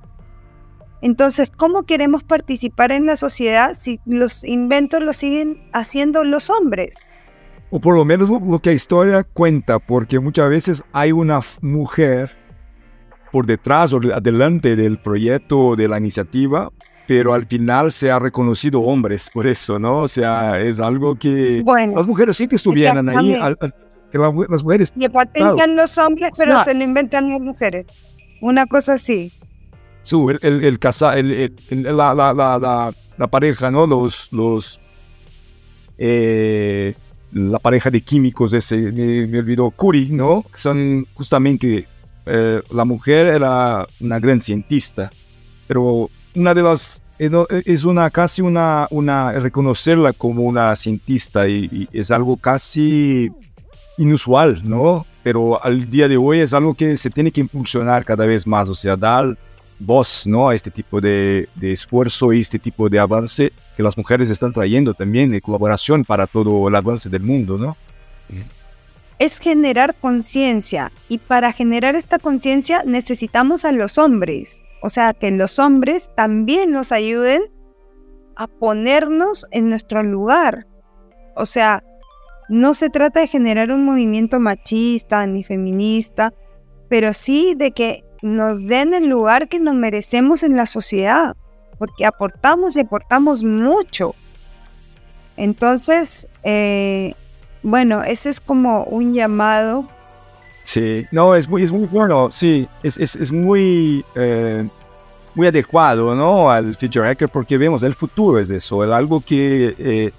Entonces, 1.01 1.49
¿cómo 1.49 1.83
queremos 1.83 2.23
participar 2.23 2.91
en 2.91 3.07
la 3.07 3.15
sociedad 3.15 3.73
si 3.73 3.99
los 4.05 4.43
inventos 4.43 5.01
los 5.01 5.17
siguen 5.17 5.69
haciendo 5.73 6.23
los 6.23 6.51
hombres? 6.51 6.95
O 7.71 7.79
por 7.79 7.95
lo 7.95 8.05
menos 8.05 8.29
lo 8.29 8.59
que 8.59 8.69
la 8.69 8.75
historia 8.75 9.23
cuenta, 9.23 9.79
porque 9.79 10.19
muchas 10.19 10.49
veces 10.49 10.83
hay 10.91 11.11
una 11.11 11.39
mujer 11.61 12.37
por 13.31 13.47
detrás 13.47 13.93
o 13.93 14.01
adelante 14.13 14.75
del 14.75 14.99
proyecto, 14.99 15.75
de 15.75 15.87
la 15.87 15.97
iniciativa, 15.97 16.69
pero 17.07 17.33
al 17.33 17.45
final 17.47 17.91
se 17.91 18.11
ha 18.11 18.19
reconocido 18.19 18.81
hombres 18.81 19.29
por 19.33 19.47
eso, 19.47 19.79
¿no? 19.79 19.99
O 19.99 20.07
sea, 20.07 20.59
es 20.59 20.79
algo 20.79 21.15
que 21.15 21.63
las 21.65 22.07
mujeres 22.07 22.37
sí 22.37 22.47
que 22.47 22.57
estuvieran 22.57 23.09
ahí, 23.09 23.35
que 24.11 24.19
las 24.19 24.63
mujeres... 24.63 24.93
Que 24.99 25.09
patentan 25.09 25.75
los 25.75 25.97
hombres, 25.97 26.31
pero 26.37 26.63
se 26.63 26.73
lo 26.73 26.83
inventan 26.83 27.29
las 27.29 27.39
mujeres. 27.39 27.85
Una 28.41 28.65
cosa 28.65 28.93
así 28.93 29.31
su, 30.03 30.29
el, 30.29 30.63
el, 30.63 30.79
casa, 30.79 31.17
el, 31.17 31.53
la, 31.69 32.13
la, 32.13 32.33
la, 32.33 32.93
la, 33.17 33.27
pareja, 33.27 33.69
¿no? 33.69 33.85
Los, 33.85 34.31
los, 34.31 34.79
eh, 35.97 36.93
la 37.31 37.59
pareja 37.59 37.89
de 37.91 38.01
químicos, 38.01 38.53
ese, 38.53 38.77
me, 38.77 39.27
me 39.27 39.39
olvidó, 39.39 39.69
Curie, 39.71 40.09
¿no? 40.09 40.45
Son 40.53 41.05
justamente, 41.13 41.87
eh, 42.25 42.61
la 42.71 42.85
mujer 42.85 43.27
era 43.27 43.87
una 43.99 44.19
gran 44.19 44.41
cientista, 44.41 45.11
pero 45.67 46.09
una 46.35 46.53
de 46.53 46.63
las, 46.63 47.03
eh, 47.19 47.29
es 47.65 47.83
una 47.83 48.09
casi 48.09 48.41
una, 48.41 48.87
una, 48.89 49.33
reconocerla 49.33 50.13
como 50.13 50.43
una 50.43 50.75
cientista 50.75 51.47
y, 51.47 51.87
y 51.91 51.99
es 51.99 52.09
algo 52.09 52.37
casi 52.37 53.31
inusual, 54.01 54.61
¿no? 54.67 55.05
Pero 55.23 55.63
al 55.63 55.89
día 55.89 56.07
de 56.07 56.17
hoy 56.17 56.39
es 56.39 56.53
algo 56.53 56.73
que 56.73 56.97
se 56.97 57.09
tiene 57.09 57.31
que 57.31 57.41
impulsionar 57.41 58.03
cada 58.03 58.25
vez 58.25 58.47
más, 58.47 58.67
o 58.67 58.73
sea, 58.73 58.95
dar 58.95 59.37
voz 59.79 60.27
¿no? 60.27 60.49
a 60.49 60.55
este 60.55 60.71
tipo 60.71 61.01
de, 61.01 61.47
esfuerzo 61.61 62.33
y 62.33 62.41
este 62.41 62.59
tipo 62.59 62.89
de 62.89 62.99
avance 62.99 63.51
que 63.75 63.83
las 63.83 63.97
mujeres 63.97 64.29
están 64.29 64.53
trayendo 64.53 64.93
también 64.93 65.31
de 65.31 65.41
colaboración 65.41 66.03
para 66.03 66.27
todo 66.27 66.67
el 66.67 66.75
avance 66.75 67.09
del 67.09 67.23
mundo, 67.23 67.57
¿no? 67.57 67.77
Es 69.19 69.39
generar 69.39 69.95
conciencia 69.95 70.91
y 71.07 71.19
para 71.19 71.53
generar 71.53 71.95
esta 71.95 72.17
conciencia 72.17 72.83
necesitamos 72.85 73.65
a 73.65 73.71
los 73.71 73.97
hombres, 73.97 74.63
o 74.81 74.89
sea, 74.89 75.13
que 75.13 75.29
los 75.31 75.59
hombres 75.59 76.09
también 76.15 76.71
nos 76.71 76.91
ayuden 76.91 77.43
a 78.35 78.47
ponernos 78.47 79.45
en 79.51 79.69
nuestro 79.69 80.01
lugar. 80.01 80.65
O 81.35 81.45
sea, 81.45 81.83
no 82.51 82.73
se 82.73 82.89
trata 82.89 83.21
de 83.21 83.27
generar 83.27 83.71
un 83.71 83.85
movimiento 83.85 84.37
machista 84.37 85.25
ni 85.25 85.41
feminista, 85.41 86.33
pero 86.89 87.13
sí 87.13 87.55
de 87.55 87.71
que 87.71 88.03
nos 88.21 88.67
den 88.67 88.93
el 88.93 89.07
lugar 89.07 89.47
que 89.47 89.57
nos 89.57 89.73
merecemos 89.73 90.43
en 90.43 90.57
la 90.57 90.65
sociedad, 90.65 91.37
porque 91.79 92.05
aportamos 92.05 92.75
y 92.75 92.81
aportamos 92.81 93.41
mucho. 93.41 94.15
Entonces, 95.37 96.27
eh, 96.43 97.13
bueno, 97.63 98.03
ese 98.03 98.29
es 98.29 98.41
como 98.41 98.83
un 98.83 99.13
llamado. 99.13 99.85
Sí, 100.65 101.05
no, 101.09 101.35
es 101.35 101.47
muy, 101.47 101.65
bueno, 101.65 102.29
sí, 102.31 102.67
es 102.83 103.31
muy, 103.31 104.03
eh, 104.15 104.67
muy 105.35 105.47
adecuado, 105.47 106.13
¿no? 106.15 106.51
Al 106.51 106.75
Future 106.75 107.07
Hacker, 107.07 107.29
porque 107.29 107.57
vemos, 107.57 107.81
el 107.83 107.93
futuro 107.93 108.39
es 108.39 108.49
eso, 108.49 108.83
es 108.83 108.91
algo 108.91 109.21
que... 109.21 109.73
Eh, 109.79 110.11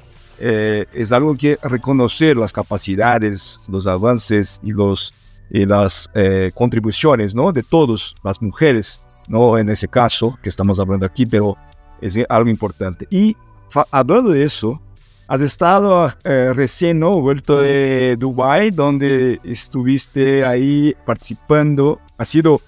es 0.43 1.13
algo 1.13 1.37
que 1.37 1.59
reconocer 1.63 2.37
las 2.37 2.53
capacidades, 2.53 3.61
los 3.69 3.87
avances 3.87 4.61
y 4.65 4.73
los, 4.73 5.15
y 5.51 5.67
las 5.67 6.09
eh, 6.15 6.51
contribuciones 6.55 7.35
¿no? 7.35 7.53
de 7.53 7.63
todas 7.63 8.15
las 8.25 8.41
mujeres, 8.41 9.01
no 9.29 9.59
en 9.59 9.69
ese 9.69 9.87
caso 9.87 10.39
que 10.43 10.49
estamos 10.49 10.81
hablando 10.81 11.07
aquí, 11.07 11.27
pero 11.27 11.57
es 12.01 12.19
algo 12.29 12.51
importante. 12.51 13.07
Y 13.11 13.37
hablando 13.91 14.31
de 14.31 14.45
eso, 14.45 14.81
has 15.29 15.43
estado 15.43 16.09
eh, 16.25 16.53
recién 16.55 16.99
¿no? 16.99 17.21
vuelto 17.21 17.61
de 17.61 18.17
Dubai, 18.19 18.71
donde 18.71 19.41
estuviste 19.45 20.45
ahí 20.45 20.97
participando, 21.07 22.01
has 22.19 22.29
sido 22.29 22.61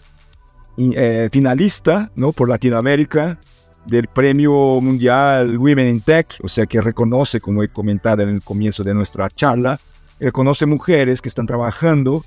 eh, 0.76 1.28
finalista 1.32 2.10
¿no? 2.14 2.32
por 2.32 2.48
Latinoamérica 2.48 3.38
del 3.86 4.08
Premio 4.08 4.80
Mundial 4.80 5.58
Women 5.58 5.88
in 5.88 6.00
Tech, 6.00 6.38
o 6.42 6.48
sea 6.48 6.66
que 6.66 6.80
reconoce, 6.80 7.40
como 7.40 7.62
he 7.62 7.68
comentado 7.68 8.22
en 8.22 8.30
el 8.30 8.42
comienzo 8.42 8.82
de 8.82 8.94
nuestra 8.94 9.28
charla, 9.30 9.78
reconoce 10.18 10.66
mujeres 10.66 11.20
que 11.20 11.28
están 11.28 11.46
trabajando 11.46 12.24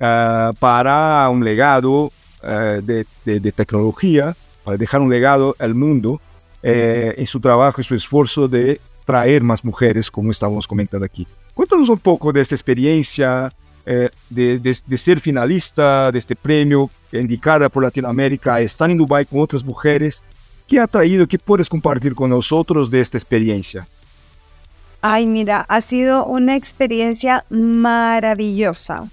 Ah, 0.00 0.52
para 0.58 1.28
un 1.30 1.44
legado 1.44 2.12
ah, 2.42 2.78
de, 2.82 3.06
tecnología, 3.52 4.36
para 4.64 4.76
dejar 4.76 5.00
un 5.00 5.10
legado 5.10 5.54
al 5.58 5.74
mundo 5.74 6.20
eh, 6.62 7.14
en 7.16 7.26
su 7.26 7.40
trabajo 7.40 7.80
y 7.80 7.84
su 7.84 7.94
esfuerzo 7.94 8.48
de 8.48 8.80
traer 9.04 9.42
más 9.42 9.64
mujeres, 9.64 10.10
como 10.10 10.30
estamos 10.30 10.66
comentando 10.66 11.06
aquí. 11.06 11.26
Cuéntanos 11.54 11.88
un 11.88 11.98
poco 11.98 12.32
de 12.32 12.40
esta 12.40 12.54
experiencia 12.54 13.52
eh, 13.86 14.10
de, 14.30 14.98
ser 14.98 15.20
finalista 15.20 16.10
de 16.10 16.18
este 16.18 16.34
premio, 16.34 16.90
indicada 17.12 17.68
por 17.68 17.82
Latinoamérica, 17.82 18.60
estar 18.60 18.90
en 18.90 18.98
Dubái 18.98 19.26
con 19.26 19.40
otras 19.40 19.62
mujeres. 19.62 20.24
¿Qué 20.66 20.80
ha 20.80 20.86
traído? 20.86 21.26
¿Qué 21.26 21.38
puedes 21.38 21.68
compartir 21.68 22.14
con 22.14 22.30
nosotros 22.30 22.90
de 22.90 23.00
esta 23.00 23.18
experiencia? 23.18 23.86
Ay, 25.02 25.26
mira, 25.26 25.66
ha 25.68 25.80
sido 25.82 26.24
una 26.24 26.56
experiencia 26.56 27.44
maravillosa. 27.50 29.08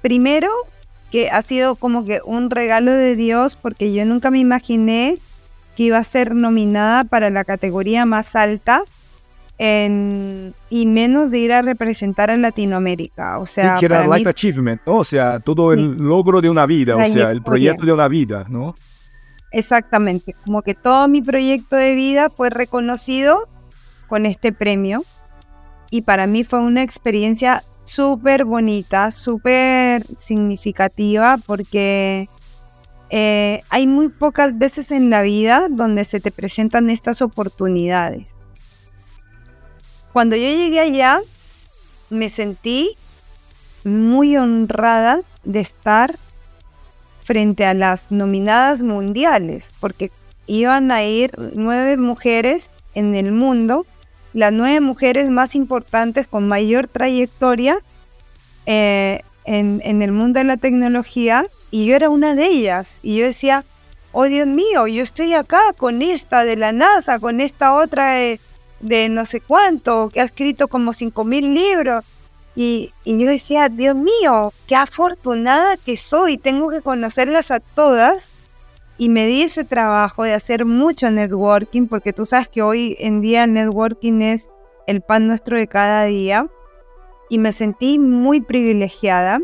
Primero, 0.00 0.48
que 1.10 1.30
ha 1.30 1.42
sido 1.42 1.76
como 1.76 2.04
que 2.04 2.20
un 2.24 2.50
regalo 2.50 2.90
de 2.90 3.14
Dios 3.14 3.56
porque 3.56 3.92
yo 3.92 4.04
nunca 4.06 4.30
me 4.30 4.38
imaginé 4.38 5.18
que 5.76 5.84
iba 5.84 5.98
a 5.98 6.04
ser 6.04 6.34
nominada 6.34 7.04
para 7.04 7.30
la 7.30 7.44
categoría 7.44 8.06
más 8.06 8.34
alta 8.34 8.82
y 9.58 10.86
menos 10.86 11.30
de 11.30 11.38
ir 11.38 11.52
a 11.52 11.62
representar 11.62 12.30
a 12.30 12.36
Latinoamérica. 12.36 13.38
O 13.38 13.46
sea, 13.46 13.76
que 13.78 13.86
era 13.86 14.06
Life 14.06 14.28
Achievement, 14.28 14.80
O 14.86 15.04
sea, 15.04 15.38
todo 15.38 15.72
el 15.72 15.96
logro 15.96 16.40
de 16.40 16.50
una 16.50 16.66
vida, 16.66 16.96
o 16.96 17.04
sea, 17.04 17.30
el 17.30 17.42
proyecto 17.42 17.86
de 17.86 17.92
una 17.92 18.08
vida, 18.08 18.46
¿no? 18.48 18.74
Exactamente, 19.54 20.34
como 20.44 20.62
que 20.62 20.74
todo 20.74 21.06
mi 21.06 21.22
proyecto 21.22 21.76
de 21.76 21.94
vida 21.94 22.28
fue 22.28 22.50
reconocido 22.50 23.48
con 24.08 24.26
este 24.26 24.52
premio 24.52 25.04
y 25.90 26.02
para 26.02 26.26
mí 26.26 26.42
fue 26.42 26.58
una 26.58 26.82
experiencia 26.82 27.62
súper 27.84 28.46
bonita, 28.46 29.12
súper 29.12 30.04
significativa, 30.16 31.38
porque 31.46 32.28
eh, 33.10 33.60
hay 33.70 33.86
muy 33.86 34.08
pocas 34.08 34.58
veces 34.58 34.90
en 34.90 35.08
la 35.08 35.22
vida 35.22 35.68
donde 35.70 36.04
se 36.04 36.18
te 36.18 36.32
presentan 36.32 36.90
estas 36.90 37.22
oportunidades. 37.22 38.26
Cuando 40.12 40.34
yo 40.34 40.48
llegué 40.48 40.80
allá, 40.80 41.20
me 42.10 42.28
sentí 42.28 42.96
muy 43.84 44.36
honrada 44.36 45.20
de 45.44 45.60
estar 45.60 46.16
frente 47.24 47.66
a 47.66 47.74
las 47.74 48.10
nominadas 48.10 48.82
mundiales, 48.82 49.72
porque 49.80 50.12
iban 50.46 50.90
a 50.90 51.02
ir 51.04 51.32
nueve 51.54 51.96
mujeres 51.96 52.70
en 52.94 53.14
el 53.14 53.32
mundo 53.32 53.86
las 54.34 54.52
nueve 54.52 54.80
mujeres 54.80 55.30
más 55.30 55.54
importantes 55.54 56.26
con 56.26 56.46
mayor 56.48 56.88
trayectoria 56.88 57.78
eh, 58.66 59.22
en, 59.44 60.02
el 60.02 60.12
mundo 60.12 60.40
de 60.40 60.44
la 60.44 60.56
tecnología 60.56 61.46
y 61.70 61.86
yo 61.86 61.94
era 61.94 62.10
una 62.10 62.34
de 62.34 62.46
ellas. 62.46 62.98
Y 63.02 63.16
yo 63.16 63.26
decía, 63.26 63.64
oh 64.12 64.24
Dios 64.24 64.46
mío, 64.46 64.86
yo 64.88 65.02
estoy 65.02 65.34
acá 65.34 65.60
con 65.76 66.02
esta 66.02 66.44
de 66.44 66.56
la 66.56 66.72
NASA, 66.72 67.20
con 67.20 67.40
esta 67.40 67.74
otra 67.74 68.14
de, 68.80 69.08
no 69.08 69.24
sé 69.24 69.40
cuánto, 69.40 70.10
que 70.10 70.20
ha 70.20 70.24
escrito 70.24 70.66
como 70.66 70.92
cinco 70.92 71.24
mil 71.24 71.54
libros. 71.54 72.04
Y, 72.56 72.92
y, 73.04 73.18
yo 73.18 73.28
decía, 73.28 73.68
Dios 73.68 73.96
mío, 73.96 74.52
qué 74.68 74.76
afortunada 74.76 75.76
que 75.76 75.96
soy, 75.96 76.38
tengo 76.38 76.70
que 76.70 76.82
conocerlas 76.82 77.50
a 77.50 77.60
todas 77.60 78.34
y 78.96 79.08
me 79.08 79.26
di 79.26 79.42
ese 79.42 79.64
trabajo 79.64 80.22
de 80.22 80.34
hacer 80.34 80.64
mucho 80.64 81.10
networking, 81.10 81.88
porque 81.88 82.12
tú 82.12 82.24
sabes 82.24 82.48
que 82.48 82.62
hoy 82.62 82.96
en 83.00 83.20
día 83.20 83.46
networking 83.46 84.22
es 84.22 84.50
el 84.86 85.00
pan 85.00 85.26
nuestro 85.26 85.56
de 85.58 85.66
cada 85.66 86.04
día, 86.04 86.48
y 87.28 87.38
me 87.38 87.52
sentí 87.52 87.98
muy 87.98 88.40
privilegiada. 88.40 89.40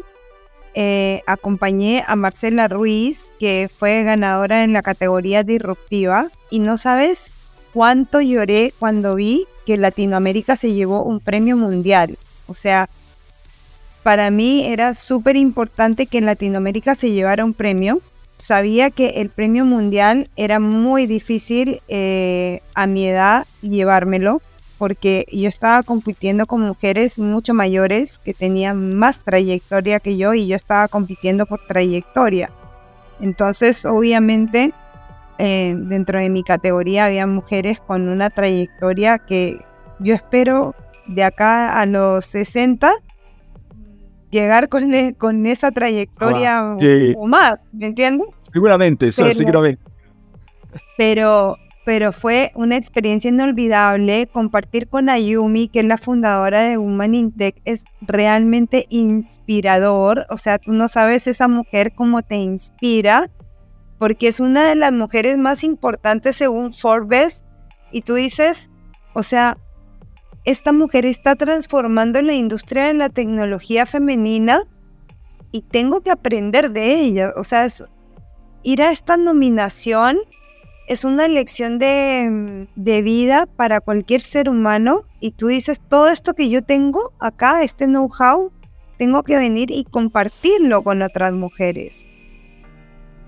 Eh, 0.74 1.22
acompañé 1.26 2.04
a 2.06 2.14
Marcela 2.14 2.68
Ruiz, 2.68 3.32
que 3.40 3.68
fue 3.76 4.04
ganadora 4.04 4.62
en 4.62 4.72
la 4.72 4.82
categoría 4.82 5.42
disruptiva, 5.42 6.28
y 6.50 6.61
no 6.61 6.76
sabes 6.76 7.38
cuánto 7.72 8.20
lloré 8.20 8.72
cuando 8.78 9.16
vi 9.16 9.46
que 9.66 9.76
Latinoamérica 9.76 10.54
se 10.54 10.72
llevó 10.72 11.02
un 11.02 11.18
premio 11.18 11.56
mundial. 11.56 12.16
O 12.46 12.54
sea, 12.54 12.88
para 14.03 14.30
mí 14.30 14.64
era 14.66 14.94
súper 14.94 15.36
importante 15.36 16.07
que 16.07 16.18
en 16.18 16.26
Latinoamérica 16.26 16.94
se 16.94 17.11
llevara 17.11 17.44
un 17.44 17.55
premio 17.55 18.01
sabía 18.40 18.90
que 18.90 19.20
el 19.20 19.28
premio 19.28 19.64
mundial 19.64 20.30
era 20.34 20.59
muy 20.61 21.07
difícil 21.07 21.80
eh, 21.88 22.62
a 22.74 22.86
mi 22.86 23.07
edad 23.07 23.46
llevármelo, 23.61 24.40
porque 24.78 25.26
yo 25.30 25.46
estaba 25.46 25.82
compitiendo 25.82 26.46
con 26.46 26.62
mujeres 26.62 27.18
mucho 27.18 27.53
mayores 27.53 28.18
que 28.18 28.32
tenían 28.32 28.94
más 28.94 29.20
trayectoria 29.20 30.01
que 30.01 30.16
yo 30.16 30.32
y 30.32 30.46
yo 30.46 30.57
estaba 30.57 30.88
compitiendo 30.88 31.44
por 31.44 31.66
trayectoria. 31.66 32.51
Entonces, 33.20 33.84
obviamente, 33.84 34.72
eh, 35.36 35.74
dentro 35.76 36.18
de 36.18 36.30
mi 36.30 36.42
categoría 36.42 37.05
había 37.05 37.26
mujeres 37.26 37.78
con 37.78 38.09
una 38.09 38.30
trayectoria 38.30 39.18
que 39.18 39.61
yo 39.98 40.14
espero 40.14 40.74
de 41.07 41.24
acá 41.24 41.78
a 41.78 41.84
los 41.84 42.24
60 42.24 42.94
llegar 44.31 44.68
con, 44.68 44.95
e, 44.95 45.14
con 45.14 45.47
esa 45.47 45.70
trayectoria 45.70 46.76
o, 47.16 47.26
más, 47.26 47.61
¿me 47.72 47.87
entiendes? 47.87 48.28
Seguramente, 48.53 49.12
seguramente. 49.12 49.83
Pero, 50.97 51.57
pero 51.85 52.12
fue 52.12 52.53
una 52.55 52.76
experiencia 52.76 53.31
inolvidable. 53.31 54.28
Compartir 54.33 54.89
con 54.89 55.09
Ayumi, 55.09 55.68
que 55.68 55.81
es 55.81 55.87
la 55.87 55.99
fundadora 55.99 56.61
de 56.61 56.76
Woman 56.76 57.14
in 57.14 57.33
Tech, 57.33 57.61
es 57.64 57.85
realmente 58.01 58.87
inspirador. 58.91 60.26
O 60.31 60.37
sea, 60.37 60.59
tú 60.59 60.72
no 60.72 60.89
sabes 60.89 61.26
esa 61.26 61.49
mujer 61.49 61.93
cómo 61.95 62.22
te 62.22 62.37
inspira, 62.37 63.31
porque 63.99 64.28
es 64.28 64.41
una 64.41 64.68
de 64.68 64.76
las 64.76 64.93
mujeres 64.93 65.39
más 65.39 65.64
importantes 65.64 66.37
según 66.37 66.72
Forbes. 66.72 67.45
Y 67.93 68.03
tú 68.03 68.14
dices, 68.14 68.70
o 69.14 69.22
sea, 69.22 69.59
esta 70.45 70.72
mujer 70.72 71.05
está 71.07 71.36
transformando 71.36 72.22
la 72.22 72.32
industria 72.32 72.86
de 72.86 72.95
la 72.95 73.09
tecnología 73.09 73.86
femenina 73.86 74.62
y 75.53 75.62
tengo 75.62 76.01
que 76.01 76.11
aprender 76.11 76.70
de 76.70 77.01
ella. 77.01 77.32
O 77.36 77.45
sea, 77.45 77.66
ir 78.62 78.82
a 78.82 78.91
esta 78.91 79.16
nominación 79.16 80.18
es 80.86 81.05
una 81.05 81.28
lección 81.28 81.78
de, 81.78 82.66
de, 82.74 83.03
vida 83.03 83.47
para 83.47 83.80
cualquier 83.80 84.22
ser 84.22 84.49
humano 84.49 85.05
y 85.20 85.32
tú 85.32 85.49
dices, 85.49 85.80
todo 85.88 86.09
esto 86.09 86.34
que 86.34 86.49
yo 86.49 86.62
tengo 86.62 87.12
acá, 87.20 87.62
este 87.62 87.86
know-how, 87.86 88.51
tengo 88.99 89.22
que 89.22 89.36
venir 89.36 89.70
y 89.70 89.84
compartirlo 89.84 90.82
con 90.82 91.03
otras 91.03 91.32
mujeres. 91.32 92.07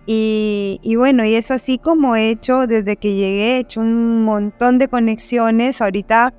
Y, 0.06 0.80
y, 0.82 0.96
bueno, 0.96 1.24
y 1.24 1.36
es 1.36 1.52
así 1.52 1.78
como 1.78 2.16
he 2.16 2.30
hecho 2.30 2.66
desde 2.66 2.96
que 2.96 3.14
llegué, 3.14 3.56
he 3.56 3.58
hecho 3.58 3.80
un 3.80 4.24
montón 4.24 4.78
de 4.78 4.88
conexiones. 4.88 5.80
Ahorita 5.80 6.34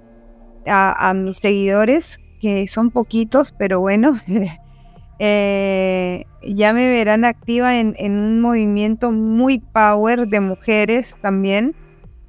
a, 0.65 1.13
mis 1.15 1.37
seguidores, 1.37 2.19
que 2.39 2.67
son 2.67 2.91
poquitos, 2.91 3.53
pero 3.57 3.79
bueno, 3.79 4.19
eh, 5.19 6.25
ya 6.41 6.73
me 6.73 6.87
verán 6.87 7.25
activa 7.25 7.79
en, 7.79 7.95
un 7.99 8.41
movimiento 8.41 9.11
muy 9.11 9.59
power 9.59 10.27
de 10.27 10.39
mujeres 10.39 11.17
también, 11.21 11.75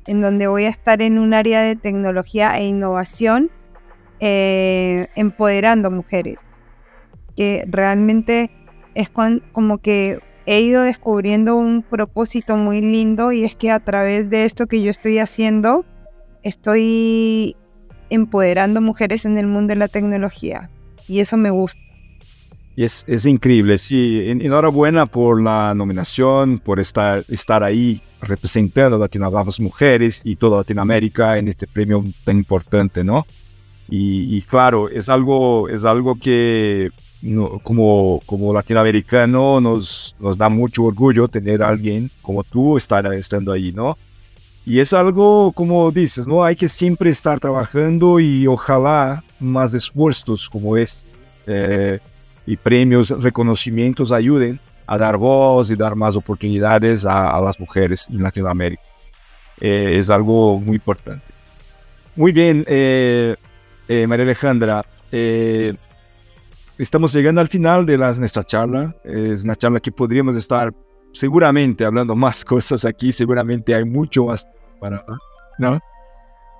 en 0.07 0.20
donde 0.20 0.47
voy 0.47 0.64
a 0.64 0.68
estar 0.68 1.03
en 1.03 1.18
un 1.18 1.35
área 1.35 1.62
de 1.62 1.76
tecnología 1.76 2.59
e 2.59 2.66
innovación, 2.66 3.51
eh, 4.20 5.09
empoderando 5.16 5.91
mujeres, 5.91 6.39
que 7.37 7.64
realmente 7.68 8.51
es 8.95 9.11
como 9.11 9.78
que 9.78 10.20
he 10.47 10.61
ido 10.61 10.82
descubriendo 10.82 11.57
un 11.57 11.82
propósito 11.82 12.57
muy 12.57 12.80
lindo 12.80 13.32
y 13.32 13.45
es 13.45 13.57
que 13.57 13.70
a 13.70 13.80
través 13.80 14.30
de 14.30 14.45
esto 14.45 14.66
que 14.66 14.82
yo 14.82 14.91
estoy 14.91 15.18
haciendo, 15.18 15.85
estoy 16.43 17.57
empoderando 18.11 18.80
mujeres 18.80 19.24
en 19.24 19.38
el 19.38 19.46
mundo 19.46 19.72
de 19.72 19.76
la 19.76 19.88
tecnología. 19.88 20.70
Y 21.09 21.20
eso 21.20 21.36
me 21.36 21.50
gusta. 21.50 21.80
Y 22.76 22.84
es, 22.84 23.05
es 23.07 23.24
increíble, 23.24 23.78
sí. 23.78 24.24
Enhorabuena 24.26 25.07
por 25.07 25.40
la 25.40 25.74
nominación, 25.74 26.59
por 26.59 26.80
estar, 26.80 27.24
estar 27.28 27.62
ahí 27.62 28.00
representando 28.20 29.02
a 29.02 29.44
las 29.44 29.61
mujeres 29.61 30.22
y 30.24 30.36
toda 30.36 30.59
Latinoamérica 30.59 31.38
en 31.38 31.48
este 31.48 31.66
premio 31.66 32.05
tan 32.24 32.38
importante, 32.38 33.05
¿no? 33.05 33.26
Y, 33.88 34.40
claro, 34.42 34.88
es 34.88 35.09
algo, 35.09 35.68
es 35.68 35.84
algo 35.84 36.16
que 36.16 36.90
como, 37.62 38.20
como 38.26 38.52
latinoamericano 38.52 39.61
nos, 39.61 40.16
nos 40.18 40.36
da 40.36 40.48
mucho 40.48 40.84
orgullo 40.84 41.28
tener 41.28 41.62
a 41.62 41.68
alguien 41.68 42.11
como 42.22 42.42
tú 42.44 42.76
estar 42.76 43.07
estando 43.14 43.52
ahí, 43.52 43.72
¿no? 43.72 43.96
Y 44.66 44.80
es 44.80 44.94
algo, 44.94 45.52
como 45.52 45.90
dices, 45.90 46.26
¿no? 46.26 46.42
Hay 46.42 46.56
que 46.56 46.68
siempre 46.68 47.10
estar 47.10 47.38
trabajando 47.38 48.18
y 48.18 48.46
ojalá 48.46 49.22
más 49.38 49.74
esfuerzos 49.74 50.48
como 50.48 50.76
es 50.76 51.04
eh, 51.46 51.98
y 52.46 52.56
premios, 52.56 53.10
reconocimientos 53.10 54.10
ayuden 54.10 54.58
a 54.86 54.96
dar 54.96 55.18
voz 55.18 55.70
y 55.70 55.76
dar 55.76 55.94
más 55.94 56.16
oportunidades 56.16 57.04
a, 57.04 57.38
las 57.42 57.60
mujeres 57.60 58.08
en 58.08 58.22
Latinoamérica. 58.22 58.82
Eh, 59.60 59.96
es 59.98 60.08
algo 60.08 60.58
muy 60.58 60.76
importante. 60.76 61.24
Muy 62.16 62.32
bien, 62.32 62.64
eh, 62.66 63.36
María 64.08 64.24
Alejandra. 64.24 64.82
estamos 66.78 67.12
llegando 67.12 67.42
al 67.42 67.48
final 67.48 67.84
de 67.84 67.98
nuestra 67.98 68.44
charla. 68.44 68.94
Es 69.04 69.44
una 69.44 69.56
charla 69.56 69.78
que 69.78 69.92
podríamos 69.92 70.36
estar 70.36 70.72
seguramente 71.14 71.84
hablando 71.84 72.14
más 72.14 72.44
cosas 72.44 72.84
aquí, 72.84 73.12
seguramente 73.12 73.74
hay 73.74 73.84
mucho 73.84 74.26
más 74.26 74.46
para, 74.78 75.04
¿no? 75.58 75.80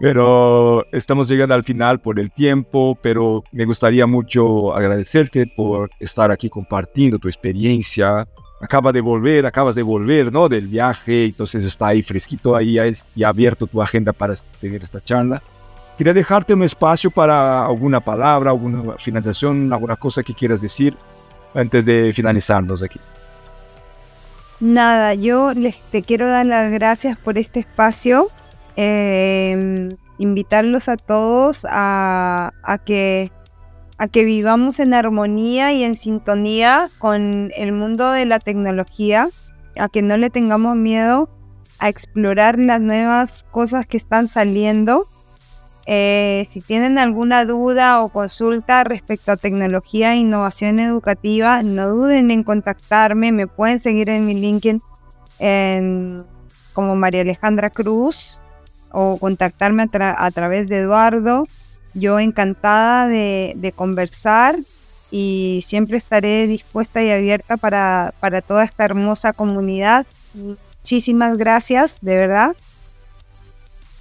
Pero 0.01 0.85
estamos 0.93 1.29
llegando 1.29 1.55
al 1.55 1.63
final 1.63 2.01
por 2.01 2.19
el 2.19 2.33
tiempo, 2.33 2.99
pero 3.01 3.45
me 3.53 3.65
gustaría 3.65 4.07
mucho 4.07 4.75
agradecerte 4.75 5.47
por 5.47 5.91
estar 6.01 6.31
aquí 6.33 6.49
compartiendo 6.51 7.19
tu 7.19 7.29
experiencia. 7.29 8.27
Acaba 8.61 8.93
de 8.93 9.01
volver, 9.01 9.47
acabas 9.47 9.75
de 9.75 9.83
volver, 9.83 10.33
¿no? 10.33 10.49
Del 10.49 10.67
viaje, 10.67 11.27
entonces 11.27 11.65
está 11.65 11.89
ahí 11.89 12.03
fresquito, 12.03 12.57
ahí 12.57 12.79
ya, 13.15 13.29
abierto 13.29 13.67
tu 13.67 13.81
agenda 13.81 14.13
para 14.13 14.35
tener 14.61 14.83
esta 14.83 15.03
charla. 15.03 15.43
Quería 15.97 16.13
dejarte 16.13 16.55
un 16.55 16.65
espacio 16.65 17.11
para 17.11 17.65
alguna 17.65 18.01
palabra, 18.01 18.51
alguna 18.51 18.99
financiación, 18.99 19.73
alguna 19.73 19.95
cosa 19.95 20.25
que 20.25 20.35
quieras 20.35 20.61
decir 20.61 20.97
antes 21.55 21.85
de 21.85 22.13
finalizarnos 22.13 22.83
aquí. 22.83 22.99
Nada, 24.61 25.15
yo 25.15 25.53
les 25.53 25.77
te 25.91 26.03
quiero 26.03 26.27
dar 26.27 26.47
las 26.47 26.71
gracias 26.71 27.19
por 27.19 27.39
este 27.39 27.61
espacio. 27.61 28.31
Em, 28.77 29.97
invitarlos 30.19 30.89
a 30.89 30.97
todos 30.97 31.67
a, 31.69 32.53
que, 32.85 33.31
a 33.99 34.09
que 34.09 34.25
vivamos 34.25 34.81
en 34.81 34.95
armonía 34.95 35.73
y 35.73 35.85
en 35.85 35.97
sintonía 35.97 36.89
con 36.99 37.51
el 37.57 37.73
mundo 37.73 38.11
de 38.11 38.27
la 38.27 38.39
tecnología, 38.39 39.29
a 39.77 39.89
que 39.89 40.03
no 40.03 40.17
le 40.17 40.31
tengamos 40.31 40.77
miedo 40.77 41.29
a 41.79 41.89
explorar 41.89 42.59
las 42.59 42.81
nuevas 42.81 43.45
cosas 43.51 43.87
que 43.87 43.97
están 43.97 44.29
saliendo 44.29 45.09
eh, 45.87 46.47
si 46.49 46.61
tienen 46.63 46.99
alguna 46.99 47.45
duda 47.45 48.03
o 48.03 48.09
consulta 48.09 48.85
respecto 48.85 49.33
a 49.33 49.37
tecnología 49.37 50.15
e 50.15 50.19
innovación 50.19 50.81
educativa, 50.81 51.63
no 51.63 51.89
duden 51.89 52.31
en 52.31 52.43
contactarme. 52.43 53.33
Me 53.33 53.47
pueden 53.47 53.79
seguir 53.79 54.09
en 54.09 54.25
mi 54.25 54.35
LinkedIn 54.35 54.83
como 56.73 56.97
María 56.97 57.21
Alejandra 57.21 57.71
Cruz 57.71 58.41
o 58.91 59.19
contactarme 59.19 59.87
a, 60.01 60.31
través 60.31 60.69
de 60.69 60.79
Eduardo. 60.79 61.47
Yo 61.93 62.19
encantada 62.19 63.07
de, 63.07 63.73
conversar 63.77 64.57
y 65.11 65.63
siempre 65.67 65.99
estaré 65.99 66.47
dispuesta 66.47 67.03
y 67.03 67.11
abierta 67.11 67.57
para, 67.57 68.15
para 68.21 68.41
toda 68.41 68.65
esta 68.65 68.85
hermosa 68.85 69.33
comunidad. 69.33 70.07
Muchísimas 70.33 71.37
gracias, 71.37 71.99
de 72.01 72.17
verdad. 72.17 72.57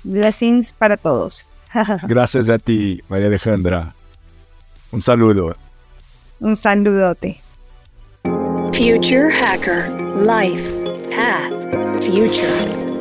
Blessings 0.04 0.74
para 0.74 0.98
todos. 0.98 1.50
Gracias 2.08 2.50
a 2.50 2.58
ti, 2.58 3.02
María 3.10 3.28
Alejandra. 3.28 3.94
Un 4.92 5.02
saludo. 5.02 5.56
Un 6.40 6.56
saludote. 6.56 7.42
Future 8.74 9.30
Hacker 9.32 9.90
Life 10.18 10.72
Path 11.10 12.04
Future. 12.04 12.93